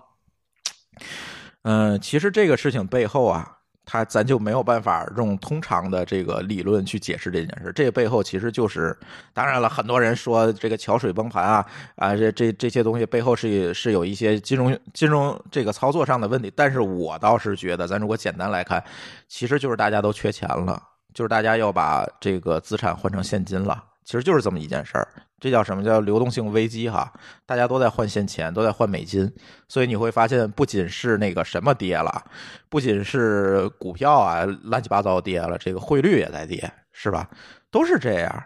[1.63, 7.71] 嗯、其实这个事情背后啊，它咱就没有办法用通常的这个理论去解释这件事。
[7.73, 8.95] 这背后其实就是，
[9.33, 11.65] 当然了，很多人说这个桥水崩盘啊
[11.95, 16.51] 啊，这这这些东西背后是是有一些金融金融这个操作上的问题。
[16.53, 18.83] 但是我倒是觉得，咱如果简单来看，
[19.29, 20.83] 其实就是大家都缺钱了，
[21.13, 23.81] 就是大家要把这个资产换成现金了。
[24.03, 25.07] 其实就是这么一件事儿，
[25.39, 27.11] 这叫什么叫流动性危机哈？
[27.45, 29.31] 大家都在换现钱，都在换美金，
[29.67, 32.23] 所以你会发现，不仅是那个什么跌了，
[32.69, 37.29] 不仅是股票啊乱七八糟跌了，这个汇率也在跌，是吧？
[37.71, 38.43] 都是这样。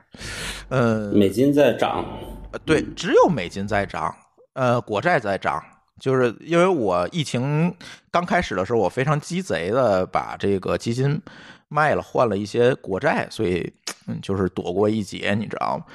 [0.69, 2.05] 嗯，美金在涨，
[2.51, 4.15] 呃对，只有美金在涨，
[4.53, 5.63] 呃，国债在涨。
[5.99, 7.75] 就是因为我疫情
[8.11, 11.19] 刚开始的时候，我非常鸡贼的把这个基金
[11.68, 13.73] 卖了，换了一些国债，所以
[14.07, 15.85] 嗯，就是躲过一劫，你知道吗？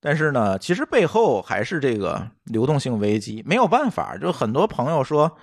[0.00, 4.16] 但是呢，其实背后还是这个流动性危机，没有办法。
[4.16, 5.36] 就很多朋友说：“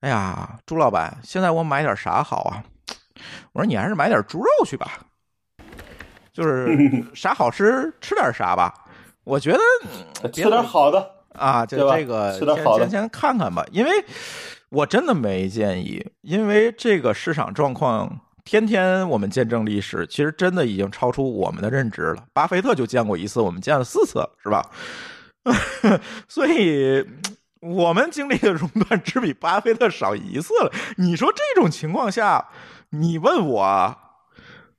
[0.00, 2.62] 哎呀，朱老板，现在我买点啥好啊？”
[3.52, 4.92] 我说：“你还是买点猪肉去吧，
[6.32, 6.78] 就是
[7.12, 8.72] 啥好吃吃点啥吧。”
[9.24, 9.58] 我觉得
[10.22, 13.90] 嗯吃点好的，啊，就这个吃点好的先先先看看吧，因为
[14.70, 22.24] 我真的没建议，因为这个市场状况天天我们见证历史，其实真的已经超出我们的认知了。
[22.32, 24.64] 巴菲特就见过一次，我们见了四次，是吧？
[26.26, 27.04] 所以，
[27.60, 30.72] 我们经历的熔断只比巴菲特少一次了。
[30.96, 32.48] 你说这种情况下，
[32.88, 33.94] 你问我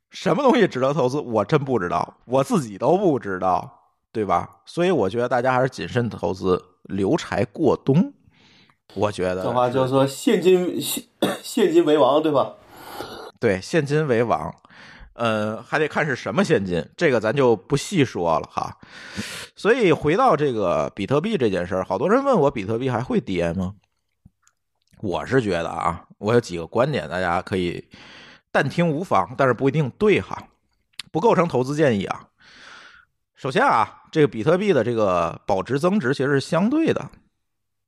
[0.09, 4.49] 什么东西值得投资，我真不知道，我自己都不知道，对吧？
[4.65, 8.11] 所以我觉得大家还是谨慎投资，留柴过冬。
[8.95, 11.03] 我觉得这话就是说现金现
[11.43, 12.53] 现金为王，对吧？
[13.39, 14.53] 对，现金为王。
[15.13, 18.77] 呃，还得看是什么现金，这个咱就不细说了哈。
[19.53, 23.73] 所以回到这个比特币这件事儿，好多人问我比特币还会跌吗？
[25.01, 27.89] 我是觉得啊，我有几个观点，大家可以
[28.49, 30.47] 但听无妨，但是不一定对哈，
[31.11, 32.27] 不构成投资建议啊。
[33.35, 37.09] 首先啊，这个比特币的这个保值增值其实是相对的，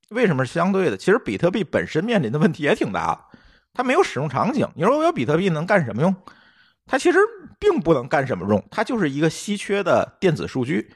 [0.10, 0.98] 为什么是相对的？
[0.98, 3.30] 其实比特币本身面临的问题也挺大，
[3.74, 4.68] 它没有使用场景。
[4.76, 6.16] 你说我有比特币能干什么用？
[6.88, 7.20] 它其实
[7.58, 10.92] 并不能干什么用，它就是一个稀缺的电子数据，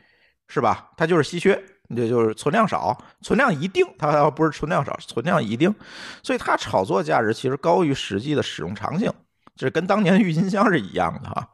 [0.48, 0.90] 是吧？
[0.98, 1.64] 它就是稀缺，
[1.96, 5.74] 这就是存量少，存量一定，它要不是存量少，存量一定，
[6.22, 9.10] 所以它炒作价值其实高于实际的使用场景，
[9.56, 11.50] 这跟当年郁金香是一样的哈。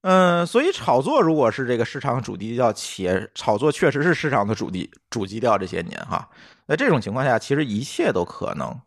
[0.00, 6.28] 嗯，所以炒作如果是这个市场主基调，且炒作确实是市场的主基主基调这些年哈，
[6.66, 8.80] 在这种情况下，其实一切都可能。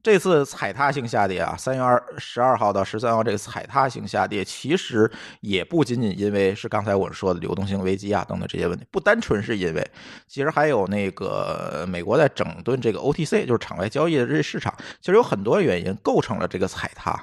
[0.00, 5.10] 这次踩踏性下跌啊，三月二十二号到十三号这个踩踏性下跌，其实
[5.40, 9.90] 也不仅仅因为是刚才我说的流动性危机啊等等这些问题，不单纯是因为，
[10.28, 17.20] 其实还有那个美国在整顿这个 OTC，就是场外交易的这市场，其实有很多原因构成了这个踩踏。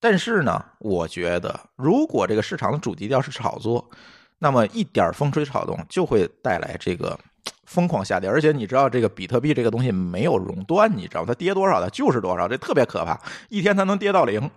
[0.00, 3.90] 但是呢，我觉得如果这个市场的主基调是炒作，
[4.38, 7.18] 那么一点风吹草动就会带来这个。
[7.64, 14.50] 疯狂下跌，而且你知道这个比特币这个东西没有熔断，你知道它跌多少它就是多少，这特别可怕，一天它能跌到零。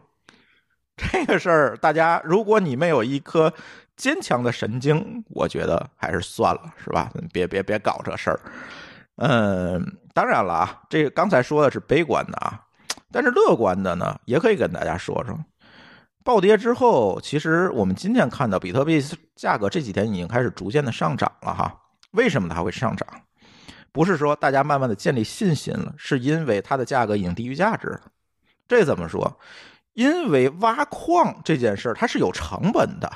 [0.96, 3.54] 这个事儿，大家如果你没有一颗
[3.96, 7.10] 坚强的神经，我觉得还是算了，是吧？
[7.32, 8.40] 别别别搞这事儿。
[9.16, 12.62] 嗯，当然了啊，这刚才说的是悲观的啊，
[13.12, 15.38] 但是乐观的呢，也可以跟大家说说。
[16.24, 19.02] 暴跌之后，其实我们今天看到比特币
[19.36, 21.74] 价格这几天已经开始逐渐的上涨了哈。
[22.12, 23.08] 为什么它会上涨？
[23.92, 28.02] 不是说大家慢慢的建立信心了，是因为它的价格已经低于价值了。
[28.68, 29.40] 这怎么说？
[29.94, 33.12] 因为挖矿这件事它是有成本的。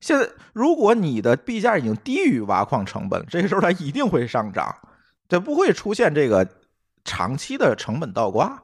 [0.00, 4.72] 现在如果你的币价已经低于挖矿成本，这个时候它一定会上涨，
[5.28, 6.46] 这不会出现这个
[7.04, 8.62] 长期的成本倒挂。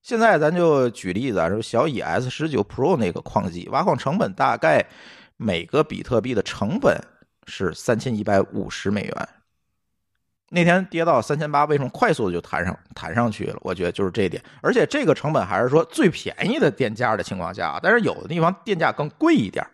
[0.00, 4.86] 现在咱就举例子啊，说小蚁 S 十九 Pro 那个矿机挖矿成本大概
[5.36, 6.98] 每个比特币的成本。
[7.50, 9.28] 是三千一百五十美元，
[10.52, 13.58] 那天跌到三千八，为什么快速的就弹上弹上去了？
[13.60, 19.64] 我觉得就是这一点，而且这个成本还是说最便宜的电价的情况下，但是有的地方电价更贵一点，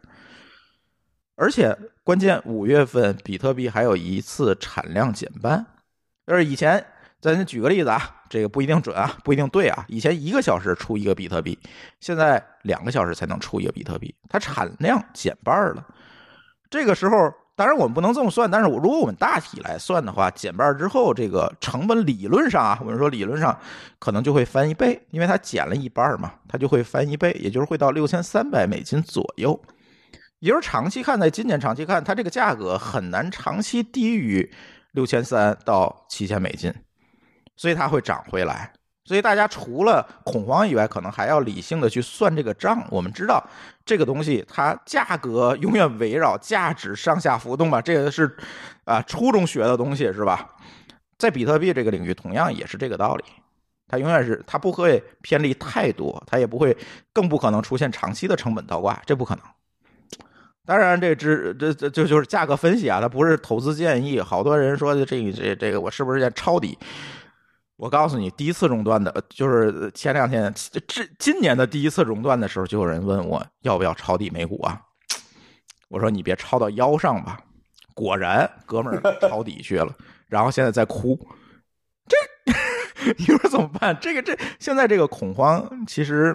[1.34, 1.74] 而且
[2.04, 5.64] 关键五月份比特币还有一次产量减半，
[6.26, 6.84] 就是以前
[7.20, 11.58] 咱举个例子啊，这个不一定准啊，不一定对啊，以前一个小时出一个比特币，
[12.00, 15.86] 现在两个小时才能出一个比特币，它产量减半了，
[16.68, 17.32] 这个时候。
[17.56, 18.50] 当然，我们不能这么算。
[18.50, 23.58] 但是，我如果我们大体来算的话，减半之后，这个成本理论上啊，我们说理论上
[23.98, 29.58] 可能就会翻一倍，因为它减了一半嘛，它就会翻一倍，也就是会到六千三百美金左右。
[30.40, 34.52] 也就是长期看，在今年长期看，它这个价格很难长期低于
[34.92, 36.70] 六千三到七千美金，
[37.56, 38.70] 所以它会涨回来。
[39.06, 42.84] 所以大家除了恐慌以外，可能还要理性的去算这个账。
[42.90, 43.42] 我们知道
[43.84, 48.36] 这个东西它价格永远围绕价值上下浮动吧，这个是
[48.84, 50.50] 啊初中学的东西是吧？
[51.16, 53.24] 在比特币这个领域，同样也是这个道理。
[53.88, 56.76] 它永远是它不会偏离太多，它也不会
[57.12, 59.44] 更不可能出现长期的成本倒挂，这不可能。
[60.66, 64.20] 当然，这只这这就就是价格分析啊，它不是投资建议。
[64.20, 66.76] 好多人说这这这个我是不是在抄底？
[67.76, 70.52] 我告诉你，第一次熔断的，就是前两天
[70.88, 74.80] 这今年的第一次熔断的时候，就有人问我要不要抄底美股啊？
[75.88, 77.38] 我说你别抄到腰上吧。
[77.94, 79.94] 果然，哥们儿 抄底去了，
[80.26, 81.18] 然后现在在哭。
[82.08, 82.16] 这
[83.18, 83.96] 你说怎么办？
[84.00, 86.34] 这个这现在这个恐慌，其实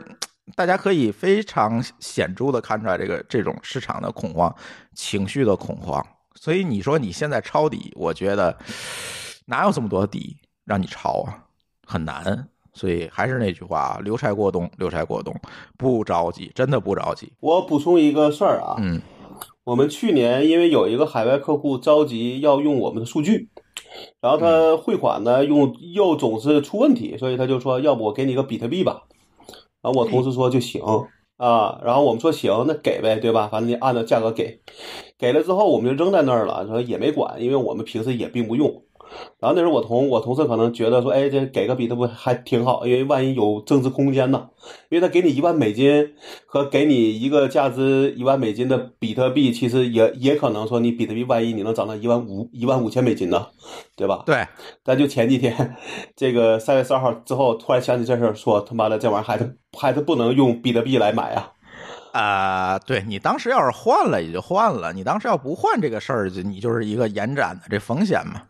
[0.55, 4.55] 大家可以非常显著的看出来，这个这种市场的恐慌
[4.95, 6.05] 情绪的恐慌。
[6.35, 8.57] 所以你说你现在抄底，我觉得
[9.45, 10.37] 哪有这么多底？
[10.65, 11.43] 让你抄啊，
[11.85, 15.35] 很难，所以还是那句话啊，留柴过冬，留柴过冬，
[15.77, 17.31] 不着急，真的不着急。
[17.39, 19.01] 我补充一个事儿啊，嗯，
[19.63, 23.49] 我们去年因为有一个海外客户着急要用我们的数据，
[24.21, 29.03] 然后他汇款呢用又总是出问题，所以他就说，要不我给你个比特币吧。
[29.81, 30.81] 然后我同事说就行
[31.37, 33.49] 啊，然后我们说行，那给呗，对吧？
[33.51, 34.61] 反正你按照价格给，
[35.17, 38.83] 给了之后我们就扔在那儿了，说也没管，因为我们平时也并不用。
[39.39, 44.49] 然后那时候我同我同事可能觉得说，哎，这给个比特币还挺好，因为万一有增值空间呢。
[44.89, 46.13] 因为他给你一万美金
[46.45, 53.47] 和给你一个价值一万美金的比特币，其实也也可能说你比特币万一你能涨到一万五一万五千美金呢，
[53.95, 54.23] 对吧？
[54.25, 54.45] 对，
[54.83, 55.75] 但就前几天，
[56.15, 61.51] 这个三月十二号之后，突然想起这事儿，说他妈的这玩意儿还是还是不能用比特币来买啊。
[62.13, 68.41] 啊、对你当时要是换了也就换了，你当时要不换这个事儿，就你就是一个延展的这风险嘛。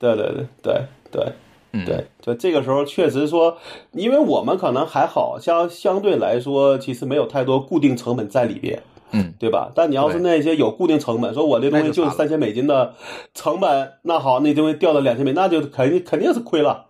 [0.00, 0.82] 对对对对
[1.12, 1.32] 对
[1.72, 3.56] 嗯，对，就这个时候确实说，
[3.92, 8.82] 因为我们可能还好像相对来说，其实没有太多固定成本在里边，
[9.12, 9.70] 嗯，对吧？
[9.72, 12.92] 但你要是那些有固定成本，说我这东西就三千美金的
[13.34, 16.86] 成本，那好，那东西掉到两千美，那就肯定肯定是亏了，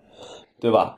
[0.59, 0.97] 对吧？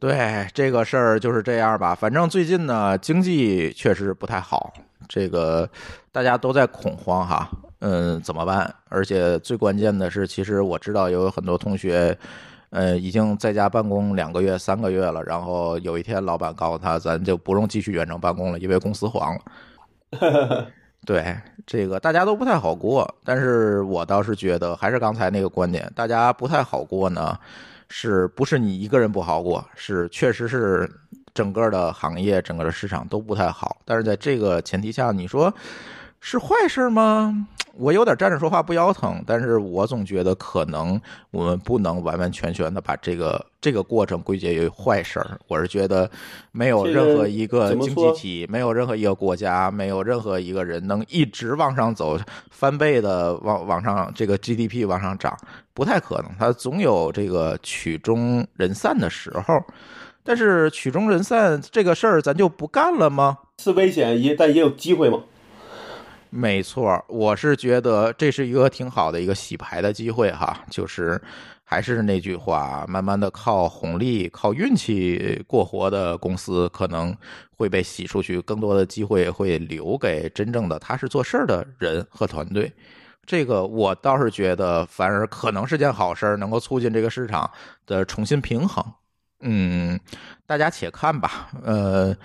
[0.00, 1.94] 对这个事儿就是这样吧。
[1.94, 4.72] 反正最近呢，经济确实不太好，
[5.08, 5.68] 这个
[6.10, 7.48] 大家都在恐慌哈。
[7.80, 8.72] 嗯，怎么办？
[8.88, 12.16] 而且最关键的是，其实我知道有很多同学，
[12.70, 15.22] 呃，已经在家办公两个月、三个月了。
[15.24, 20.66] 然后有一天，老板告诉他，咱就不用继续远程办公了，因为公司黄了。
[21.06, 21.34] 对，
[21.66, 27.38] 这个大家都不太好过，但是我倒是觉得，还是刚才那个观点，大家不太好过呢，
[27.88, 29.64] 是不是你一个人不好过？
[29.74, 30.86] 是确实是
[31.32, 33.78] 整个的行业、整个的市场都不太好。
[33.86, 35.50] 但是在这个前提下，你说
[36.20, 37.46] 是坏事吗？
[37.80, 41.00] 我有点站着说话不腰疼，但是我总觉得可能
[41.30, 45.40] 我们不能完完全全的把这个这个过程归结于坏事儿。
[45.48, 46.08] 我是觉得
[46.52, 52.18] 没有任何一个经济体，没有任何一个国家，没有任何一个人能一直往上走，
[52.50, 55.34] 翻倍的往往上这个 GDP 往上涨，
[55.72, 56.30] 不太可能。
[56.38, 59.58] 它总有这个曲终人散的时候。
[60.22, 63.38] 但是曲终人散这个事儿，咱就不干了吗？
[63.56, 65.20] 是危险，也但也有机会嘛。
[66.30, 71.20] 没错，我是觉得这是一个挺好的一个洗牌的机会哈，就是
[71.64, 77.16] 还是那句话，慢慢的靠红利、靠运气过活的公司可能
[77.56, 82.72] 会被洗出去，更多的机会会留给真正的踏实做事儿的人和团队。
[83.26, 87.48] 这个我倒是觉得，反而可能是件好事儿，能够促进这个市场
[87.86, 88.84] 的重新平衡。
[89.40, 89.98] 嗯，
[90.46, 91.50] 大家且看吧。
[91.62, 92.16] 呃，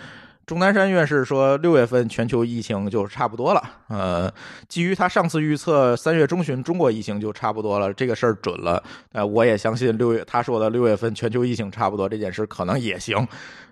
[0.45, 3.63] 钟南山院士说，六月份全球疫情就差不多了。
[3.87, 4.31] 呃，
[4.67, 8.81] 基于他上次预测，三月中旬中国疫情就差不多了，这个事儿准了。
[9.13, 13.27] 呃，我也相信六月他说的六月份全球疫情差不多这件事可能也行，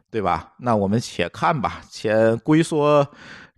[0.10, 0.54] 对吧？
[0.58, 3.08] 那我们且看吧，且龟缩。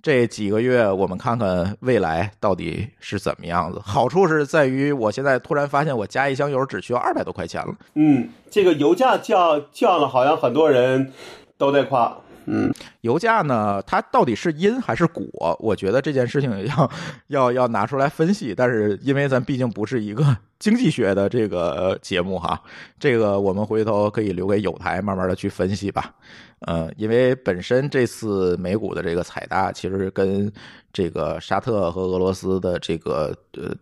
[0.02, 3.82] 这几个月，我们看看未来到底是怎么样子。
[3.84, 7.74] 好处是在于，我现在突然发现，我加一箱油只需要二百多块钱了。
[7.96, 11.12] 嗯，这个油价降降了，好像很多人
[11.58, 12.16] 都在夸。
[12.46, 15.58] 嗯，油价呢，它到底是因还是果？
[15.60, 16.92] 我觉得这件事情要
[17.28, 18.54] 要要拿出来分析。
[18.56, 22.62] 但是因为咱毕竟不是一个经济学的这个节目哈，
[23.00, 26.14] 这个我们回头可以留给有台慢慢的去分析吧。
[26.60, 30.52] 呃，因为本身这次美股的这个踩大，其实跟
[30.94, 33.76] 这个沙特和俄罗斯的这个呃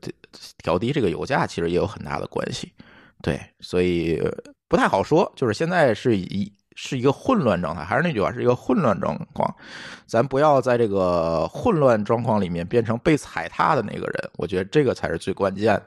[0.57, 2.71] 调低这个油价，其实也有很大的关系。
[3.21, 4.21] 对，所以
[4.67, 5.31] 不太好说。
[5.35, 9.55] 就是现在是以是一个混乱状态，还是那句话，是一个混乱状况。
[10.05, 15.83] 咱不要在这个混乱状况里面变成被踩踏的那个人，我觉得这个才是最关键的。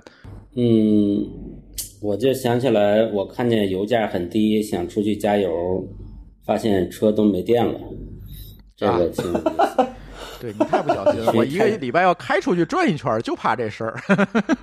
[0.57, 1.25] 嗯，
[2.01, 5.87] 我就想起来，我看见油价很低，想出去加油，
[6.45, 7.79] 发现车都没电了，
[8.77, 9.87] 这个挺有意思。
[10.41, 13.99] 对你太不小心了， 我一个礼拜要开出去转一圈，就怕这事儿。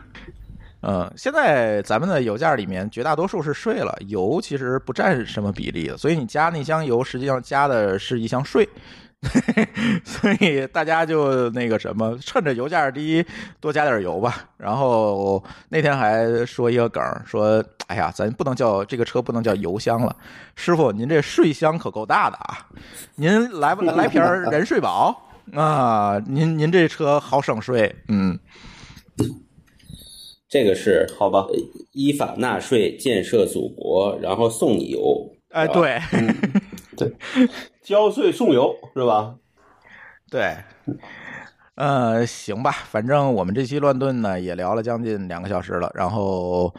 [0.86, 8.68] 嗯，现在咱们的油价里面绝大多数是税了，油其实不占什么比例的，所以你加那箱油，实际上加的是一箱税。
[10.04, 13.26] 所以大家就那个什么，趁着油价低，
[13.62, 14.44] 多加点油吧。
[14.58, 20.14] 然后那天还说一个梗，说：“哎呀，咱不能叫这个车不能叫油箱了，
[20.58, 22.68] 师傅，您这税箱可够大的啊！
[23.16, 26.20] 您来不来瓶人税宝啊？
[26.28, 28.38] 您您这车好省税，嗯，
[30.54, 31.48] 这个是好吧，
[31.94, 35.28] 依法纳税，建设祖国，然后送你油。
[35.50, 35.84] 哎，是吧
[36.96, 37.12] 对，
[37.82, 39.34] 交税送油是吧？
[40.30, 40.56] 对，
[41.74, 46.72] 呃，行吧，反正我们这期乱炖呢也聊了将近两个小时了，然后，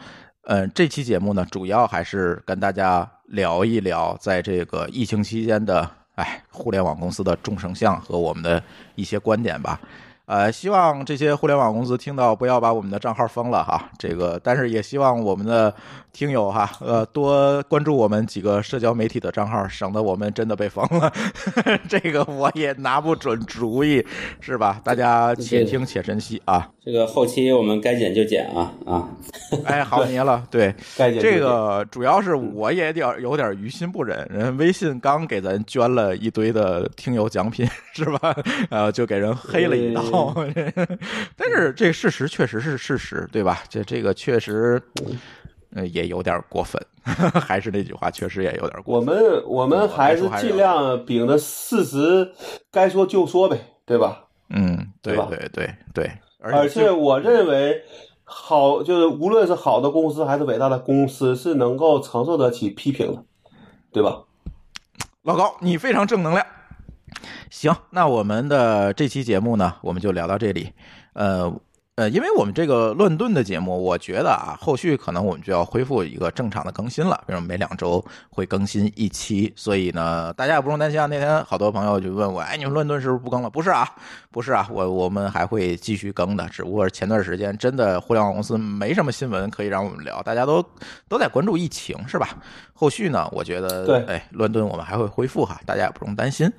[0.43, 5.85] 呃，这期节目呢主要还是跟大家聊一聊在这个疫情期间的，
[6.15, 8.63] 哎，互联网公司的众生相和我们的
[8.95, 9.81] 一些观点吧。
[10.25, 13.89] 呃，希望这些互联网公司听到不要把我们的账号封了哈。
[13.99, 15.73] 这个，但是也希望我们的
[16.11, 21.11] 听友哈，呃，多关注我们几个社交媒体的账号，省得我们真的被封了。
[21.87, 24.03] 这个我也拿不准主意，
[24.41, 24.81] 是吧？
[24.83, 26.69] 大家且听且珍惜啊。
[26.83, 29.09] 这个后期我们该剪就剪啊啊！
[29.65, 38.35] 哎，好你了，对， 该剪这个主要是我也点有点于心不忍，人微信刚给咱捐了一堆的听友奖品，是吧？
[38.69, 40.33] 呃，就给人黑了一刀。
[41.35, 43.63] 但是这事实确实是事实，对吧？
[43.69, 44.81] 这这个确实，
[45.75, 46.81] 呃，也有点过分。
[47.39, 49.15] 还是那句话，确实也有点过分。
[49.15, 52.31] 我们我们还是尽量秉着事实，
[52.71, 54.23] 该说就说呗，对吧？
[54.49, 57.83] 嗯，对对吧对对对，而且我认为，
[58.23, 63.23] 好就是无论是好的公司还是伟大的公司，是能够承受得起批评的，
[63.91, 64.23] 对吧？
[65.21, 66.45] 老高，你非常正能量。
[67.55, 70.73] 行，那我们的这期节目呢，我们就聊到这里。
[71.13, 71.49] 呃
[71.95, 79.53] 呃，因为我们这个乱炖的节目，我觉得啊，后续可能我们就要恢复一个正常的更新了，比如每两周会更新一期。
[79.55, 81.05] 所以呢，大家也不用担心啊。
[81.05, 83.49] 那天好多朋友就问我，哎，你们乱炖是不是不更了？
[83.49, 83.89] 不是啊，
[84.29, 86.45] 不是啊，我我们还会继续更的。
[86.49, 90.61] 只不过前段时间真的互联网公司没什么新闻可以让我们聊，大家都
[91.07, 92.27] 都在关注疫情，是吧？
[92.77, 96.51] 后续呢，我觉得对哎，乱炖我们还会恢复哈，大家也不用担心。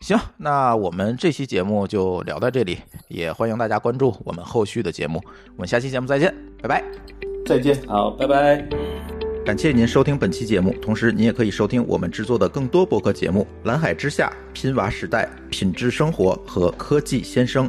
[0.00, 2.78] 行，那我们这期节目就聊到这里，
[3.08, 5.18] 也欢迎大家关注我们后续的节目。
[5.56, 6.84] 我们下期节目再见，拜拜。
[7.46, 7.74] 再见。
[7.88, 8.62] 好，拜拜。
[9.46, 17.68] 感谢您收听本期节目，同时您也可以收听我们制作的更多播客节目《蓝海之下》《拼娃时代》《品质生活》和《科技先生》。